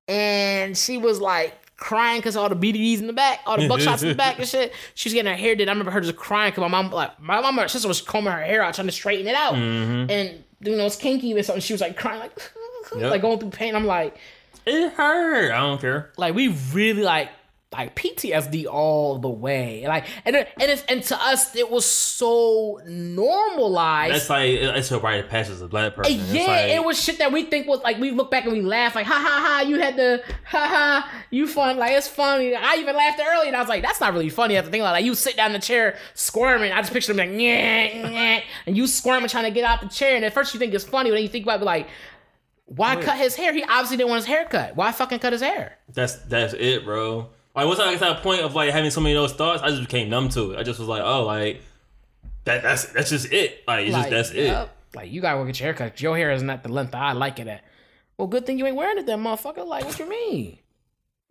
[0.07, 4.01] and she was like crying because all the BDDs in the back, all the buckshots
[4.01, 4.73] in the back and shit.
[4.95, 5.67] She was getting her hair did.
[5.69, 8.33] I remember her just crying because my mom, like, my mom, my sister was combing
[8.33, 10.09] her hair out trying to straighten it out, mm-hmm.
[10.09, 11.61] and you know it's kinky or something.
[11.61, 12.31] She was like crying, like,
[12.95, 13.11] Yep.
[13.11, 13.75] like going through pain.
[13.75, 14.17] I'm like
[14.65, 15.51] It hurt.
[15.51, 16.11] I don't care.
[16.17, 17.29] like we really like
[17.73, 19.85] like PTSD all the way.
[19.87, 24.13] Like and it- and it's, and to us it was so normalized.
[24.13, 26.13] That's like it's a rite of passage as a black person.
[26.29, 28.61] Yeah, like, it was shit that we think was like we look back and we
[28.61, 32.55] laugh like ha ha ha you had the ha ha you fun like it's funny.
[32.55, 34.53] I even laughed earlier and I was like that's not really funny.
[34.53, 34.99] I have to think about it.
[34.99, 36.71] like you sit down in the chair squirming.
[36.71, 39.87] I just picture them like yeah yeah and you squirming trying to get out the
[39.89, 41.87] chair and at first you think it's funny but then you think about it like
[42.65, 43.53] why cut his hair?
[43.53, 44.75] He obviously didn't want his hair cut.
[44.75, 45.77] Why fucking cut his hair?
[45.93, 47.29] That's that's it, bro.
[47.57, 49.63] Like once I got to that point of like having so many of those thoughts,
[49.63, 50.59] I just became numb to it.
[50.59, 51.61] I just was like, oh, like
[52.45, 53.63] that that's that's just it.
[53.67, 54.69] Like it's Like, just that's it.
[54.95, 55.99] Like you gotta go get your haircut.
[55.99, 57.63] Your hair is not at the length I like it at.
[58.17, 59.65] Well, good thing you ain't wearing it then, motherfucker.
[59.65, 60.59] Like, what you mean?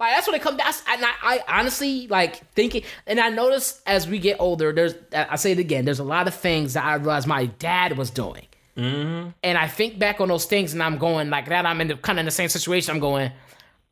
[0.00, 0.58] Like that's what it comes.
[0.58, 4.94] That's and I, I honestly like thinking, and I notice as we get older, there's
[5.14, 5.84] I say it again.
[5.84, 8.46] There's a lot of things that I realized my dad was doing,
[8.76, 9.30] Mm-hmm.
[9.42, 11.64] and I think back on those things, and I'm going like that.
[11.64, 12.92] I'm in the, kind of in the same situation.
[12.92, 13.30] I'm going.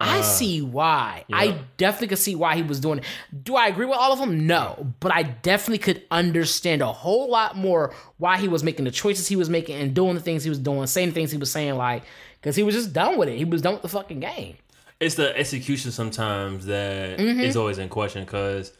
[0.01, 1.25] I see why.
[1.33, 3.05] I definitely could see why he was doing it.
[3.43, 4.47] Do I agree with all of them?
[4.47, 8.91] No, but I definitely could understand a whole lot more why he was making the
[8.91, 11.39] choices he was making and doing the things he was doing, saying the things he
[11.39, 12.03] was saying, like
[12.41, 13.39] because he was just done with it.
[13.39, 14.57] He was done with the fucking game.
[15.01, 17.59] It's the execution sometimes that is Mm-hmm.
[17.59, 18.73] always in question because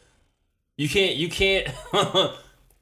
[0.77, 1.67] you can't you can't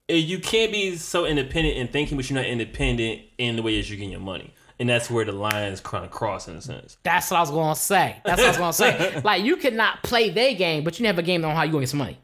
[0.09, 3.89] you can't be so independent in thinking, but you're not independent in the way that
[3.89, 6.97] you're getting your money, and that's where the lines kind of cross in a sense.
[7.03, 8.17] That's what I was gonna say.
[8.25, 9.21] That's what I was gonna say.
[9.23, 11.89] Like you cannot play their game, but you never game on how you gonna get
[11.89, 12.17] some money.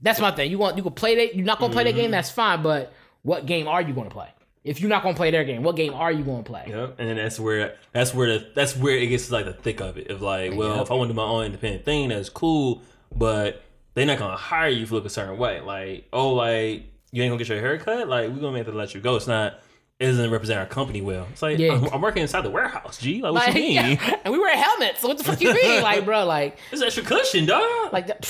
[0.00, 0.50] That's my thing.
[0.50, 1.34] You want you can play that.
[1.34, 2.02] You're not gonna play their mm-hmm.
[2.02, 2.10] game.
[2.10, 2.62] That's fine.
[2.62, 4.28] But what game are you gonna play?
[4.62, 6.64] If you're not gonna play their game, what game are you gonna play?
[6.68, 6.96] Yep.
[6.98, 9.98] And then that's where that's where the that's where it gets like the thick of
[9.98, 10.10] it.
[10.10, 12.82] Of like, well, if I want to do my own independent thing, that's cool,
[13.14, 13.62] but
[13.94, 15.60] they're not gonna hire you if you look a certain way.
[15.60, 18.08] Like, oh, like you ain't gonna get your hair cut.
[18.08, 19.16] Like, we're gonna have to let you go.
[19.16, 19.60] It's not.
[20.00, 21.26] It doesn't represent our company well.
[21.30, 21.72] It's like Yeah.
[21.74, 22.98] I'm, I'm working inside the warehouse.
[22.98, 23.72] G, like what Like, you mean?
[23.74, 24.16] yeah.
[24.24, 25.00] And we wear helmets.
[25.00, 25.82] So what the fuck you mean?
[25.82, 27.92] Like, bro, like, It's extra cushion, dog.
[27.92, 28.20] like that.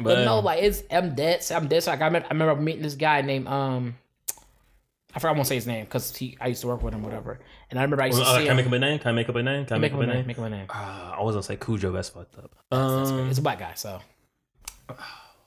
[0.00, 1.44] but no, like it's I'm dead.
[1.50, 1.82] I'm dead.
[1.84, 3.96] So like I remember, I remember meeting this guy named um,
[5.14, 7.02] I forgot I won't say his name because he I used to work with him,
[7.02, 7.38] whatever.
[7.70, 8.98] And I remember I used to Uh, see can I make up a name?
[8.98, 9.66] Can I make up a name?
[9.66, 10.16] Can I Make make, up a name.
[10.16, 10.26] name?
[10.26, 10.66] Make him a name.
[10.68, 11.92] Uh, I was gonna say Cujo.
[11.92, 12.54] That's fucked up.
[12.72, 14.00] Um, It's a black guy, so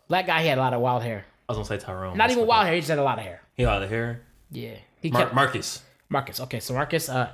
[0.07, 0.41] black guy.
[0.43, 1.25] He had a lot of wild hair.
[1.49, 2.17] I was gonna say Tyrone.
[2.17, 2.65] Not even wild up.
[2.67, 2.75] hair.
[2.75, 3.41] He just had a lot of hair.
[3.55, 4.21] He had a lot of hair.
[4.51, 5.81] Yeah, he Mar- kept Marcus.
[6.09, 6.39] Marcus.
[6.41, 7.29] Okay, so Marcus, uh,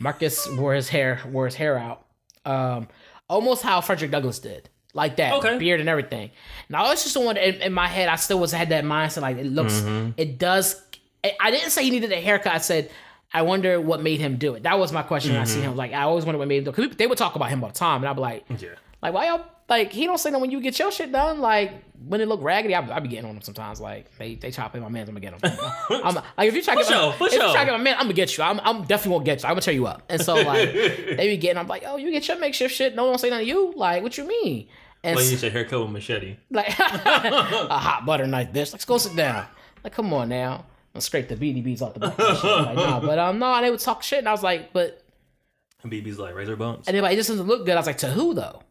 [0.00, 2.04] Marcus wore his hair, wore his hair out,
[2.44, 2.88] um,
[3.28, 5.56] almost how Frederick Douglass did, like that, Okay.
[5.58, 6.30] beard and everything.
[6.68, 8.08] Now it's just the one in, in my head.
[8.08, 10.10] I still was had that mindset, like it looks, Mm-hmm.
[10.18, 10.80] it does.
[11.24, 12.52] I I didn't say he needed a haircut.
[12.54, 12.90] I said.
[13.34, 14.62] I wonder what made him do it.
[14.62, 15.70] That was my question when I see Mm-hmm.
[15.70, 15.76] him.
[15.76, 16.76] Like I always wonder what made him do it.
[16.76, 18.68] Because they would talk about him all the time, and I'd be like, Yeah.
[19.02, 21.40] like why y'all like he don't say that when you get your shit done.
[21.40, 21.72] Like
[22.06, 23.80] when it look raggedy, I, I be getting on them sometimes.
[23.80, 25.58] Like they they chop in my man's, I'm gonna get them.
[26.04, 27.94] I'm like if you try to get my, if you try to get my man,
[27.94, 28.44] I'm gonna get you.
[28.44, 29.48] I'm, I'm definitely gonna get you.
[29.48, 30.02] I'm gonna tear you up.
[30.08, 32.94] And so like they be getting, I'm like, oh, you get your makeshift shit.
[32.94, 33.72] No one don't say nothing to you.
[33.76, 34.68] Like what you mean?
[35.02, 36.36] And Well, you s- get your haircut with machete.
[36.50, 38.72] like a hot butter knife, This.
[38.72, 39.46] Let's go sit down.
[39.84, 40.64] Like come on now.
[40.94, 42.18] I'll scrape the BDBs off the back.
[42.18, 42.48] of the.
[42.48, 45.02] Like, nah, but um, no, they would talk shit, and I was like, but
[45.84, 46.88] BB's like razor bumps.
[46.88, 47.74] And they're like, it just doesn't look good.
[47.74, 48.62] I was like, to who though?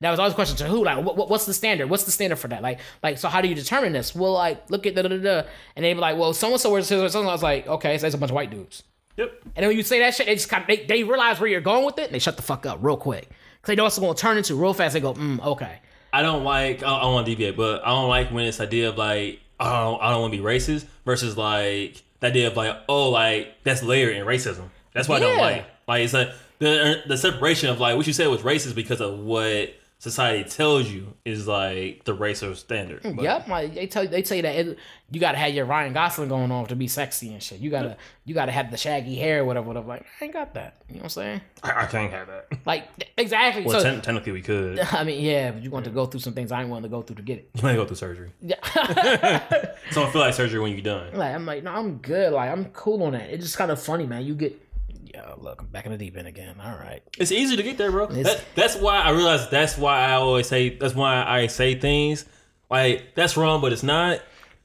[0.00, 0.84] That was always the question to who.
[0.84, 1.90] Like, what, what- what's the standard?
[1.90, 2.62] What's the standard for that?
[2.62, 4.14] Like, like, so how do you determine this?
[4.14, 5.16] Well, like, look at da da da.
[5.18, 5.42] da.
[5.74, 7.16] And they be like, well, so and so wears scissors.
[7.16, 8.84] I was like, okay, so it's a bunch of white dudes.
[9.16, 9.32] Yep.
[9.42, 11.50] And then when you say that shit, they just kind of they, they realize where
[11.50, 12.04] you're going with it.
[12.06, 13.28] And they shut the fuck up real quick
[13.60, 14.94] because they know what's going to turn into real fast.
[14.94, 15.80] They go, mm, okay.
[16.12, 16.84] I don't like.
[16.84, 19.82] I don't want to deviate, but I don't like when this idea of like I
[19.82, 20.00] don't.
[20.00, 23.82] I don't want to be racist versus like the idea of like oh like that's
[23.82, 24.70] layered in racism.
[24.94, 25.66] That's what I don't like.
[25.88, 26.28] Like it's like
[26.60, 30.88] the the separation of like what you said was racist because of what society tells
[30.88, 33.02] you is like the race or standard.
[33.02, 34.78] Mm, but Yep, like they tell they tell you that it,
[35.10, 37.58] you gotta have your Ryan Gosling going on to be sexy and shit.
[37.60, 39.88] You gotta you gotta have the shaggy hair, whatever, whatever.
[39.88, 40.82] Like I ain't got that.
[40.88, 41.40] You know what I'm saying?
[41.62, 42.46] I, I can't have that.
[42.66, 42.84] Like
[43.16, 43.64] exactly.
[43.64, 44.78] Well, so ten, technically we could.
[44.92, 46.88] I mean, yeah, but you want to go through some things I ain't want to
[46.88, 47.50] go through to get it.
[47.54, 48.30] You might go through surgery.
[48.40, 48.56] Yeah.
[49.90, 51.14] So I feel like surgery when you're done.
[51.14, 52.32] like I'm like, no, I'm good.
[52.32, 53.30] Like I'm cool on that.
[53.30, 54.24] It's just kind of funny, man.
[54.24, 54.67] You get,
[55.14, 56.56] yeah, look, I'm back in the deep end again.
[56.62, 57.02] All right.
[57.18, 58.06] It's easy to get there, bro.
[58.06, 59.48] That, that's why I realize.
[59.48, 60.70] That's why I always say.
[60.76, 62.24] That's why I say things
[62.70, 64.20] like that's wrong, but it's not.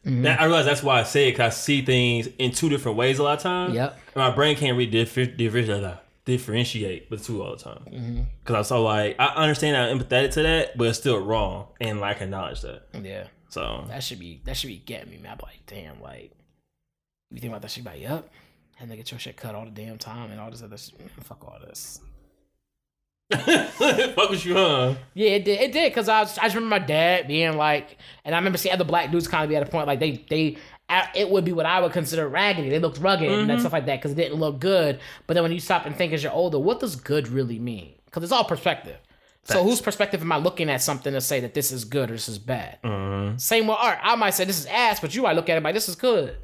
[0.06, 0.24] Mm-hmm.
[0.24, 2.98] That, I realize that's why I say it because I see things in two different
[2.98, 3.74] ways a lot of times.
[3.74, 3.98] Yep.
[4.07, 7.84] And my brain can't really differ, differ, differentiate the two all the time.
[7.86, 8.56] Because Mm-hmm.
[8.56, 12.22] I'm so like I understand I'm empathetic to that, but it's still wrong, and like
[12.22, 12.84] I acknowledge that.
[13.02, 15.34] Yeah, So that should be that should be getting me, man.
[15.34, 16.32] I'm like, damn, like
[17.32, 18.30] you think about that shit, like, yep.
[18.84, 21.10] And they get your shit cut all the damn time and all this other shit.
[21.22, 22.02] Fuck all this.
[23.32, 24.96] fuck with you, huh?
[25.14, 25.62] Yeah, it did.
[25.62, 28.58] It did because I, was, I just remember my dad being like, and I remember
[28.58, 30.58] seeing other black dudes kind of be at a point like they they
[31.16, 32.68] it would be what I would consider raggedy.
[32.68, 33.60] They looked rugged and mm-hmm.
[33.62, 35.00] stuff like that because it didn't look good.
[35.28, 37.94] But then when you stop and think as you're older, what does good really mean?
[38.04, 38.98] Because it's all perspective.
[39.46, 42.16] So whose perspective am I looking at something to say that this is good or
[42.16, 42.80] this is bad?
[42.84, 43.38] Uh-huh.
[43.38, 44.00] Same with art.
[44.04, 45.96] I might say this is ass, but you might look at it like this is
[45.96, 46.36] good.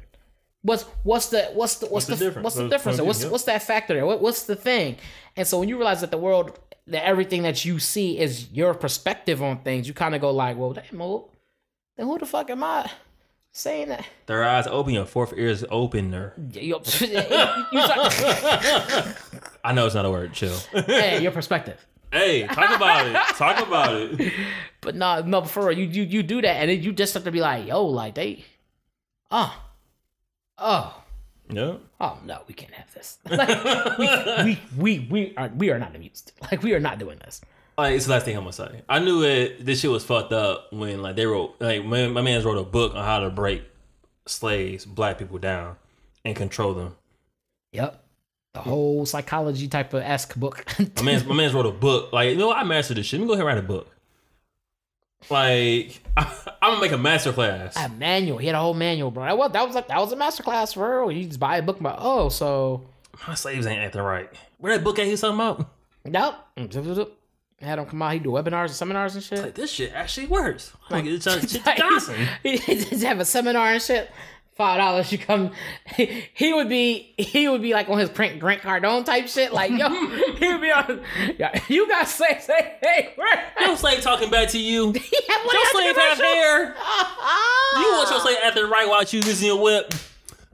[0.62, 2.44] What's what's the what's the what's, the the, difference?
[2.44, 2.98] what's the What's- difference?
[2.98, 3.30] what's- What's yeah.
[3.30, 4.04] what's that factor there?
[4.06, 4.96] What, what's the thing?
[5.36, 6.58] And so when you realize that the world,
[6.88, 10.56] that everything that you see is your perspective on things, you kind of go like,
[10.58, 11.30] well, damn, well,
[11.96, 12.90] then who the fuck am I
[13.52, 14.04] saying that?
[14.26, 16.34] Their eyes open, your fourth ear is opener.
[16.52, 17.14] You, you
[19.64, 20.32] I know it's not a word.
[20.32, 20.56] Chill.
[20.86, 21.84] hey, your perspective.
[22.12, 23.14] hey, talk about it.
[23.36, 24.32] Talk about it.
[24.82, 27.24] But no, no, for real, you, you you do that, and then you just have
[27.24, 28.44] to be like, yo, like they,
[29.30, 29.54] oh,
[30.60, 30.96] oh.
[31.52, 31.74] Yeah.
[32.00, 33.18] Oh no, we can't have this.
[33.30, 34.08] Like, we,
[34.44, 36.32] we we we are we are not amused.
[36.42, 37.40] Like we are not doing this.
[37.76, 38.82] Like it's the last thing I'm gonna say.
[38.88, 39.64] I knew it.
[39.64, 42.62] This shit was fucked up when like they wrote like my, my man's wrote a
[42.62, 43.64] book on how to break
[44.26, 45.76] slaves, black people down,
[46.24, 46.96] and control them.
[47.72, 48.04] Yep.
[48.52, 50.64] The whole psychology type of esque book.
[50.96, 52.12] My man's my man's wrote a book.
[52.12, 52.58] Like you know, what?
[52.58, 53.18] I mastered this shit.
[53.18, 53.88] Let me go ahead and write a book.
[55.28, 56.24] Like I,
[56.62, 57.76] I'm gonna make a master class.
[57.76, 58.38] a manual.
[58.38, 59.24] He had a whole manual, bro.
[59.24, 61.12] That was that was a, that was a master class for real.
[61.12, 62.86] You just buy a book about oh so
[63.28, 64.30] My slaves ain't acting right.
[64.58, 65.04] Where that book at?
[65.04, 65.68] He was talking about.
[66.04, 66.34] nope.
[66.56, 67.16] Mm, zip, zip, zip.
[67.60, 68.14] Had him come out.
[68.14, 69.38] He do webinars and seminars and shit.
[69.42, 70.72] Like this shit actually works.
[70.88, 72.16] Like it's just shit Like, Johnson.
[72.42, 74.10] he just have a seminar and shit.
[74.60, 75.52] Five dollars, you come.
[75.96, 79.54] He, he would be, he would be like on his print Grant Cardone type shit.
[79.54, 79.88] Like yo,
[80.36, 81.00] he would be on.
[81.38, 83.14] Yeah, you got to say, say, hey?
[83.58, 84.88] Your slave talking back to you.
[84.88, 86.64] One Your slave have hair.
[86.66, 89.94] You want your slave acting right while you using your whip?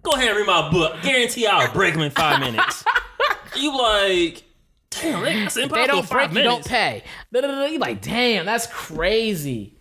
[0.04, 1.02] Go ahead and read my book.
[1.02, 2.84] Guarantee I'll break him in five minutes.
[3.56, 4.44] you like,
[4.90, 5.82] damn, that's impossible.
[5.82, 7.02] They don't break, you don't pay.
[7.32, 9.75] You like, damn, that's crazy.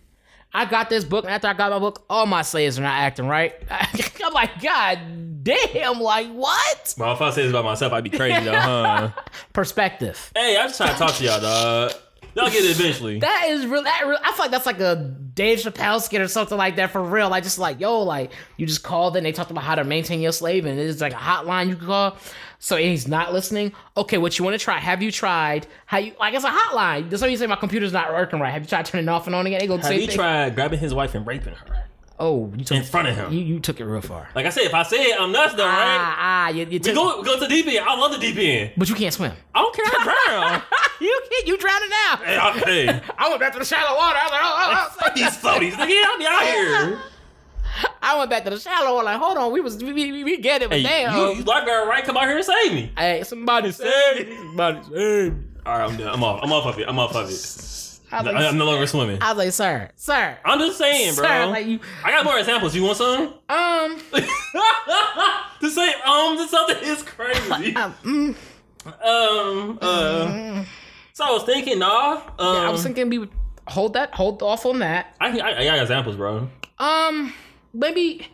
[0.56, 2.98] I got this book, and after I got my book, all my slaves are not
[2.98, 3.54] acting right.
[4.24, 4.98] I'm like, God
[5.42, 6.94] damn, like what?
[6.96, 9.10] Well, if I say this about myself, I'd be crazy though, huh?
[9.52, 10.32] Perspective.
[10.34, 11.92] hey, I'm just trying to talk to y'all, dog.
[12.36, 13.18] Y'all get it eventually.
[13.26, 13.82] That is real.
[13.82, 14.18] That real.
[14.22, 14.94] I feel like that's like a
[15.34, 17.28] Dave Chappelle skit or something like that for real.
[17.30, 20.20] Like just like yo, like you just called and they talked about how to maintain
[20.20, 22.16] your slave, and it's like a hotline you can call.
[22.58, 23.72] So he's not listening.
[23.96, 24.78] Okay, what you want to try?
[24.78, 25.66] Have you tried?
[25.86, 26.34] How you like?
[26.34, 27.10] It's a hotline.
[27.10, 28.52] That's why you say my computer's not working right.
[28.52, 29.60] Have you tried turning it off and on again?
[29.60, 30.16] They go Have you thing.
[30.16, 31.84] tried grabbing his wife and raping her
[32.18, 33.30] Oh, you took in front of him?
[33.30, 34.30] you, you took it real far.
[34.34, 35.74] like I said, if I say it, I'm nuts though, right?
[36.00, 37.80] Ah, ah, you, you We go, go to the deep end.
[37.80, 38.72] I love the deep end.
[38.78, 39.32] but you can't swim.
[39.54, 39.84] I don't care.
[39.86, 40.62] I drown.
[41.00, 41.46] you can't.
[41.46, 42.16] You drowning now.
[42.16, 44.18] hey, I, hey, I went back to the shallow water.
[44.20, 44.96] I was like, oh, oh, oh.
[45.00, 45.72] fuck these floaties.
[45.72, 46.98] Nigga, get me out here.
[48.02, 49.04] I went back to the shallow water.
[49.06, 51.16] Like, hold on, we was we, we, we get it, but Hey, damn.
[51.16, 52.04] you, you lifeguard, right?
[52.04, 52.92] Come out here and save me.
[52.96, 54.36] Hey, somebody save me.
[54.36, 55.38] Somebody save me.
[55.66, 56.08] All right, I'm done.
[56.08, 56.40] I'm off.
[56.42, 56.88] I'm off of it.
[56.88, 57.32] I'm off of it.
[58.12, 59.18] I was, No, like, I'm no longer swimming.
[59.20, 61.48] I was like, sir, sir, I'm just saying, bro.
[61.50, 62.72] like you, I got more examples.
[62.74, 63.34] You want some?
[63.48, 63.98] um,
[65.60, 67.74] to say um to something is crazy.
[67.74, 68.36] um, mm,
[69.02, 69.78] Um.
[69.82, 70.64] Uh.
[71.16, 72.20] So I was thinking, nah.
[72.38, 73.30] Um, I was thinking we would
[73.66, 75.16] hold that, hold off on that.
[75.18, 76.46] I, I, I got examples, bro.
[76.78, 77.32] Um,
[77.72, 78.26] maybe.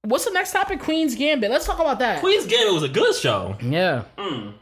[0.00, 0.80] What's the next topic?
[0.80, 1.50] Queen's Gambit.
[1.50, 2.20] Let's talk about that.
[2.20, 3.56] Queen's Gambit was a good show.
[3.60, 4.04] Yeah.
[4.16, 4.54] Mm.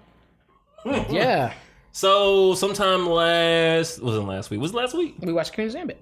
[1.09, 1.53] Yeah,
[1.93, 4.61] So sometime last wasn't last week.
[4.61, 5.15] Was it last week?
[5.21, 6.01] we watched Queen's Gambit.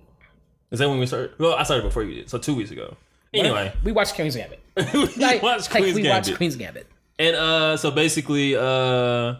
[0.70, 1.32] Is that when we started?
[1.38, 2.30] Well, I started before you did.
[2.30, 2.96] So two weeks ago.
[3.34, 4.60] Anyway, we watched Queen's Gambit.
[4.94, 6.26] we Like, watched like, Queen's we Gambit.
[6.28, 6.86] watched Queen's Gambit.
[7.18, 9.34] And uh, so basically, uh,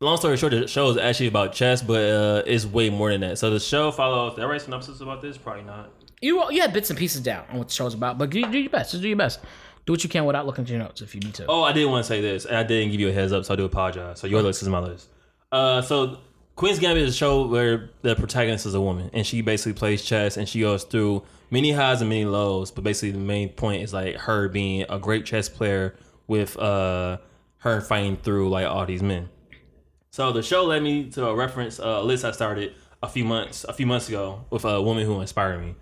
[0.00, 3.20] long story short, the show is actually about chess, but uh, it's way more than
[3.22, 3.38] that.
[3.38, 4.34] So the show follows.
[4.34, 5.38] Did I write synopsis about this?
[5.38, 5.92] Probably not.
[6.20, 8.58] You you had bits and pieces down on what the show's about, but do, do
[8.58, 8.92] your best.
[8.92, 9.40] Just do your best.
[9.86, 11.46] Do what you can without looking at your notes if you need to.
[11.46, 13.44] Oh, I did want to say this, and I didn't give you a heads up,
[13.44, 14.18] so I do apologize.
[14.20, 15.08] So your list is my list.
[15.52, 16.18] Uh, so
[16.56, 20.02] Queen's Gambit is a show where the protagonist is a woman, and she basically plays
[20.02, 22.70] chess, and she goes through many highs and many lows.
[22.70, 25.94] But basically, the main point is like her being a great chess player
[26.26, 27.18] with uh
[27.58, 29.28] her fighting through like all these men.
[30.14, 32.72] So the show led me to a reference uh, a list I started
[33.02, 35.74] a few months a few months ago with a woman who inspired me.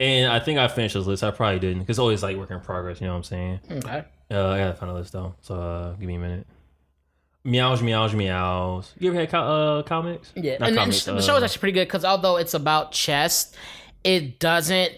[0.00, 1.22] And I think I finished this list.
[1.22, 3.00] I probably didn't because it's always like work in progress.
[3.00, 3.60] You know what I'm saying?
[3.70, 4.04] Okay.
[4.28, 6.48] Uh, I gotta find a list though, so uh, give me a minute.
[7.44, 8.92] Meows, meows, meows.
[8.98, 9.38] You ever had co-
[9.78, 10.32] uh, comics?
[10.34, 12.54] Yeah, Not and, and comics, the uh, show is actually pretty good because although it's
[12.54, 13.52] about chess,
[14.02, 14.94] it doesn't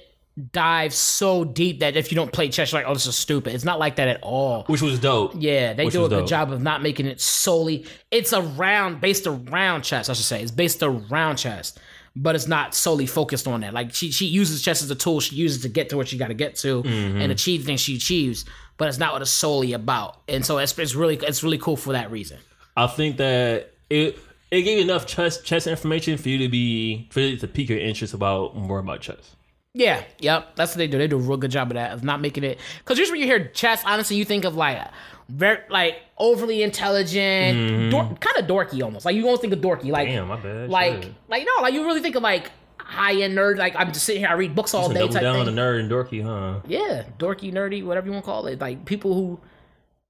[0.53, 3.55] dive so deep that if you don't play chess, you're like, oh, this is stupid.
[3.55, 4.65] It's not like that at all.
[4.65, 5.33] which was dope.
[5.37, 6.29] Yeah, they Which do a good dope.
[6.29, 7.87] job of not making it solely.
[8.11, 10.09] It's around based around chess.
[10.09, 11.77] I should say it's based around chess,
[12.15, 13.75] but it's not solely focused on that.
[13.75, 15.21] Like she she uses chess as a tool.
[15.21, 17.21] She uses to get to what she got to get to Mm-hmm.
[17.21, 18.45] and achieve things she achieves.
[18.77, 20.21] But it's not what it's solely about.
[20.29, 22.39] And so it's, it's really it's really cool for that reason.
[22.77, 24.19] I think that it
[24.53, 27.71] it gave you enough chess chess information for you to be for it to pique
[27.71, 29.35] your interest about more about chess.
[29.75, 30.57] Yeah, yep.
[30.57, 30.99] That's what they do.
[30.99, 32.59] They do a real good job of that, of not making it.
[32.79, 34.81] Because usually when you hear chess, honestly, you think of like
[35.29, 37.91] very like overly intelligent, mm-hmm.
[37.91, 39.05] dor- kind of dorky almost.
[39.05, 40.71] Like you almost think of dorky, like Damn, my bad.
[40.71, 41.15] like Shit.
[41.29, 43.59] like no, like you really think of like high end nerd.
[43.59, 45.55] Like I'm just sitting here, I read books all day double type down on thing.
[45.55, 46.61] the nerd and dorky, huh?
[46.67, 48.59] yeah, dorky, nerdy, whatever you want to call it.
[48.61, 49.39] Like people who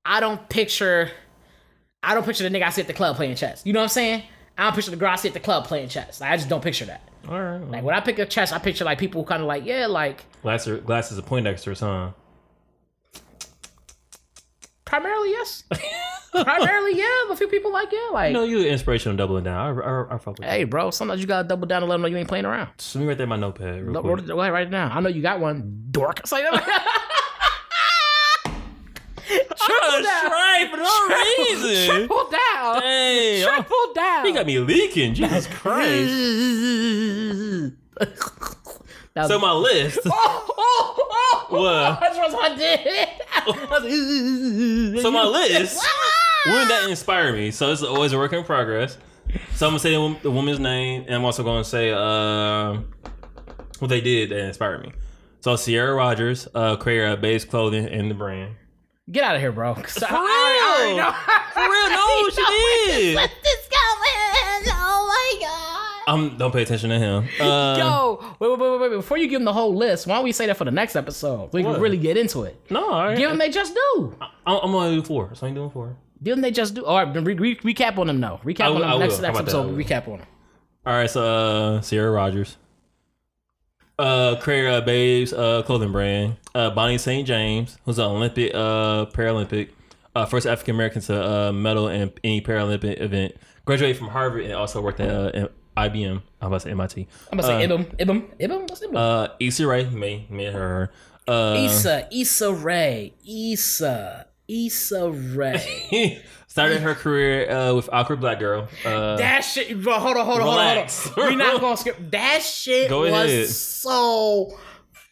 [0.05, 1.11] I don't picture.
[2.03, 3.67] I don't picture the nigga I see at the club playing chess.
[3.67, 4.23] You know what I'm saying?
[4.57, 6.21] I don't picture the girl I see at the club playing chess.
[6.21, 7.03] Like, I just don't picture that.
[7.29, 7.59] All right.
[7.71, 10.25] Like when I pick a chess, I picture like people kind of like yeah, like
[10.43, 12.11] Glasses, glasses of Poindexter's, huh?
[14.85, 15.65] Primarily, yes.
[16.33, 17.05] Primarily, yeah.
[17.27, 19.79] But a few people like, yeah, like, No, You know, you the inspirational doubling down.
[19.79, 22.03] I, I, I fuck with hey, bro, sometimes you gotta double down and let them
[22.03, 22.69] know you ain't playing around.
[22.69, 22.75] you.
[22.95, 23.83] Let me write that in my notepad.
[23.83, 24.15] Real Look, quick.
[24.17, 24.93] write it- go ahead, write it down.
[24.93, 26.21] I know you got one, dork.
[26.21, 26.45] It's like,
[29.61, 30.27] I'm down.
[30.31, 31.87] trying for no reason.
[31.99, 34.25] triple down, Hey, oh, triple down.
[34.27, 35.15] he got me leaking.
[35.15, 36.13] Jesus Christ.
[37.97, 39.99] Was- So my list.
[40.07, 40.11] oh,
[40.59, 42.01] oh, oh, What?
[42.01, 43.09] That's what I did.
[45.03, 45.83] So my list.
[46.47, 47.51] Women that inspire me.
[47.51, 48.97] So it's always a work in progress.
[49.55, 52.79] So I'm gonna say the, the woman's name, and I'm also gonna say uh,
[53.81, 54.93] what they did that inspired me.
[55.41, 58.55] So Sierra Rogers, uh, creator of Base Clothing and the brand.
[59.11, 59.75] Get out of here, bro.
[59.75, 62.45] For For real, for real, no, she
[62.87, 63.17] did.
[63.43, 64.65] this going?
[64.71, 66.13] Oh my god.
[66.15, 67.29] Um, don't pay attention to him.
[67.41, 68.97] Uh, Yo, wait, wait, wait, wait, wait.
[68.97, 70.97] Before you give them the whole list, why don't we say that for the next
[70.97, 71.53] episode?
[71.53, 71.75] We What?
[71.75, 72.61] can really get into it.
[72.71, 73.17] no, all right.
[73.17, 74.15] Give them they just do.
[74.21, 74.31] I'm,
[74.63, 75.35] I'm gonna do four.
[75.35, 75.97] So I'm doing four.
[76.23, 76.85] Give them they just do.
[76.85, 78.41] All right, re- re- recap on them now.
[78.45, 79.43] Recap I on will- them I next, How next that?
[79.43, 79.77] Episode.
[79.79, 80.27] Recap on them.
[80.87, 81.25] All right, so
[81.77, 82.57] uh, Sierra Rogers,
[83.99, 86.37] uh, creator of Babes uh, clothing brand.
[86.55, 87.27] Uh, Bonnie St.
[87.27, 89.71] James, who's an Olympic, uh, Paralympic,
[90.15, 93.35] uh, first African American to uh, medal in any Paralympic event.
[93.65, 96.23] Graduated from Harvard and also worked at uh, IBM.
[96.41, 97.07] I'm about to say MIT.
[97.33, 97.97] I'm about to say Uh, IBM.
[97.99, 98.39] IBM.
[98.49, 98.61] Ibum.
[98.63, 98.97] What's Ibum?
[98.97, 100.91] Uh, Issa Rae, you may may her.
[101.27, 106.23] Uh, Issa, Issa Rae, Issa, Issa Rae.
[106.59, 108.69] started her career uh, with Awkward Black Girl.
[108.85, 109.95] Uh, that shit, bro.
[109.99, 111.09] Hold on, hold on, Relax.
[111.09, 111.33] hold on.
[111.33, 111.47] Hold on.
[111.47, 111.97] We're not gonna skip.
[112.11, 113.49] That shit Go was ahead.
[113.49, 114.59] so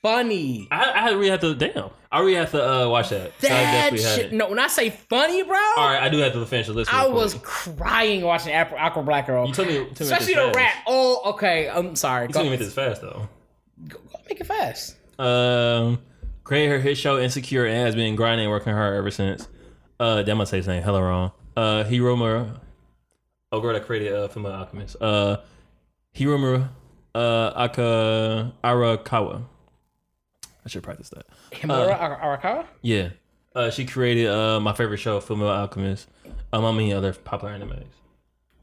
[0.03, 0.69] funny.
[0.71, 1.55] I, I really have to.
[1.55, 3.39] Damn, I really have to uh, watch that.
[3.41, 4.33] That shit.
[4.33, 6.93] No, when I say funny, bro, All right, I do have to finish the list.
[6.93, 9.47] I was crying watching Awkward, Black Girl.
[9.47, 10.57] You told me, told me Especially the fast.
[10.57, 10.75] rap.
[10.87, 11.69] Oh, okay.
[11.69, 12.27] I'm sorry.
[12.27, 13.29] You told me make this fast though.
[13.89, 14.97] go- go make it fast.
[15.19, 15.99] Um,
[16.45, 19.49] created her hit show Insecure and has been grinding and working hard ever since.
[19.99, 21.33] Uh, damn, I say his name hella wrong.
[21.57, 22.61] Uh, Hiromura,
[23.53, 24.97] oh girl that created uh, Fullmetal Alchemist.
[25.01, 25.39] Uh,
[26.15, 26.69] Hiromura,
[27.15, 29.45] uh, Aka Arakawa.
[30.65, 31.27] I should practice that.
[31.53, 32.67] Himura Ar- Arakawa?
[32.83, 33.11] Yeah.
[33.55, 36.09] Uh, she created uh my favorite show, Fullmetal Alchemist,
[36.53, 37.87] among many other popular animes.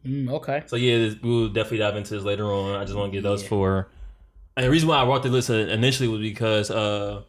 [0.06, 0.64] Mm, okay.
[0.68, 2.76] So yeah, this, we'll definitely dive into this later on.
[2.76, 3.88] I just want to get those four.
[4.56, 7.24] And the reason why I brought the list initially was because uh,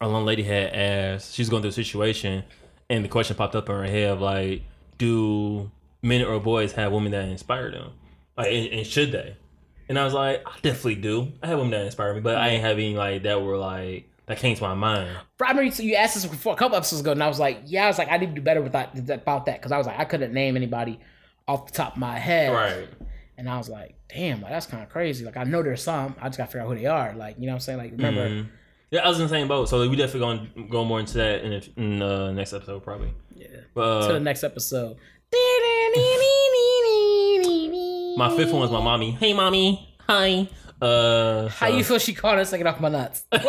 [0.00, 2.44] a young lady had asked, she's going through a situation,
[2.90, 4.62] and the question popped up in her head of like,
[4.98, 5.70] do
[6.02, 7.92] men or boys have women that inspire them?
[8.36, 9.36] Like, and, and should they?
[9.88, 11.32] And I was like, I definitely do.
[11.42, 14.36] I have women that inspire me, but I ain't having like that were like that
[14.38, 15.10] came to my mind.
[15.40, 17.60] I remember you- you asked this before a couple episodes ago, and I was like,
[17.64, 19.78] yeah, I was like, I need to do better with that about that because I
[19.78, 21.00] was like, I couldn't name anybody
[21.46, 22.52] off the top of my head.
[22.52, 22.88] Right.
[23.38, 25.24] And I was like, damn, like, that's kind of crazy.
[25.24, 26.14] Like I know there's some.
[26.20, 27.14] I just gotta figure out who they are.
[27.14, 27.78] Like you know what I'm saying?
[27.78, 28.28] Like remember.
[28.28, 28.48] Mhm.
[28.90, 29.68] Yeah, I was in the same boat.
[29.68, 33.12] So we definitely gonna go more into that in the in the next episode, probably.
[33.34, 33.46] Yeah.
[33.74, 34.96] But to the uh, next episode.
[38.16, 39.10] my fifth one was my mommy.
[39.12, 39.94] Hey, mommy.
[40.08, 40.48] Hi.
[40.80, 43.26] Uh, How you feel she caught us taking off my nuts?
[43.32, 43.44] I'm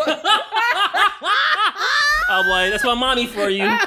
[2.47, 3.65] like, that's my mommy for you.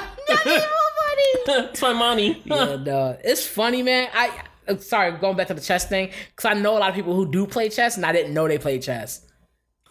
[1.45, 2.41] that's my mommy.
[2.45, 4.09] yeah, no, it's funny, man.
[4.13, 6.95] I uh, sorry, going back to the chess thing, because I know a lot of
[6.95, 9.25] people who do play chess, and I didn't know they played chess.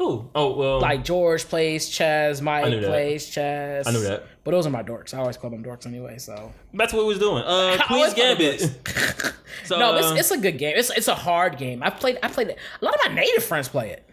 [0.02, 0.28] Who?
[0.34, 0.80] Oh well.
[0.80, 3.86] Like George plays chess, Mike plays chess.
[3.86, 4.24] I knew that.
[4.44, 5.14] But those are my dorks.
[5.14, 6.18] I always call them dorks anyway.
[6.18, 7.44] So That's what we was doing.
[7.44, 9.34] Uh, Queen's always call them Gambit.
[9.64, 10.74] so no, it's, uh, it's a good game.
[10.76, 11.82] It's it's a hard game.
[11.84, 12.18] I played.
[12.22, 12.58] I played it.
[12.80, 14.08] A lot of my native friends play it.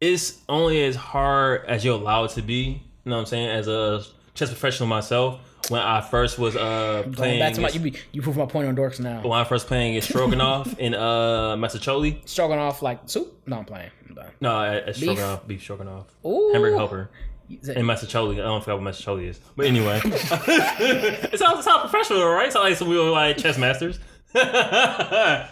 [0.00, 2.80] it's only as hard as you're allowed to be.
[3.04, 3.48] You know what I'm saying?
[3.50, 4.04] As a
[4.34, 7.94] chess professional myself, when I first was uh Going playing, back to my, you be,
[8.12, 9.22] you prove my point on dorks now.
[9.22, 12.26] when I first playing against Stroganoff in uh Massacholi.
[12.28, 13.42] Struggling off like soup.
[13.46, 13.90] No, I'm playing.
[14.08, 14.30] I'm done.
[14.40, 16.50] No, at, at Stroganoff, beef Stroganoff, Ooh.
[16.52, 17.10] hamburger helper.
[17.50, 18.34] Is it- in Massacholi.
[18.34, 19.40] I don't forget what Massacholi is.
[19.56, 20.00] But anyway.
[20.04, 22.46] it sounds it sounds professional, right?
[22.46, 23.98] It's not like some we were like chess masters.
[24.34, 25.46] no,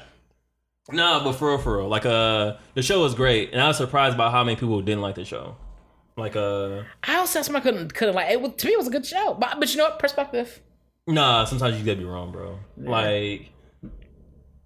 [0.93, 1.89] but for real, for real.
[1.89, 3.53] Like uh the show was great.
[3.53, 5.57] And I was surprised by how many people didn't like the show.
[6.21, 8.41] Like uh I also said somebody couldn't couldn't like it.
[8.41, 9.35] Was, to me, it was a good show.
[9.35, 9.99] But but you know what?
[9.99, 10.61] Perspective.
[11.07, 12.59] nah, sometimes you gotta be wrong, bro.
[12.77, 13.51] Like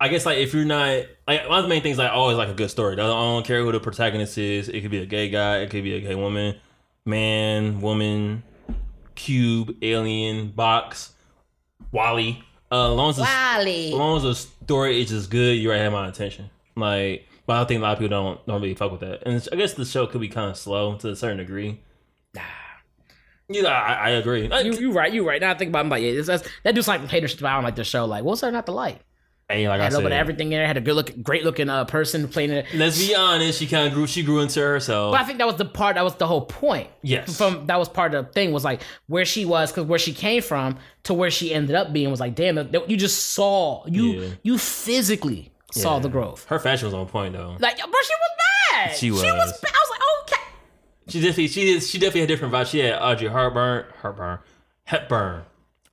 [0.00, 2.48] I guess like if you're not like one of the main things like always like
[2.48, 2.94] a good story.
[2.94, 4.68] I don't, care who the protagonist is.
[4.68, 6.56] It could be a gay guy, it could be a gay woman,
[7.06, 8.42] man, woman,
[9.14, 11.12] cube, alien, box,
[11.92, 12.42] Wally.
[12.70, 13.86] Uh, as long as the, Wally.
[13.88, 16.50] as long as the story is just good, you right have my attention.
[16.76, 19.22] Like, but I think a lot of people don't don't really fuck with that.
[19.26, 21.80] And I guess the show could be kind of slow to a certain degree.
[23.48, 24.48] Yeah, I, I agree.
[24.48, 25.12] Like, You you right.
[25.12, 25.40] You right.
[25.40, 25.80] Now I think about.
[25.80, 27.52] it, I'm like, yeah, that's, that dude's like hater shit about.
[27.52, 28.06] I don't like the show.
[28.06, 29.00] Like, what's there not to like?
[29.50, 30.66] hey, like I Had a little said, bit of everything in there.
[30.66, 32.66] Had a good look, great looking uh, person playing it.
[32.74, 33.58] let's be honest.
[33.58, 34.06] She kind of grew.
[34.06, 35.12] She grew into herself.
[35.12, 35.96] But I think that was the part.
[35.96, 36.88] That was the whole point.
[37.02, 37.36] Yes.
[37.36, 40.14] From that was part of the thing was like where she was because where she
[40.14, 42.56] came from to where she ended up being was like damn.
[42.88, 44.28] You just saw you Yeah.
[44.42, 46.44] you physically saw the growth.
[46.46, 47.56] Her fashion was on point though.
[47.58, 48.30] Like, bro, she was
[48.72, 48.96] bad.
[48.96, 49.20] She was.
[49.20, 49.36] She was.
[49.52, 49.60] was.
[49.60, 49.72] bad.
[49.74, 50.00] I was like,
[50.38, 50.42] okay.
[51.08, 52.70] She definitely she did she definitely had different vibes.
[52.70, 54.38] She had Audrey Hepburn, Hepburn,
[54.84, 55.42] Hepburn,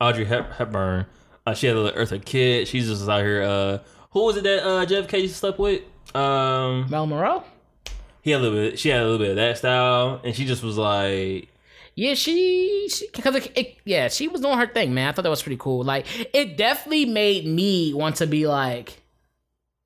[0.00, 1.06] Audrey Hep, Hepburn.
[1.46, 2.68] Uh, she had a little Eartha Kitt.
[2.68, 3.42] She's just out here.
[3.42, 3.78] Uh,
[4.10, 5.82] who was it that uh, JFK slept with?
[6.14, 7.42] Um, Mel Monroe.
[8.22, 8.78] he had a little bit.
[8.78, 11.48] She had a little bit of that style, and she just was like,
[11.94, 15.08] Yeah, she, she cause it, it, yeah, she was doing her thing, man.
[15.08, 15.82] I thought that was pretty cool.
[15.82, 19.01] Like, it definitely made me want to be like,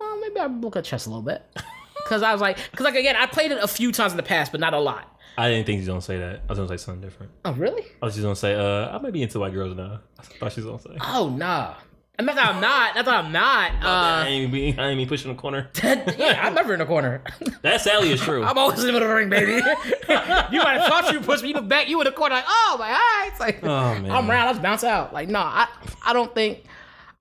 [0.06, 1.42] well, maybe I'll look at chess a little bit.
[2.06, 4.22] Cause I was like, cause like again, I played it a few times in the
[4.22, 5.12] past, but not a lot.
[5.36, 6.42] I didn't think she was gonna say that.
[6.48, 7.32] I was gonna say something different.
[7.44, 7.82] Oh, really?
[8.00, 9.98] I was just gonna say, uh, I might be into white girls now.
[10.18, 11.04] I thought she was gonna say.
[11.04, 11.74] Oh, nah.
[12.20, 12.94] Not that I'm not.
[12.94, 13.72] Not that I'm not.
[13.82, 15.68] I Uh, ain't even be, I ain't even pushing the corner.
[15.82, 17.22] yeah, I'm never in the corner.
[17.62, 18.44] That Sally is true.
[18.44, 19.52] I'm always in the middle of the ring, baby.
[19.54, 23.28] you might have thought you pushed me, back, you in the corner, like, oh my
[23.32, 23.40] eyes.
[23.40, 24.10] Like, Oh, man.
[24.12, 25.12] I'm around, let's bounce out.
[25.12, 25.66] Like, no, I,
[26.04, 26.62] I don't think,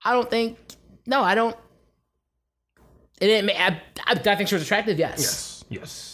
[0.04, 0.58] I don't think,
[1.06, 1.56] no, I don't.
[3.20, 3.46] It didn't.
[3.46, 5.18] Make, I, I, I think she was attractive, yes.
[5.20, 6.12] yes, yes.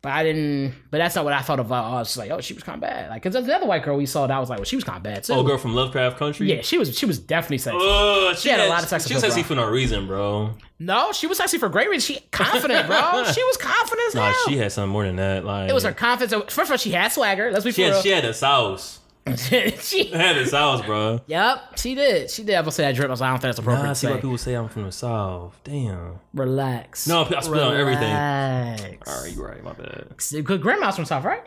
[0.00, 0.74] But I didn't.
[0.92, 1.72] But that's not what I thought of.
[1.72, 3.10] uh, I was like, oh, she was kind of bad.
[3.10, 4.96] Like, cause the other white girl we saw, that was like, well, she was kind
[4.96, 5.32] of bad too.
[5.32, 6.48] Oh, girl from Lovecraft Country.
[6.54, 6.96] Yeah, she was.
[6.96, 7.78] She was definitely sexy.
[7.80, 10.54] Oh, she, had a lot of sex She was sexy for no reason, bro.
[10.78, 12.14] no, she was sexy for great reason.
[12.14, 13.24] She confident, bro.
[13.32, 14.34] she was confident as Nah, hell.
[14.46, 15.44] she had something more than that.
[15.44, 16.32] Like it was her confidence.
[16.54, 17.50] First of all, she had swagger.
[17.50, 18.02] Let's be She for had, real.
[18.02, 19.00] she had a sauce.
[19.36, 21.20] She, She had the sauce, bro.
[21.26, 22.30] Yep, she did.
[22.30, 22.54] She did.
[22.54, 23.08] I'm gonna say that drip.
[23.08, 24.12] I was like, I don't think that's appropriate Nah, I to see say.
[24.14, 25.60] why people say I'm from the south.
[25.64, 26.18] Damn.
[26.34, 27.06] Relax.
[27.06, 28.02] No, I spit on everything.
[28.04, 29.10] Relax.
[29.10, 29.62] All right, you're right.
[29.64, 30.08] My bad.
[30.08, 31.44] Because grandma's from South, right?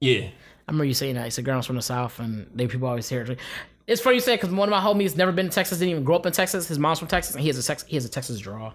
[0.00, 0.20] Yeah.
[0.20, 0.30] I
[0.68, 1.24] remember you saying that.
[1.24, 3.38] You said grandma's from the South, and they people always hear it.
[3.86, 6.04] It's funny you say because one of my homies never been to Texas, didn't even
[6.04, 6.68] grow up in Texas.
[6.68, 8.72] His mom's from Texas, and he has a sex, he has a Texas draw.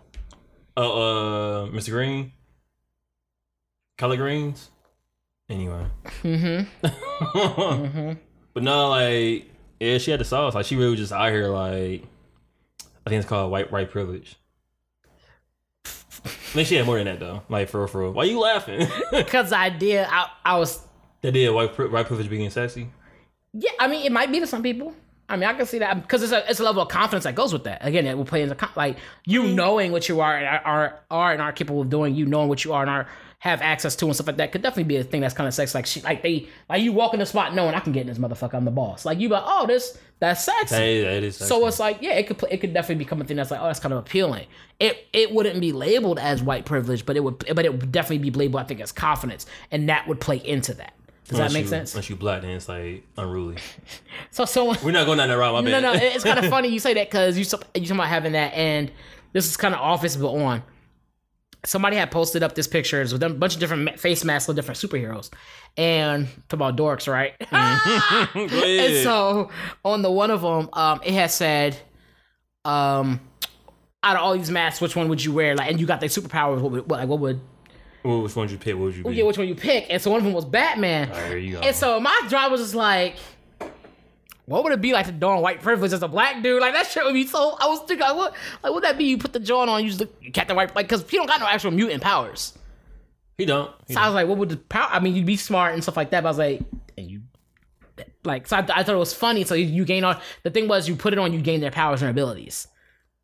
[0.76, 1.92] Oh, uh, Mr.
[1.92, 2.34] Green.
[3.98, 4.72] Color greens.
[5.50, 5.86] Anyway.
[6.24, 6.88] Mm-hmm.
[7.38, 8.14] mm-hmm.
[8.56, 10.56] But no, like, yeah, she had the sauce.
[10.56, 12.04] Like, she really was just out here, like,
[13.06, 14.38] I think it's called white white privilege.
[16.26, 17.44] I think she had more than that though.
[17.50, 18.12] Like for real, for real.
[18.12, 18.88] Why you laughing?
[19.12, 20.08] Because I did.
[20.10, 20.80] I, I was.
[21.22, 22.90] that did white white privilege being sexy.
[23.54, 24.94] Yeah, I mean, it might be to some people.
[25.28, 27.36] I mean, I can see that because it's a it's a level of confidence that
[27.36, 27.86] goes with that.
[27.86, 29.56] Again, it will play into like you mm-hmm.
[29.56, 32.16] knowing what you are and are, are are and are capable of doing.
[32.16, 33.08] You knowing what you are and are
[33.40, 35.54] have access to and stuff like that could definitely be a thing that's kind of
[35.54, 35.76] sex.
[35.76, 38.08] Like she, like they, like you walk in the spot knowing I can get in
[38.08, 38.56] this motherfucker.
[38.56, 39.06] I'm the boss.
[39.06, 41.02] Like you, like, oh, this that's sexy.
[41.02, 41.50] That is sexy.
[41.50, 43.66] So it's like, yeah, it could it could definitely become a thing that's like, oh,
[43.68, 44.48] that's kind of appealing.
[44.80, 48.30] It it wouldn't be labeled as white privilege, but it would but it would definitely
[48.30, 50.94] be labeled, I think, as confidence, and that would play into that.
[51.28, 51.94] Does that make sense?
[51.94, 53.58] Unless you black, then it's like unruly.
[54.32, 55.54] So so We're not going down that route.
[55.54, 55.82] My No, bad.
[55.82, 58.54] no, it's kind of funny you say that because you you talking about having that,
[58.54, 58.92] and
[59.34, 60.62] this is kind of office but on.
[61.66, 64.80] Somebody had posted up this pictures with a bunch of different face masks of different
[64.80, 65.30] superheroes,
[65.78, 67.34] and talk about dorks, right?
[68.34, 69.50] Go and so
[69.84, 71.78] on the one of them, um, it has said,
[72.64, 73.20] um,
[74.04, 75.56] out of all these masks, which one would you wear?
[75.56, 76.62] Like, and you got the superpowers.
[76.62, 77.42] What would, what, like, what would?
[78.04, 78.76] Which one would you pick?
[78.76, 79.10] What would you?
[79.10, 79.88] Yeah, which one you pick?
[79.90, 81.10] And so one of them was Batman.
[81.10, 81.62] Right, there you go.
[81.62, 83.16] And so my drive was just like,
[84.46, 86.62] what would it be like to don white privilege as a black dude?
[86.62, 87.58] Like that shit would be so.
[87.60, 88.34] I was thinking, like, what?
[88.64, 89.06] Like, would that be?
[89.06, 91.48] You put the John on, use the Captain White, like, because he don't got no
[91.48, 92.54] actual mutant powers.
[93.38, 93.72] he don't.
[93.88, 94.88] He So I was like, what would the power?
[94.92, 96.22] I mean, you'd be smart and stuff like that.
[96.22, 96.62] But I was like,
[96.98, 97.22] and you,
[98.24, 99.44] like, so I, I thought it was funny.
[99.46, 101.72] So you, you gain on The thing was, you put it on, you gain their
[101.72, 102.68] powers and abilities.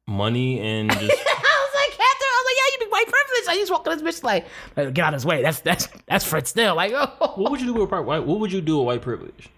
[0.08, 3.48] money and just I was like, Captain, I was like, yeah, you be white privilege.
[3.48, 4.46] I just walk in this bitch like,
[4.76, 5.42] like, get out of his way.
[5.44, 6.76] That's that's that's Fred Still.
[6.76, 8.26] Like, oh, what would you do with white?
[8.26, 9.50] What would you do with white privilege?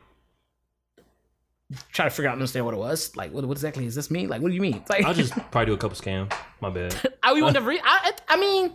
[1.91, 3.15] Try to figure out and understand what it was.
[3.15, 4.29] Like, what, what exactly is this mean?
[4.29, 4.83] Like, what do you mean?
[4.89, 6.33] Like, I'll just probably do a couple scams.
[6.61, 6.95] My bad.
[7.23, 7.71] I we would never.
[7.83, 8.73] I, I mean,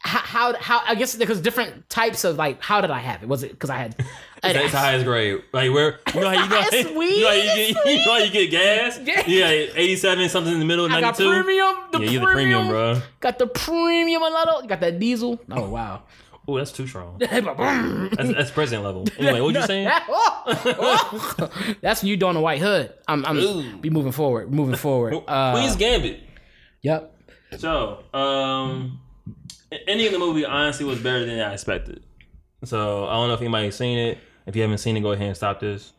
[0.00, 3.28] how, how how I guess because different types of like how did I have it?
[3.28, 3.96] Was it because I had?
[4.42, 5.42] That's the highest grade.
[5.52, 8.12] Like where you know how you know, It's you know how you get you know
[8.12, 9.00] how you get gas.
[9.04, 9.22] Yeah.
[9.26, 11.74] Yeah, eighty seven something in the middle, ninety got premium.
[11.92, 13.02] The Yeah, you're the premium, premium, bro.
[13.20, 14.62] Got the premium a lot.
[14.62, 15.40] You got that diesel.
[15.50, 16.02] Oh wow.
[16.48, 17.18] Oh, that's too strong.
[17.20, 17.44] That's
[18.16, 19.06] That's, that's president level.
[19.18, 19.84] Anyway, what you saying?
[21.82, 22.94] That's when you doing the white hood.
[23.06, 23.76] I'm, I'm Ooh.
[23.76, 25.14] be moving forward, moving forward.
[25.28, 26.20] Uh, Queen's Gambit.
[26.80, 27.14] Yep.
[27.58, 28.98] So, um,
[29.86, 32.02] ending of the movie honestly was better than I expected.
[32.64, 34.18] So I don't know if anybody's seen it.
[34.46, 35.92] If you haven't seen it, go ahead and stop this.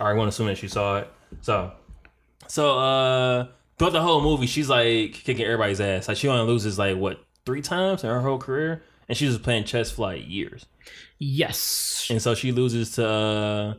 [0.00, 1.10] All right, I want to assume that you saw it.
[1.40, 1.72] So,
[2.46, 3.48] so uh,
[3.78, 6.06] throughout the whole movie, she's like kicking everybody's ass.
[6.06, 9.38] Like she only loses like what three times in her whole career, and she was
[9.38, 10.66] playing chess for like years.
[11.18, 12.08] Yes.
[12.10, 13.74] And so she loses to uh,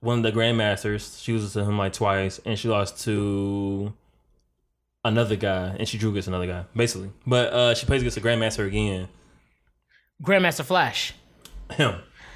[0.00, 1.22] one of the grandmasters.
[1.22, 3.92] She loses to him like twice, and she lost to
[5.04, 7.10] another guy, and she drew against another guy, basically.
[7.26, 9.08] But uh, she plays against the grandmaster again,
[10.22, 11.14] Grandmaster Flash.
[11.72, 11.94] him,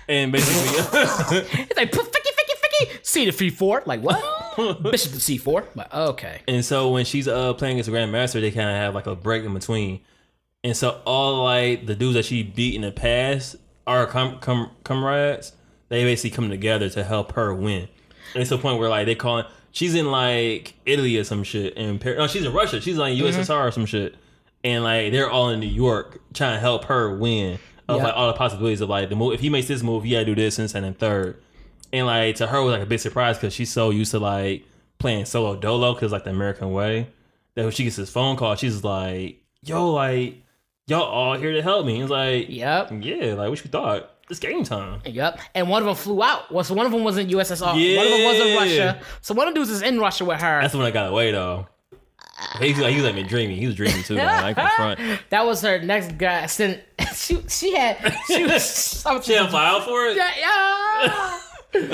[0.09, 0.79] and basically,
[1.59, 3.07] It's like ficky, ficky, ficky.
[3.07, 3.87] C to C4.
[3.87, 4.21] Like what?
[4.83, 5.67] Bishop to C4.
[5.75, 6.41] Like okay.
[6.47, 9.17] and so when she's uh playing against the grandmaster, they kind of have like a
[9.17, 10.01] break in between,
[10.65, 13.57] and so all like the dudes that she beat in the past
[13.87, 15.53] are com- com- comrades.
[15.89, 17.89] They basically come together to help her win.
[18.35, 21.77] And it's the point where like they call she's in like Italy or some shit,
[21.77, 22.81] and Par- no, she's in Russia.
[22.81, 23.53] She's like USSR mm-hmm.
[23.53, 24.15] or some shit,
[24.63, 27.59] and like they're all in New York trying to help her win.
[27.89, 28.05] Of Yeah.
[28.05, 29.35] like all the possibilities of like the move.
[29.35, 31.43] If he makes this move, he gotta do this and second and third.
[31.93, 34.21] And like to her it was like a big surprise because she's so used to
[34.21, 34.65] like
[34.99, 37.09] playing solo dolo because like the American way.
[37.55, 40.43] That when she gets this phone call, she's like, "Yo, like
[40.87, 42.93] y'all all here to help me." It's like, Yep.
[43.01, 44.11] yeah, like what you thought?
[44.31, 45.01] It's game time.
[45.05, 45.41] Yep.
[45.55, 46.51] And one of them flew out.
[46.51, 47.67] Well, so one of them was in USSR.
[47.97, 49.01] One of them was in Russia.
[49.21, 50.61] So one of the dudes is in Russia with her.
[50.63, 51.67] That's the one I got away though.
[52.59, 53.57] He was like, he was like me dreamy.
[53.57, 54.17] He was dreaming too.
[54.19, 54.99] Ain't front.
[55.31, 56.47] That was her next guy.
[56.47, 56.81] Sent,
[57.15, 60.17] she she had she was She fly out for it.
[60.17, 61.32] yeah, yeah.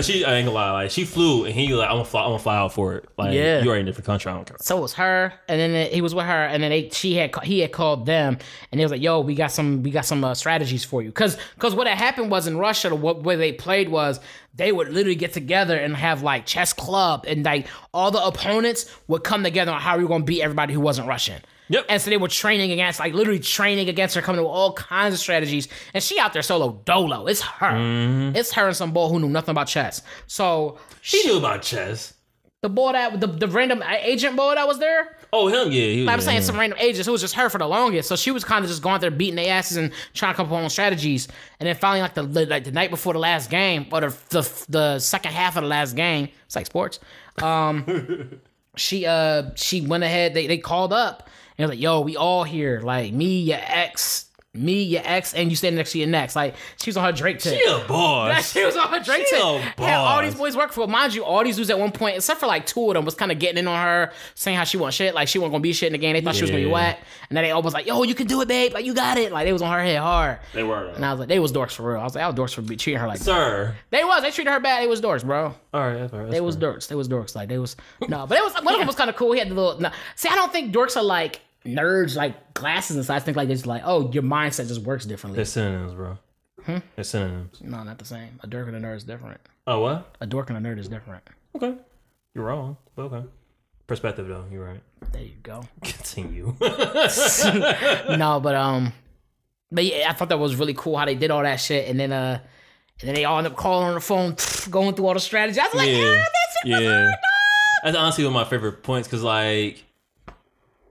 [0.02, 0.72] She I ain't gonna lie.
[0.72, 2.22] Like she flew and he like, I'm gonna fly.
[2.22, 3.08] I'm gonna fly out for it.
[3.16, 3.62] Like Yeah.
[3.62, 4.30] you are in a different country.
[4.30, 4.56] I don't care.
[4.60, 7.14] So it was her, and then it, he was with her, and then they she
[7.14, 8.38] had he had called them,
[8.72, 11.08] and they was like, "Yo, we got some we got some uh, strategies for you."
[11.10, 14.18] Because because what had happened was in Russia, what way they played was
[14.54, 18.86] they would literally get together and have like chess club, and like all the opponents
[19.06, 21.40] would come together on how we were gonna beat everybody who wasn't Russian.
[21.68, 21.86] Yep.
[21.88, 24.72] And so they were training against, like literally training against her, coming up with all
[24.72, 25.68] kinds of strategies.
[25.94, 27.26] And she out there solo dolo.
[27.26, 28.32] It's her.
[28.34, 30.02] It's her and some boy who knew nothing about chess.
[30.26, 32.14] So She knew about chess.
[32.62, 35.82] the boy that the, the random agent boy that was there, Oh him, yeah.
[35.88, 36.42] He was, I'm yeah, saying him.
[36.44, 37.06] some random agents.
[37.06, 38.08] It was just her for the longest.
[38.08, 40.46] So she was kind of just going there beating their asses and trying to come
[40.46, 41.28] up with her own strategies.
[41.60, 44.64] And then finally, like the like the night before the last game, or the the,
[44.70, 46.98] the second half of the last game, it's like sports.
[47.42, 48.40] Um,
[48.76, 50.32] she uh she went ahead.
[50.32, 51.27] They they called up
[51.58, 52.80] and was like, "Yo, we all here.
[52.82, 54.24] Like me, your ex."
[54.54, 56.34] Me, your ex, and you standing next to your next.
[56.34, 57.54] Like she was on her Drake tip.
[57.56, 58.50] She a boss.
[58.52, 59.44] She was on her Drake She tip.
[59.78, 60.86] a Had all these boys work for her.
[60.88, 63.14] Mind you, all these dudes at one point, except for like two of them, was
[63.14, 65.14] kind of getting in on her, saying how she want shit.
[65.14, 66.14] Like she wasn't gonna be shit in the game.
[66.14, 66.72] They thought she was gonna be Yeah.
[66.72, 66.98] whack.
[67.28, 68.72] And then they all was like, yo, you can do it, babe.
[68.72, 69.30] Like you got it.
[69.32, 70.38] Like they was on her head hard.
[70.54, 70.86] They were.
[70.88, 72.00] And I was like, they was dorks for real.
[72.00, 73.24] I was like, I was dorks for treating her like that.
[73.24, 73.76] Sir.
[73.90, 74.22] They was.
[74.22, 74.82] They treated her bad.
[74.82, 75.54] They was dorks, bro.
[75.74, 76.30] All right, that's all right.
[76.30, 76.88] They was dorks.
[76.88, 77.36] They was dorks.
[77.36, 77.76] Like they was
[78.08, 79.30] no, but it was one of them was kind of cool.
[79.32, 79.78] He had the little.
[79.78, 79.90] No.
[80.16, 83.16] See, I don't think dorks are like nerds, like glasses and stuff.
[83.16, 85.36] I think like it's like, oh, your mindset just works differently.
[85.36, 86.18] They're synonyms, bro.
[86.64, 86.78] Hmm?
[86.96, 87.60] They're synonyms.
[87.60, 88.40] No, not the same.
[88.42, 89.40] A dork and a nerd is different.
[89.66, 90.16] Oh what?
[90.20, 91.22] A dork and a nerd is different.
[91.56, 91.74] Okay.
[92.34, 92.76] You're wrong.
[92.96, 93.24] But okay.
[93.86, 94.82] Perspective though, you're right.
[95.12, 95.62] There you go.
[95.82, 96.54] Continue.
[96.60, 98.92] no, but um,
[99.70, 101.98] but yeah, I thought that was really cool how they did all that shit, and
[101.98, 102.40] then uh,
[103.00, 104.36] and then they all end up calling on the phone,
[104.70, 105.58] going through all the strategy.
[105.60, 106.10] I was like, yeah, Yeah.
[106.12, 106.28] that
[106.66, 107.00] shit was Yeah.
[107.04, 107.14] dog.
[107.84, 109.84] That's honestly one of my favorite points because like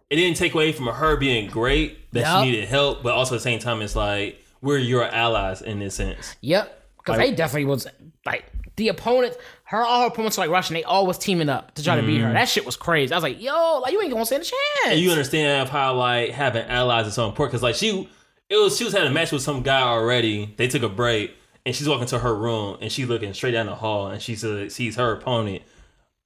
[0.10, 2.44] it didn't take away from her being great that Yup.
[2.44, 5.80] she needed help, but also at the same time it's like we're your allies in
[5.80, 6.36] this sense.
[6.42, 7.88] Yep, because Like- they definitely was
[8.26, 9.38] like the opponents.
[9.64, 10.76] Her all her opponents were like Russian.
[10.76, 12.32] They all was teaming up to try to beat her.
[12.32, 13.12] That shit was crazy.
[13.14, 14.54] I was like, yo, like you ain't gonna stand a chance.
[14.84, 14.92] Mm-hmm.
[14.92, 18.08] And you understand how like having allies is so important because like she
[18.50, 20.54] it was she was having a match with some guy already.
[20.58, 21.36] They took a break
[21.66, 24.36] and she's walking to her room and she's looking straight down the hall and she
[24.36, 25.64] sees her opponent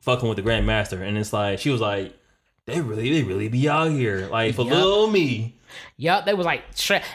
[0.02, 2.14] fucking with the Grandmaster and it's like she was like
[2.68, 4.74] they really they really be out here like for Yup.
[4.74, 5.58] little me.
[5.98, 6.64] Yep, they was like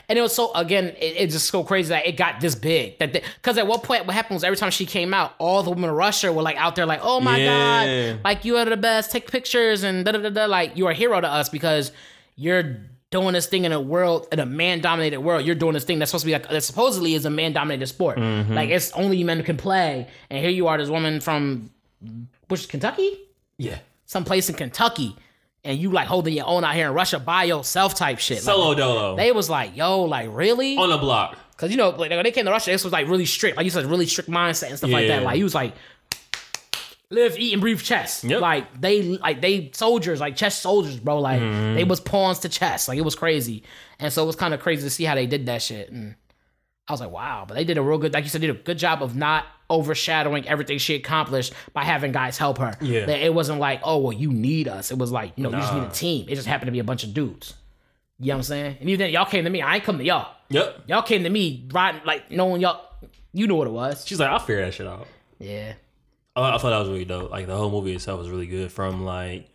[0.08, 2.98] and it was so again, it, it just so crazy that it got this big.
[2.98, 5.70] That because at one point, what happened was every time she came out, all the
[5.70, 8.12] women in Russia were like out there, like, "Oh my Yeah.
[8.14, 10.90] god, like you are the best, take pictures and da da da da." Like you're
[10.90, 11.92] a hero to us because
[12.36, 12.78] you're
[13.10, 15.44] doing this thing in a world in a man dominated world.
[15.44, 17.86] You're doing this thing that's supposed to be like that supposedly is a man dominated
[17.88, 18.16] sport.
[18.18, 18.54] Mm-hmm.
[18.54, 21.70] Like it's only men can play, and here you are, this woman from
[22.48, 23.18] which Kentucky,
[23.58, 23.78] Yeah.
[24.06, 25.14] some place in Kentucky.
[25.66, 28.36] And you like holding your own out here in Russia by yourself type shit.
[28.38, 29.16] Like, Solo dolo.
[29.16, 30.76] they was like, yo, like really?
[30.76, 31.36] on the block.
[31.50, 33.56] Because you know, like when they came to Russia, this was like really strict.
[33.56, 35.22] Like you said, really strict mindset and stuff like that.
[35.24, 35.74] Like he was like,
[37.10, 38.24] live, eat, and breathe chess.
[38.24, 38.40] Yep.
[38.40, 41.18] Like they, like they soldiers, like chess soldiers, bro.
[41.20, 41.74] Like Mm-hmm.
[41.74, 42.88] they was pawns to chess.
[42.88, 43.62] Like it was crazy,
[43.98, 45.90] and so it was kind of crazy to see how they did that shit.
[45.90, 46.14] And
[46.88, 47.44] I was like, wow.
[47.46, 49.44] But they did a real good, like you said, did a good job of not
[49.68, 52.76] overshadowing everything she accomplished by having guys help her.
[52.80, 53.10] Yeah.
[53.10, 54.92] It wasn't like, oh well, you need us.
[54.92, 56.26] It was like, you know, you just need a team.
[56.28, 57.54] It just happened to be a bunch of dudes.
[58.18, 58.76] You know what I'm saying?
[58.80, 59.60] And even then, y'all came to me.
[59.60, 60.32] I ain't come to y'all.
[60.48, 60.84] Yep.
[60.86, 62.82] Y'all came to me riding like knowing y'all.
[63.32, 64.06] You know what it was.
[64.06, 65.06] She's like, I'll figure that shit out.
[65.38, 65.74] Yeah.
[66.34, 67.30] I, I thought that was really dope.
[67.30, 68.72] Like the whole movie itself was really good.
[68.72, 69.50] From like,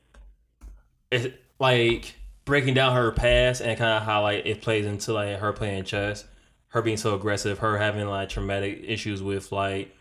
[1.10, 2.14] it like
[2.46, 5.86] breaking down her past and kind of how like it plays into like her playing
[5.86, 6.26] chess,
[6.72, 9.96] her being so aggressive, her having like traumatic issues with like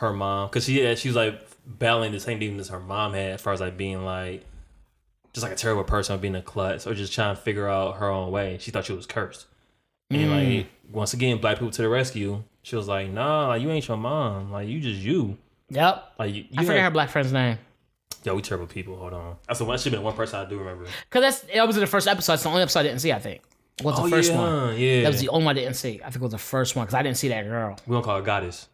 [0.00, 3.32] her mom because she yeah, she was like battling the same demons her mom had
[3.32, 4.44] as far as like being like
[5.32, 7.96] just like a terrible person or being a klutz or just trying to figure out
[7.96, 8.58] her own way.
[8.60, 9.46] She thought she was cursed.
[10.10, 10.66] And like mm.
[10.92, 12.42] once again, black people to the rescue.
[12.62, 14.52] She was like, "Nah, like, you ain't your mom.
[14.52, 15.36] Like you just you.
[15.70, 16.12] Yep.
[16.18, 17.58] Like you, you I forget her black friend's name.
[18.22, 18.96] Yo, we terrible people.
[18.96, 19.36] Hold on.
[19.48, 19.78] That's the one.
[19.78, 20.84] Should been one person I do remember.
[21.10, 22.34] Cause that's that was in the first episode.
[22.34, 23.12] It's the only episode I didn't see.
[23.12, 23.42] I think
[23.82, 24.78] was the oh first yeah, one.
[24.78, 25.02] yeah.
[25.02, 26.00] That was the only one I didn't see.
[26.00, 27.76] I think it was the first one because I didn't see that girl.
[27.86, 28.68] we gonna call her goddess.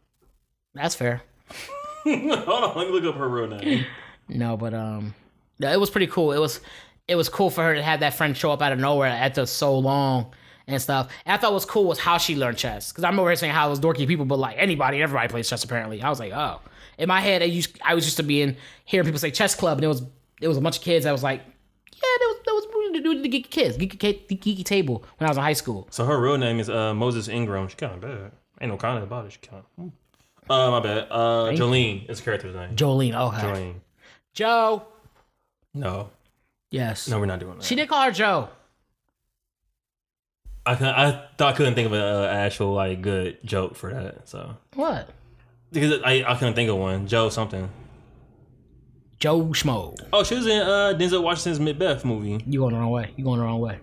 [0.74, 1.22] That's fair.
[2.04, 3.84] Hold on, let me look up her real name.
[4.28, 5.14] No, but um,
[5.58, 6.32] yeah, it was pretty cool.
[6.32, 6.60] It was
[7.08, 9.46] it was cool for her to have that friend show up out of nowhere after
[9.46, 10.32] so long
[10.66, 11.10] and stuff.
[11.26, 12.92] And I thought what was cool was how she learned chess.
[12.92, 15.48] Because I remember her saying how it was dorky people, but like anybody, everybody plays
[15.48, 16.02] chess apparently.
[16.02, 16.60] I was like, oh.
[16.98, 19.78] In my head, I used I was used to being hearing people say chess club,
[19.78, 20.02] and it was
[20.40, 21.06] it was a bunch of kids.
[21.06, 21.40] I was like,
[21.92, 22.16] yeah,
[23.14, 25.52] that was that was the geeky kids, geeky, geeky, table when I was in high
[25.52, 25.86] school.
[25.90, 27.68] So her real name is uh, Moses Ingram.
[27.68, 28.32] She kind of bad.
[28.60, 29.32] Ain't no comment about it.
[29.32, 29.90] She kind of.
[30.50, 31.06] Uh, my bad.
[31.10, 32.76] Uh, Jolene is the character's name.
[32.76, 33.46] Jolene, okay.
[33.46, 33.74] Jolene.
[34.34, 34.82] Joe.
[35.74, 36.10] No,
[36.70, 37.08] Yes.
[37.08, 37.64] no, we're not doing that.
[37.64, 38.48] She did call her Joe.
[40.66, 43.92] I couldn't, I thought I couldn't think of an uh, actual like good joke for
[43.92, 44.28] that.
[44.28, 45.08] So What?
[45.72, 47.06] because I I couldn't think of one.
[47.06, 47.68] Joe something.
[49.20, 49.94] Joe Schmo.
[50.12, 52.42] Oh, she was in uh, Denzel Washington's Macbeth movie.
[52.46, 53.12] You going the wrong way.
[53.16, 53.78] You going the wrong way.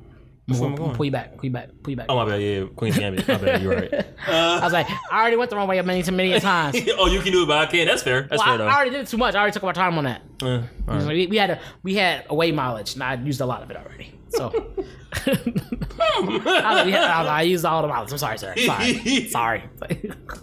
[0.47, 0.95] Which one am I going?
[0.95, 1.35] Pull you back.
[1.35, 1.69] Pull you back.
[1.83, 2.05] Pull you back.
[2.09, 2.41] Oh my bad.
[2.41, 3.27] Yeah, Queen's Gambit.
[3.27, 3.61] My bad.
[3.61, 3.93] You're right.
[4.27, 6.77] I was like, I already went the wrong way many, many times.
[6.97, 7.87] oh, you can do it, but I can't.
[7.89, 8.21] That's fair.
[8.29, 9.35] That's Well, I, fair I already did it too much.
[9.35, 10.21] I already took my time on that.
[10.39, 10.47] though.
[10.47, 11.05] Uh, right.
[11.07, 13.75] We, we had a we had away mileage, and I used a lot of it
[13.77, 14.13] already.
[14.29, 14.73] So
[15.25, 18.11] I, we had- I, I used all the mileage.
[18.13, 18.55] I'm sorry, sir.
[18.55, 19.63] Sorry, sorry.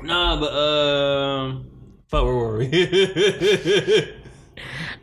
[0.03, 1.71] Nah, but um,
[2.09, 2.66] fuck, where were we?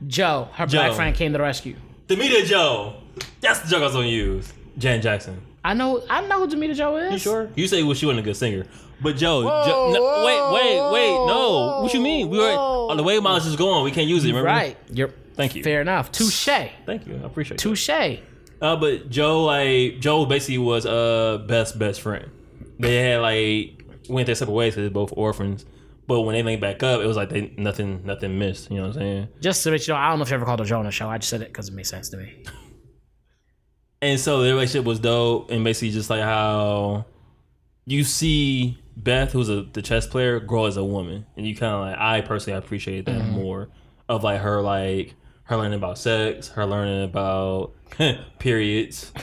[0.08, 0.80] Joe, her Joe.
[0.80, 1.76] black friend came to the rescue.
[2.08, 2.96] Damita Jo.
[3.40, 4.52] That's the joke I was gonna use.
[4.78, 5.42] Janet Jackson.
[5.64, 7.14] I know, I know who Damita Jo is.
[7.14, 7.50] You sure?
[7.56, 8.66] You say well, she wasn't a good singer,
[9.02, 9.44] but Joe.
[9.44, 11.12] Whoa, Joe no, whoa, wait, wait, wait.
[11.12, 12.30] No, whoa, what you mean?
[12.30, 13.84] We were on the way miles is going.
[13.84, 14.30] We can't use it.
[14.30, 14.48] Remember?
[14.48, 14.78] Right.
[14.92, 15.64] You're Thank you.
[15.64, 16.12] fair enough.
[16.12, 16.46] Touche.
[16.86, 17.20] Thank you.
[17.22, 17.64] I appreciate it.
[17.64, 17.90] Touche.
[17.90, 22.30] Uh, but Joe, like Joe, basically was uh best best friend.
[22.80, 25.66] They had like went their separate ways because they're both orphans.
[26.08, 28.70] But when they linked back up, it was like they nothing nothing missed.
[28.70, 29.28] You know what I'm saying?
[29.40, 31.10] Just to let you know, I don't know if you ever called a on show.
[31.10, 32.44] I just said it because it made sense to me.
[34.04, 37.06] And so the relationship was dope, and basically just like how
[37.86, 41.74] you see Beth, who's a the chess player, grow as a woman, and you kind
[41.74, 43.32] of like I personally appreciate that mm-hmm.
[43.32, 43.70] more
[44.10, 45.14] of like her like
[45.44, 47.74] her learning about sex, her learning about
[48.40, 49.12] periods.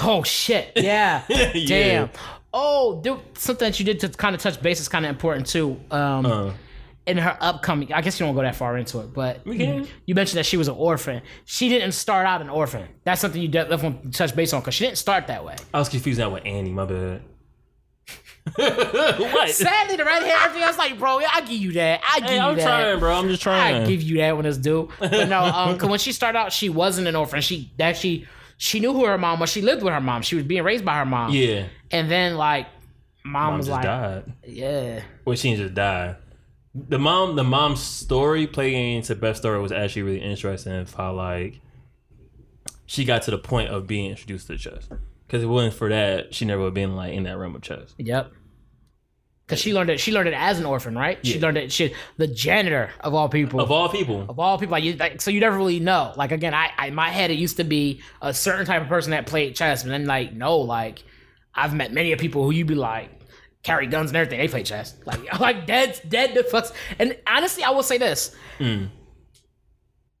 [0.00, 0.70] Oh shit!
[0.76, 1.24] Yeah.
[1.28, 1.66] Yeah.
[1.66, 2.10] Damn.
[2.52, 5.46] Oh, dude, something that you did to kind of touch base is kind of important
[5.46, 5.78] too.
[5.90, 6.52] Um, Uh,
[7.06, 10.38] in her upcoming, I guess you don't go that far into it, but you mentioned
[10.38, 11.22] that she was an orphan.
[11.46, 12.86] She didn't start out an orphan.
[13.04, 15.56] That's something you definitely want to touch base on because she didn't start that way.
[15.72, 16.70] I was confused that with Annie.
[16.70, 17.22] My bad.
[18.54, 19.50] what?
[19.50, 22.00] Sadly, the red hair, everything else, like, bro, I give you that.
[22.10, 22.62] I give Hey, you I'm that.
[22.62, 23.14] trying, bro.
[23.14, 23.82] I'm just trying.
[23.82, 24.88] I give you that when it's due.
[24.98, 27.40] But no, um, cause when she started out, she wasn't an orphan.
[27.40, 28.26] She actually she
[28.80, 29.50] knew who her mom was.
[29.50, 30.22] She lived with her mom.
[30.22, 31.32] She was being raised by her mom.
[31.32, 31.66] yeah.
[31.90, 32.66] And then like,
[33.24, 34.32] mom, Mom was just like, died.
[34.46, 36.16] yeah, Well, she just died.
[36.74, 40.74] The mom, the mom's story playing into Beth's story was actually really interesting.
[40.74, 41.60] Of how like
[42.86, 44.88] she got to the point of being introduced to chess.
[45.26, 47.62] Because it wasn't for that, she never would have been like in that realm of
[47.62, 47.94] chess.
[47.98, 48.32] yep.
[49.48, 49.98] Cause she learned it.
[49.98, 51.18] She learned it as an orphan, right?
[51.26, 51.72] She learned it.
[51.72, 53.60] She the janitor of all people.
[53.60, 56.12] Of all people, of all people, like, like so you never really know.
[56.16, 58.88] Like again, I, I in my head it used to be a certain type of
[58.88, 61.02] person that played chess, and then like no, like
[61.54, 63.08] I've met many of people who you be like
[63.62, 64.38] carry guns and everything.
[64.38, 66.72] They play chess, like like dead dead the fucks.
[66.98, 68.90] And honestly, I will say this: mm.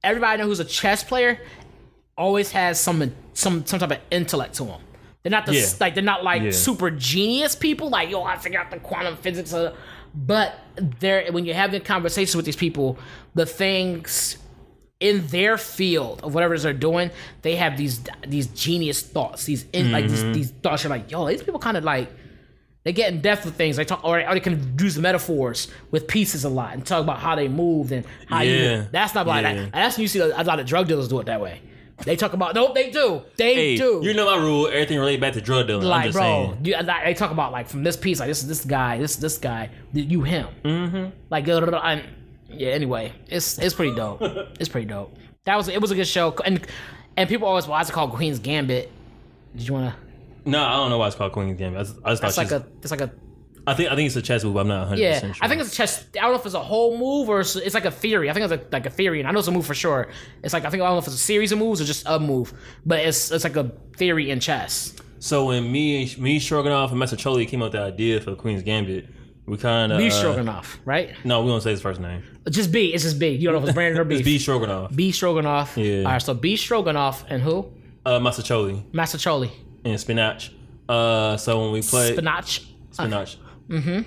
[0.02, 1.38] everybody I know who's a chess player
[2.16, 4.80] always has some some some type of intellect to them.
[5.28, 5.66] They're not the Yeah.
[5.80, 6.50] like they're not like Yeah.
[6.52, 7.90] super genius people.
[7.90, 9.52] Like yo, I figure out the quantum physics.
[9.52, 9.76] Of,
[10.14, 10.58] but
[11.00, 12.98] they're when you're having conversations with these people,
[13.34, 14.38] the things
[15.00, 17.10] in their field of whatever they're doing,
[17.42, 19.44] they have these these genius thoughts.
[19.44, 20.32] These in, like Mm-hmm.
[20.32, 20.82] these, these thoughts.
[20.82, 22.10] You're like, yo, these people kind of like
[22.84, 23.76] they get in depth with things.
[23.76, 27.18] They talk, or, or they can use metaphors with pieces a lot and talk about
[27.18, 28.76] how they moved and how Yeah.
[28.78, 28.86] you.
[28.90, 29.52] That's not like Yeah.
[29.54, 29.72] that.
[29.72, 31.60] That's when you see a, a lot of drug dealers do it that way.
[32.04, 34.00] They talk about nope, they do, they hey, do.
[34.02, 34.68] you know my rule.
[34.68, 35.82] Everything related back to drug dealing.
[35.82, 36.64] I'm like, just bro, saying.
[36.64, 39.36] you, like, they talk about like from this piece, like this this guy, this this
[39.36, 41.10] guy, you him, mm-hmm.
[41.28, 42.04] like, and,
[42.50, 42.68] yeah.
[42.68, 44.20] Anyway, it's it's pretty dope.
[44.60, 45.16] it's pretty dope.
[45.44, 46.64] That was it was a good show, and
[47.16, 48.92] and people always why is it called Queen's Gambit?
[49.56, 49.96] Did you wanna?
[50.44, 51.80] No, I don't know why it's called Queen's Gambit.
[51.80, 53.10] I just, I just thought It's like a it's like a
[53.68, 54.56] I think I think it's a chess move.
[54.56, 55.20] I'm not 100 yeah.
[55.20, 55.32] sure.
[55.42, 56.06] I think it's a chess.
[56.14, 58.30] I don't know if it's a whole move or it's, it's like a theory.
[58.30, 60.08] I think it's a, like a theory, and I know it's a move for sure.
[60.42, 62.04] It's like I think I don't know if it's a series of moves or just
[62.06, 62.52] a move,
[62.86, 64.94] but it's it's like a theory in chess.
[65.18, 65.46] so.
[65.46, 69.06] When me me Stroganoff and Massacholi came up with the idea for the Queen's Gambit,
[69.44, 71.14] we kind of B uh, Stroganoff, right?
[71.24, 72.22] No, we don't say his first name.
[72.48, 72.94] Just B.
[72.94, 73.28] It's just B.
[73.28, 74.16] You don't know if it's Brandon or B.
[74.16, 74.94] It's B Stroganoff.
[74.96, 75.76] B Stroganoff.
[75.76, 76.04] Yeah.
[76.04, 77.70] All right, so B Stroganoff and who?
[78.06, 79.50] Uh, Massacholi Massacholi.
[79.84, 80.52] and Spinach.
[80.88, 82.66] Uh, so when we play Spinach.
[82.90, 83.38] Spinach,
[83.68, 84.00] Mm-hmm.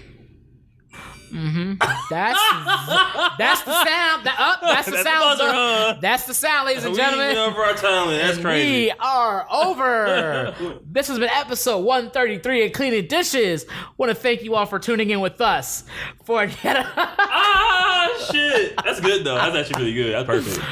[1.32, 1.74] Mm-hmm.
[2.10, 2.40] That's
[3.38, 4.26] that's the sound.
[4.26, 5.40] That, up, that's the That's sound.
[5.40, 5.98] the huh?
[6.02, 7.38] That's the sound, ladies and we gentlemen.
[7.38, 8.22] over our talent.
[8.22, 8.88] That's crazy.
[8.88, 10.54] We are over.
[10.92, 13.66] this has been episode 133 of Cleaning Dishes.
[13.98, 15.86] Want to thank you all for tuning in with us
[16.26, 16.86] for yet.
[16.98, 18.76] ah, shit.
[18.84, 19.36] That's good though.
[19.36, 20.14] That's actually really good.
[20.14, 20.66] That's perfect.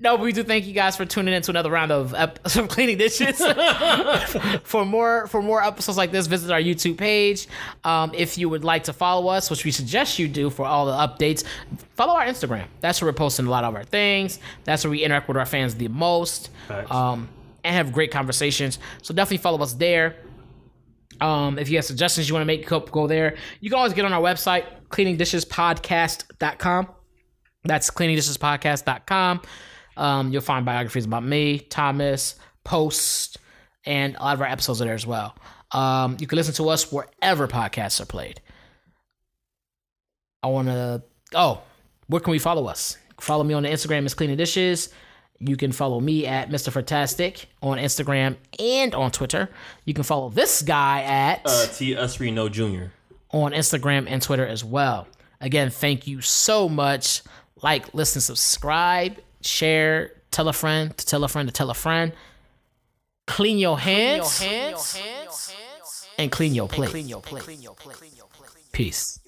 [0.00, 2.38] No, but we do thank you guys for tuning in to another round of, ep-
[2.56, 3.38] of Cleaning Dishes.
[4.62, 7.48] for more for more episodes like this, visit our YouTube page.
[7.84, 10.86] Um, if you would like to follow us, which we suggest you do for all
[10.86, 11.44] the updates,
[11.94, 12.66] follow our Instagram.
[12.80, 14.38] That's where we're posting a lot of our things.
[14.64, 16.50] That's where we interact with our fans the most.
[16.90, 17.28] Um,
[17.64, 18.78] and have great conversations.
[19.02, 20.16] So definitely follow us there.
[21.20, 23.36] Um, if you have suggestions you want to make, go, go there.
[23.60, 26.88] You can always get on our website, cleaningdishespodcast.com.
[27.64, 29.42] That's cleaningdishespodcast.com.
[29.98, 33.36] Um, you'll find biographies about me, Thomas, posts,
[33.84, 35.34] and a lot of our episodes are there as well.
[35.72, 38.40] Um, you can listen to us wherever podcasts are played.
[40.42, 41.02] I want to.
[41.34, 41.60] Oh,
[42.06, 42.96] where can we follow us?
[43.20, 44.92] Follow me on the Instagram is Cleaning Dishes.
[45.40, 46.72] You can follow me at Mr.
[46.72, 49.50] Fantastic on Instagram and on Twitter.
[49.84, 51.94] You can follow this guy at Uh, T
[52.50, 52.92] Junior.
[53.30, 55.06] on Instagram and Twitter as well.
[55.40, 57.22] Again, thank you so much.
[57.62, 62.12] Like, listen, subscribe, share, tell a friend to tell a friend to tell a friend.
[63.26, 64.42] Clean your hands,
[66.18, 67.06] and clean your plate.
[68.72, 69.20] Peace.